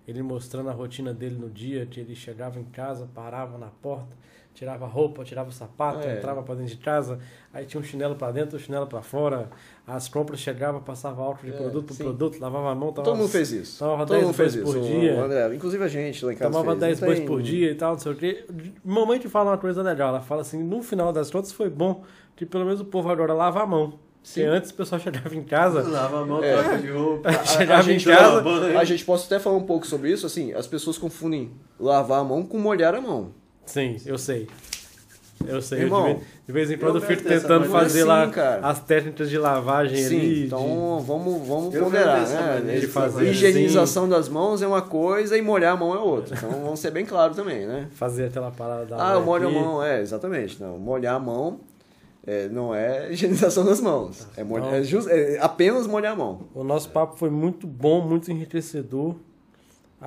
[0.07, 4.15] Ele mostrando a rotina dele no dia, que ele chegava em casa, parava na porta,
[4.55, 6.17] tirava a roupa, tirava o sapato, É.
[6.17, 7.19] entrava pra dentro de casa,
[7.53, 9.49] aí tinha um chinelo pra dentro, um chinelo pra fora.
[9.85, 12.03] As compras chegavam, passava álcool de É, produto pro sim.
[12.03, 13.77] produto, lavava a mão, tomava, Todo mundo fez isso.
[13.77, 14.63] tomava Todo 10 mundo fez isso.
[14.73, 15.21] por dia.
[15.21, 16.79] André, inclusive a gente lá em casa Tomava fez.
[16.79, 18.45] 10 Não banhos tem- por dia e tal, não sei o quê.
[18.83, 20.09] Mamãe te fala uma coisa legal.
[20.09, 22.03] Ela fala assim: no final das contas foi bom
[22.35, 23.99] que pelo menos o povo agora lava a mão.
[24.23, 24.45] Porque Sim.
[24.47, 26.53] antes o pessoal chegava em casa, Lava a mão, É.
[26.59, 27.29] troca de roupa.
[27.29, 28.79] A- a chegava em casa.
[28.79, 32.23] A gente pode até falar um pouco sobre isso, assim, as pessoas confundem lavar a
[32.23, 33.33] mão com molhar a mão.
[33.65, 34.47] Sim, eu sei.
[35.45, 35.81] Eu sei.
[35.81, 38.27] Irmão, eu de, vez, de vez em quando eu eu fico tentando fazer Sim, lá
[38.29, 38.65] cara.
[38.67, 40.33] as técnicas de lavagem Sim, ali.
[40.35, 42.21] de- então vamos, vamos Eu ponderar,
[42.61, 42.77] né?
[42.79, 43.31] de fazer assim.
[43.31, 46.35] Higienização das mãos é uma coisa e molhar a mão é outra.
[46.37, 47.87] Então vamos ser bem claro também, né?
[47.91, 50.59] fazer aquela parada da Ah, eu molho a mão, é, exatamente.
[50.61, 51.59] Não, molhar a mão
[52.25, 54.25] é, não é higienização das mãos.
[54.37, 56.43] É, molhar, é, jus- é apenas molhar a mão.
[56.55, 59.15] O nosso papo foi muito bom, muito enriquecedor.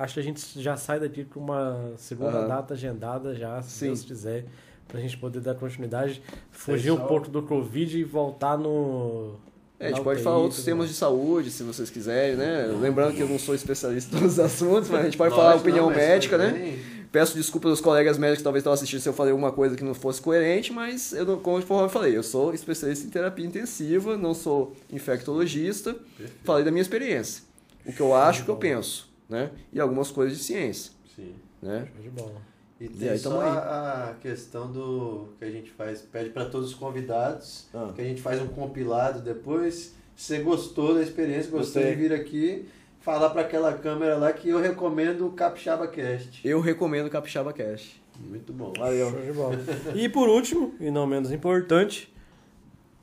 [0.01, 2.47] Acho que a gente já sai daqui com uma segunda Aham.
[2.47, 3.85] data agendada já, se Sim.
[3.87, 4.45] Deus quiser,
[4.87, 6.21] pra gente poder dar continuidade,
[6.51, 7.07] fugir um Pessoal.
[7.07, 9.35] pouco do Covid e voltar no.
[9.79, 10.89] É, a gente pode UTI falar outros temas mais.
[10.91, 12.65] de saúde, se vocês quiserem, né?
[12.81, 15.57] Lembrando que eu não sou especialista nos assuntos, mas a gente pode Lógico, falar a
[15.57, 16.51] opinião não, médica, né?
[16.51, 19.75] bem- Peço desculpas aos colegas médicos que talvez estavam assistindo se eu falei alguma coisa
[19.75, 23.43] que não fosse coerente, mas eu, não- como eu falei, eu sou especialista em terapia
[23.45, 25.95] intensiva, não sou infectologista,
[26.43, 27.43] falei da minha experiência,
[27.83, 29.51] o que eu acho, o que eu penso, né?
[29.71, 31.35] E algumas coisas de ciência, Sim.
[31.61, 31.87] né?
[31.93, 32.41] Show de bola.
[32.79, 33.47] E E tem aí, só aí.
[33.49, 37.91] a questão do que a gente faz, pede para todos os convidados, Ah.
[37.93, 39.93] que a gente faz um compilado depois.
[40.15, 41.95] Se você gostou da experiência, gostou Gostei.
[41.95, 42.65] de vir aqui,
[43.01, 46.45] falar para aquela câmera lá que eu recomendo o Capixaba Cast.
[46.47, 47.99] Eu recomendo o Capixaba Cash.
[48.19, 48.73] Muito bom.
[48.77, 49.11] Valeu.
[49.11, 49.55] Show de bola.
[49.95, 52.13] e por último, e não menos importante,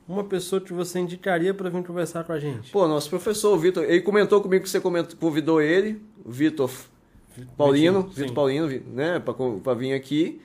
[0.08, 2.70] uma pessoa que você indicaria pra vir conversar com a gente.
[2.70, 6.70] Pô, nosso professor, o Vitor, ele comentou comigo que você comentou, convidou ele, o Vitor
[7.56, 8.20] Paulino, Sim.
[8.22, 9.22] Vitor Paulino, né,
[9.62, 10.40] pra vir aqui.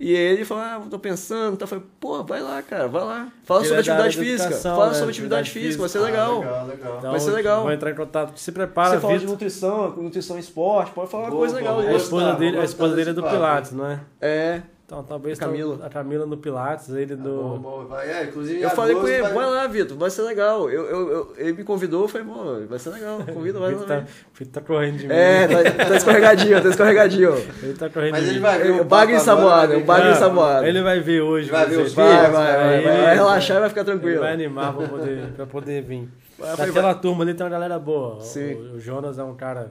[0.00, 1.64] E ele falou, ah, tô pensando, tá?
[1.64, 3.32] Eu falei, pô, vai lá, cara, vai lá.
[3.42, 4.44] Fala Ele sobre é atividade da física.
[4.44, 6.38] educação, Fala né, sobre atividade atividade física, vai ser Ah, legal.
[6.38, 6.98] legal, legal.
[6.98, 7.62] Então, vai ser legal.
[7.64, 8.38] Vou entrar em contato.
[8.38, 9.32] Se prepara, Você fala de Vitor.
[9.32, 11.88] nutrição, nutrição e esporte, pode falar uma Boa, coisa boa, legal boa.
[11.88, 11.96] A aí.
[11.96, 13.22] esposa dele, a esposa dele é do.
[13.24, 14.00] Pilates, não é?
[14.20, 15.84] É, Então talvez A Camila.
[15.84, 17.28] a Camila no Pilates, ele Tá do.
[17.42, 18.10] bom, bom, vai.
[18.10, 20.70] É, inclusive, eu falei com ele, vai- vai lá, Vitor, vai ser legal.
[20.70, 23.78] Eu, eu, eu- ele me convidou, eu falei, pô, vai ser legal, convida, vai lá.
[23.80, 25.12] Vitor tá, o Vitor tá correndo de mim.
[25.12, 27.34] É, tá, tá escorregadinho, tá escorregadinho.
[27.62, 28.40] Ele tá correndo Mas de ele mim.
[28.42, 30.66] vai ver o o bagre papo agora, ensaboado, o bagre que- ensaboado.
[30.66, 31.50] Ele vai ver hoje.
[31.50, 34.20] Vai ver os Vai, vídeos, vai, vai, vai, vai relaxar e vai ficar Ele tranquilo.
[34.22, 36.08] vai animar pra poder, pra poder vir.
[36.38, 38.22] Vai, Naquela turma ali tem uma galera boa.
[38.22, 38.54] Sim.
[38.54, 39.70] O, o Jonas é um cara.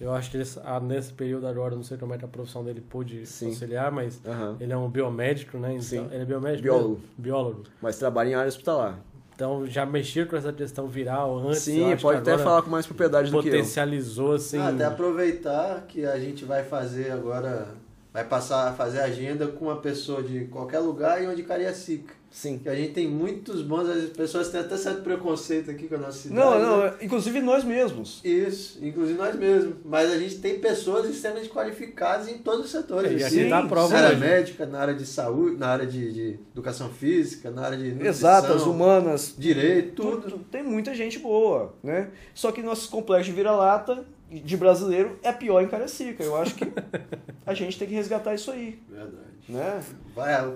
[0.00, 2.64] Eu acho que ele, ah, nesse período agora, não sei como é que a profissão
[2.64, 3.48] dele pôde Sim.
[3.48, 4.56] auxiliar, mas Aham.
[4.58, 5.72] ele é um biomédico, né?
[5.72, 6.08] Então, Sim.
[6.10, 6.62] Ele é biomédico?
[6.62, 6.88] Biólogo.
[6.94, 7.04] mesmo?
[7.18, 7.62] Biólogo.
[7.82, 8.98] Mas trabalha em área hospitalar.
[9.34, 11.60] Então já mexia com essa questão viral antes.
[11.60, 13.52] Sim, pode até falar com mais propriedade do que eu.
[13.52, 14.58] Potencializou, assim.
[14.58, 17.68] Ah, até aproveitar que a gente vai fazer agora,
[18.12, 22.19] vai passar a fazer agenda com uma pessoa de qualquer lugar e onde Cariacica.
[22.30, 22.58] Sim.
[22.58, 25.98] Que a gente tem muitos bons, as pessoas têm até certo preconceito aqui com a
[25.98, 26.40] nossa cidade.
[26.40, 26.94] Não, né?
[26.96, 28.20] não, inclusive nós mesmos.
[28.24, 29.74] Isso, inclusive nós mesmos.
[29.84, 33.20] Mas a gente tem pessoas extremamente qualificadas em todos os setores.
[33.20, 34.20] E aqui Sim, dá prova na área hoje.
[34.20, 38.08] médica, na área de saúde, na área de, de educação física, na área de nutrição,
[38.10, 40.30] Exatas, humanas, direito, tudo.
[40.30, 40.44] tudo.
[40.50, 42.10] Tem muita gente boa, né?
[42.32, 46.22] Só que nosso complexo de vira-lata de brasileiro é pior em Cariacica.
[46.22, 46.64] Eu acho que
[47.44, 49.16] a gente tem que resgatar isso aí, Verdade.
[49.48, 49.82] né?
[50.14, 50.52] Vai,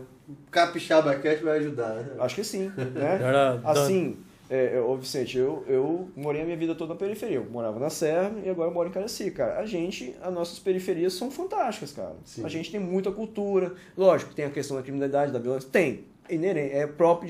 [0.51, 1.95] Capixaba Cast vai ajudar.
[1.95, 2.17] Né?
[2.19, 3.21] Acho que sim, né?
[3.65, 4.17] Assim,
[4.49, 7.37] é, é, ô Vicente, eu, eu morei a minha vida toda na periferia.
[7.37, 9.47] Eu morava na Serra e agora eu moro em Cariacica.
[9.47, 12.15] Cara, a gente, as nossas periferias são fantásticas, cara.
[12.25, 12.45] Sim.
[12.45, 13.75] A gente tem muita cultura.
[13.97, 15.69] Lógico, tem a questão da criminalidade, da violência.
[15.71, 16.05] Tem.
[16.29, 17.29] É inerente, é próprio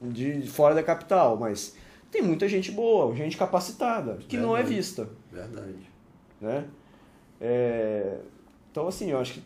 [0.00, 1.76] de, de fora da capital, mas
[2.10, 4.76] tem muita gente boa, gente capacitada, que não é Verdade.
[4.76, 5.90] vista, Verdade.
[6.40, 6.64] né?
[7.40, 8.18] É,
[8.70, 9.42] então, assim, eu acho que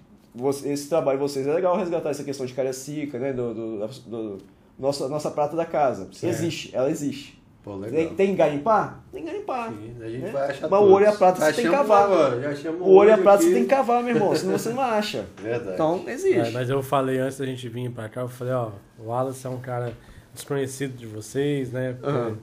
[0.64, 3.32] esse trabalho de vocês é legal resgatar essa questão de Cariacica, né?
[3.32, 4.38] Do, do, do-
[4.78, 6.08] nossa, nossa prata da casa.
[6.12, 6.32] Certo.
[6.32, 7.36] Existe, ela existe.
[7.64, 7.90] Pô, legal.
[7.90, 9.02] Tem, tem garimpar?
[9.12, 9.70] Tem garimpar.
[9.72, 10.30] Sim, a gente né?
[10.30, 10.90] vai achar Mas o todos.
[10.92, 12.04] ouro e a prata Já você tem que cavar.
[12.04, 13.54] Agora, já achamos O ouro e a prata você aqui.
[13.54, 15.26] tem que cavar, meu irmão, senão você não acha.
[15.42, 15.74] Verdade.
[15.74, 16.38] Então, existe.
[16.38, 19.44] É, mas eu falei antes da gente vir pra cá, eu falei, ó, o Wallace
[19.46, 19.92] é um cara
[20.32, 21.96] desconhecido de vocês, né?
[22.02, 22.38] Aham.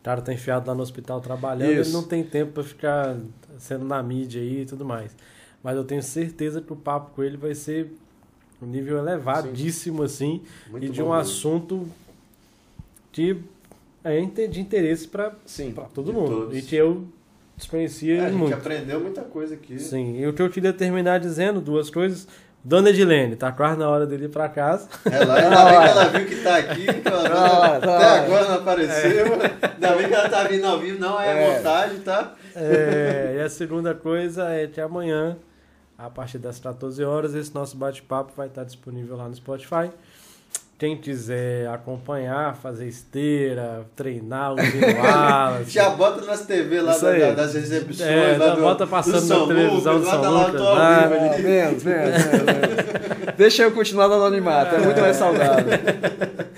[0.00, 1.90] O cara tá enfiado lá no hospital trabalhando, Isso.
[1.90, 3.16] ele não tem tempo pra ficar
[3.58, 5.10] sendo na mídia aí e tudo mais.
[5.64, 7.90] Mas eu tenho certeza que o papo com ele vai ser
[8.62, 11.14] um nível elevadíssimo, assim, Muito e de um mesmo.
[11.14, 11.88] assunto
[13.12, 13.36] de,
[14.04, 15.74] é, de interesse para Sim.
[15.94, 16.30] todo mundo.
[16.42, 16.58] todos.
[16.58, 17.04] E que eu
[17.56, 18.54] desconhecia É, a gente muito.
[18.54, 19.78] aprendeu muita coisa aqui.
[19.78, 22.28] Sim, e o que eu queria terminar dizendo, duas coisas.
[22.66, 24.88] Dona Edilene, tá quase na hora dele ir pra casa.
[25.04, 28.22] Ela, bem que ela viu que tá aqui, que ela Tá, até tá.
[28.22, 29.26] agora não apareceu.
[29.34, 31.56] Ainda bem que ela tá vindo ao vivo, não é, É.
[31.58, 32.34] vontade, tá?
[32.56, 35.36] É, e a segunda coisa é que amanhã,
[35.98, 39.90] a partir das 14 horas, esse nosso bate-papo vai estar disponível lá no Spotify.
[40.76, 45.70] Quem quiser acompanhar, fazer esteira, treinar, ouvir alas.
[45.70, 48.08] Já bota nas TV lá da- da- das exibições.
[48.10, 50.60] É, lá já do- bota do passando na São televisão Lucas, do São lá Lucas,
[50.60, 50.98] lá.
[50.98, 51.42] Ah, ali.
[51.42, 53.34] menos, menos, menos.
[53.36, 55.64] Deixa eu continuar no anonimato, é muito mais saudável.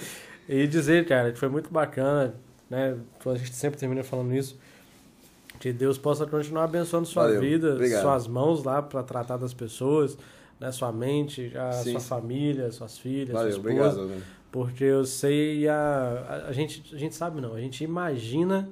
[0.48, 2.32] E dizer, cara, que foi muito bacana,
[2.70, 2.94] né?
[3.26, 4.56] A gente sempre termina falando isso.
[5.58, 8.02] Que Deus possa continuar abençoando sua Valeu, vida, obrigado.
[8.02, 10.16] suas mãos lá para tratar das pessoas,
[10.60, 10.70] né?
[10.72, 14.00] Sua mente, a Sim, sua família, suas filhas, Valeu, sua esposa.
[14.02, 14.22] obrigado.
[14.52, 18.68] Porque eu sei a, a, gente a gente sabe não, a gente imagina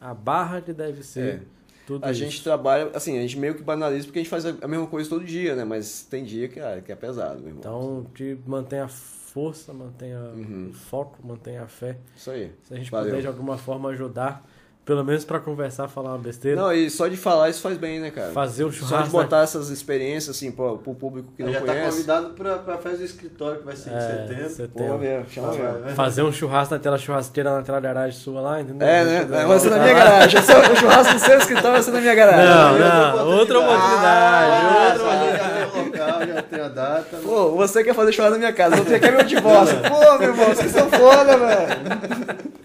[0.00, 1.40] a barra que deve ser É.
[1.86, 2.20] tudo A isso.
[2.20, 5.08] gente trabalha, assim, a gente meio que banaliza porque a gente faz a mesma coisa
[5.08, 5.64] todo dia, né?
[5.64, 7.60] Mas tem dia que, ah, que é pesado, meu irmão.
[7.60, 10.68] Então, que mantenha força, mantenha Uhum.
[10.70, 11.96] o foco, mantenha a fé.
[12.16, 12.52] Isso aí.
[12.64, 13.08] Se a gente Valeu.
[13.10, 14.44] puder de alguma forma ajudar,
[14.86, 17.98] pelo menos para conversar, falar uma besteira, Não, e só de falar isso faz bem,
[17.98, 18.30] né, cara?
[18.30, 19.10] fazer um Só de churrasco.
[19.10, 21.90] botar essas experiências, assim, pro, pro público que não já tá conhece.
[21.90, 24.48] convidado pra, pra festa do escritório, que vai ser em É, setembro.
[24.50, 24.92] setembro.
[24.92, 25.80] Pô, ver, chama Vai, mesmo.
[25.82, 25.94] vai.
[25.96, 28.86] Fazer um churrasco naquela churrasqueira naquela garagem sua lá, entendeu?
[28.86, 29.26] É, né?
[29.28, 30.42] Eu É, vai ser na minha garagem.
[30.42, 32.46] Só- O churrasco do seu escritório vai ser na minha garagem.
[32.46, 36.60] Não, Já não, tem outra oportunidade, Ah, outra já, já tem o local, já tem
[36.60, 37.16] a data.
[37.24, 39.76] Pô, você quer fazer churrasco na minha casa, você quer meu divórcio.
[39.82, 42.56] Pô, meu irmão, vocês são foda, velho.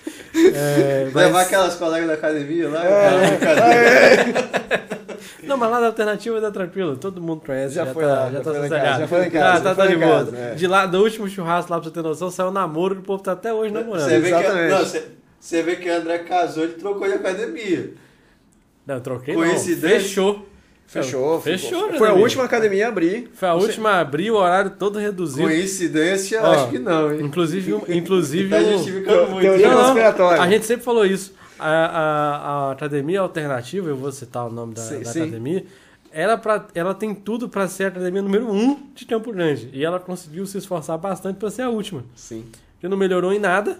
[0.55, 2.83] É, mas- Levar aquelas colegas da academia lá.
[2.85, 3.27] É.
[3.29, 4.51] brincadeira.
[5.43, 7.75] Não, mas lá da alternativa tá tranquilo, todo mundo conhece.
[7.75, 9.69] Já foi tá, lá, já já tá foi casa, já foi em Tá, casa, tá,
[9.69, 10.29] já tá foi de boa.
[10.37, 10.53] é.
[10.55, 13.21] De lá, do último churrasco lá, pra você ter noção, saiu namoro que o povo
[13.23, 14.03] tá até hoje namorando.
[14.07, 14.71] Você vê, que, Exatamente.
[14.71, 15.03] não, você,
[15.39, 17.91] você vê que o André casou, ele trocou de academia.
[18.85, 19.43] Não, eu troquei não.
[19.43, 20.35] Coincidência?
[20.91, 21.39] Fechou.
[21.41, 21.69] Fechou.
[21.87, 23.29] Fechou, Foi a né, última academia a abrir.
[23.33, 25.43] Foi a Você- última a abrir, o horário todo reduzido.
[25.47, 27.21] Coincidência, Ó, acho que não, hein?
[27.21, 29.41] Inclusive, inclusive Tá um- justificando muito.
[29.41, 30.41] Teoria Não, conspiratória.
[30.41, 31.33] a gente sempre falou isso.
[31.57, 32.37] A, a,
[32.67, 35.21] a academia alternativa, eu vou citar o nome da, Sim, da sim.
[35.21, 35.63] academia,
[36.11, 39.69] ela, pra, ela tem tudo para ser a academia número um de Campo Grande.
[39.71, 42.03] E ela conseguiu se esforçar bastante para ser a última.
[42.15, 42.43] Sim.
[42.81, 43.79] Que não melhorou em nada,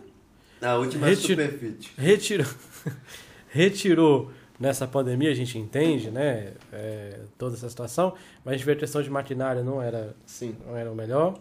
[0.62, 1.92] A última Retiro- Superfit.
[1.98, 2.46] retirou,
[3.50, 4.32] retirou
[4.62, 8.14] nessa pandemia, a gente entende, né, é, toda essa situação,
[8.46, 10.56] mas a gente vê a questão de maquinário não era, Sim.
[10.66, 11.34] não era o melhor.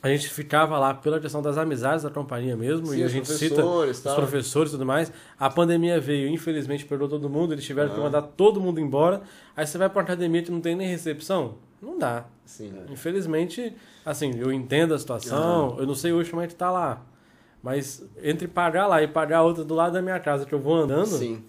[0.00, 3.28] A gente ficava lá pela questão das amizades da companhia mesmo, Sim, e a gente
[3.28, 4.14] cita os tal.
[4.16, 5.12] professores e tudo mais.
[5.38, 8.04] A pandemia veio, infelizmente, perdeu todo mundo, eles tiveram que Ah.
[8.04, 9.22] mandar todo mundo embora.
[9.56, 11.54] Aí você vai pra uma academia que não tem nem recepção?
[11.82, 12.26] Não dá.
[12.44, 12.72] Sim.
[12.90, 13.74] Infelizmente,
[14.06, 17.02] assim, eu entendo a situação, eu não sei hoje como é que tá lá.
[17.60, 20.76] Mas entre pagar lá e pagar outra do lado da minha casa que eu vou
[20.76, 21.42] andando, Sim.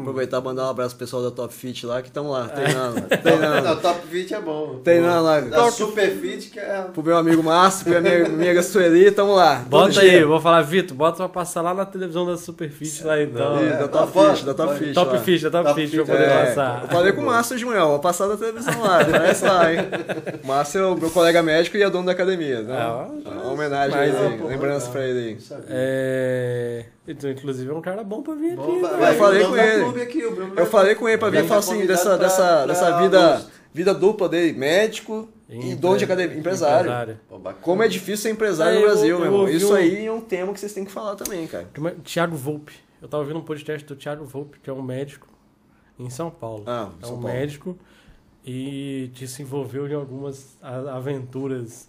[0.00, 2.48] Aproveitar e mandar um abraço pro pessoal da Top Fit lá que estão lá, É.
[2.48, 3.00] treinando.
[3.22, 3.68] treinando.
[3.68, 4.80] Não, Top Fit é bom.
[4.84, 5.66] Treinando lá.
[5.66, 6.86] A Superfit que é...
[6.92, 9.64] Pro meu amigo Márcio, pra minha amiga Sueli, tamo lá.
[9.68, 10.26] bota aí, dia.
[10.26, 13.56] vou falar, Vitor, bota pra passar lá na televisão da Superfit lá então.
[13.56, 14.78] Não, Ih, é, da Top pode, Fit, da Top.
[14.78, 14.92] Fit.
[14.94, 15.18] Top lá.
[15.20, 16.82] Fish, da Top, Top Fish, pra Fit, poder É, passar.
[16.82, 19.80] eu falei com o Márcio de manhã, vou passar da televisão lá, aparece lá, hein?
[20.42, 22.74] O Márcio é o meu colega médico e é dono da academia, né?
[22.76, 23.06] Ah,
[23.42, 24.92] Uma homenagem mas, aí, pô, lembrança legal.
[24.92, 25.38] pra ele aí.
[25.50, 25.58] Não.
[25.68, 26.84] É...
[27.10, 28.56] Então, inclusive, é um cara bom pra vir aqui.
[28.56, 28.88] Bom, né?
[28.88, 30.02] vai- Eu falei com ele.
[30.02, 30.20] aqui,
[30.56, 33.46] Eu falei com ele pra vir e falar assim, dessa, dessa, pra- dessa pra vida,
[33.74, 37.18] vida dupla dele, médico e dono de academia, empresário.
[37.28, 37.62] Pô, bacana.
[37.62, 39.48] Como é difícil ser empresário É, no Brasil, eu meu irmão.
[39.48, 41.68] Isso um- aí é um tema que vocês têm que falar também, cara.
[41.74, 41.90] É?
[42.04, 42.74] Thiago Volpe.
[43.02, 45.26] Eu tava ouvindo um podcast do Thiago Volpe, que é um médico
[45.98, 46.64] em São Paulo.
[46.66, 47.34] Ah, é São um Paulo.
[47.36, 47.78] médico
[48.44, 50.56] e que se envolveu em algumas
[50.94, 51.88] aventuras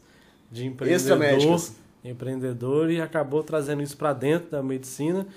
[0.52, 1.74] de empreendedor, Extramédicas.
[2.04, 5.28] Empreendedor e acabou trazendo isso pra dentro da medicina.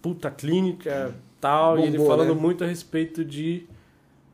[0.00, 2.40] Puta clínica, tal, e ele Bombou, falando né?
[2.40, 3.66] muito a respeito de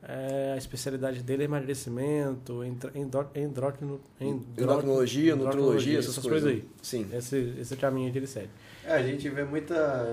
[0.07, 6.51] é, a especialidade dele é emagrecimento, endro- endó- Endocrinologia, nutrologia, essas, coisas.
[6.51, 6.65] aí.
[6.83, 7.07] Sim.
[7.13, 8.51] Esse, esse caminho que ele segue.
[8.85, 10.07] É, a gente vê muita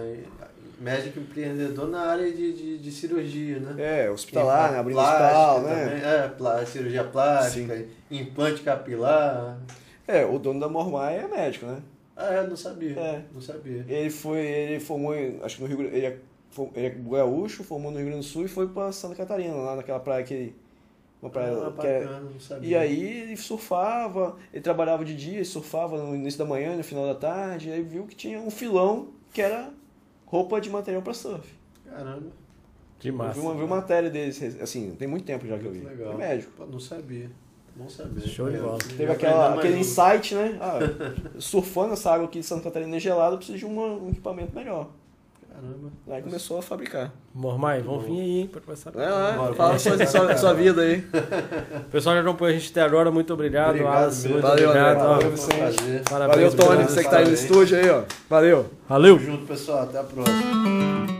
[0.79, 4.05] médico empreendedor na área de, de, de cirurgia, né?
[4.05, 4.79] É, hospitalar, né?
[4.79, 5.85] Abrindo Plástica hospital, né?
[5.85, 9.59] também, É, plá- cirurgia plástica, implante capilar.
[10.11, 11.81] É, o dono da Mormai é médico, né?
[12.15, 12.99] Ah, é, não sabia.
[12.99, 13.23] É.
[13.33, 13.85] Não sabia.
[13.87, 16.17] Ele foi, ele formou, acho que no Rio Grande, ele é,
[16.75, 19.75] ele é gaúcho, formou no Rio Grande do Sul e foi pra Santa Catarina, lá
[19.75, 20.53] naquela praia que
[21.21, 22.69] uma praia Ah, que é, não sabia.
[22.69, 27.05] E aí ele surfava, ele trabalhava de dia, surfava no início da manhã, no final
[27.05, 29.71] da tarde, e aí viu que tinha um filão que era
[30.25, 31.47] roupa de material para surf.
[31.85, 32.27] Caramba,
[32.99, 33.33] Que Eu massa.
[33.33, 35.81] vi uma, vi uma matéria deles, assim, tem muito tempo já que eu vi.
[35.81, 36.13] legal.
[36.13, 36.51] É médico.
[36.57, 37.29] Pô, não sabia.
[37.75, 38.21] Bom saber.
[38.21, 38.77] Show de bola.
[38.89, 39.79] Já Teve aquela, aquele um.
[39.79, 40.57] insight, né?
[40.61, 40.79] Ah,
[41.39, 44.53] surfando essa água aqui de Santa Catarina é gelada, eu preciso de uma- um equipamento
[44.55, 44.87] melhor.
[45.49, 45.89] Caramba.
[46.09, 47.11] Aí começou a fabricar.
[47.33, 48.89] Mormai, vamos vir aí, hein, pra começar.
[48.91, 51.03] Vai lá, Bora, fala sua, sua, sua vida aí.
[51.87, 53.69] O pessoal já acompanhou a gente até agora, muito obrigado.
[53.71, 54.29] Obrigado mesmo.
[54.31, 54.97] muito Valeu, obrigado.
[54.97, 55.07] Ó.
[55.13, 56.03] Valeu, um prazer.
[56.09, 58.03] Parabéns Valeu, Tony, você que tá aí no estúdio aí, ó.
[58.29, 58.65] Valeu.
[58.89, 59.15] Valeu!
[59.17, 59.83] Tamo junto, pessoal.
[59.83, 61.11] Até a próxima.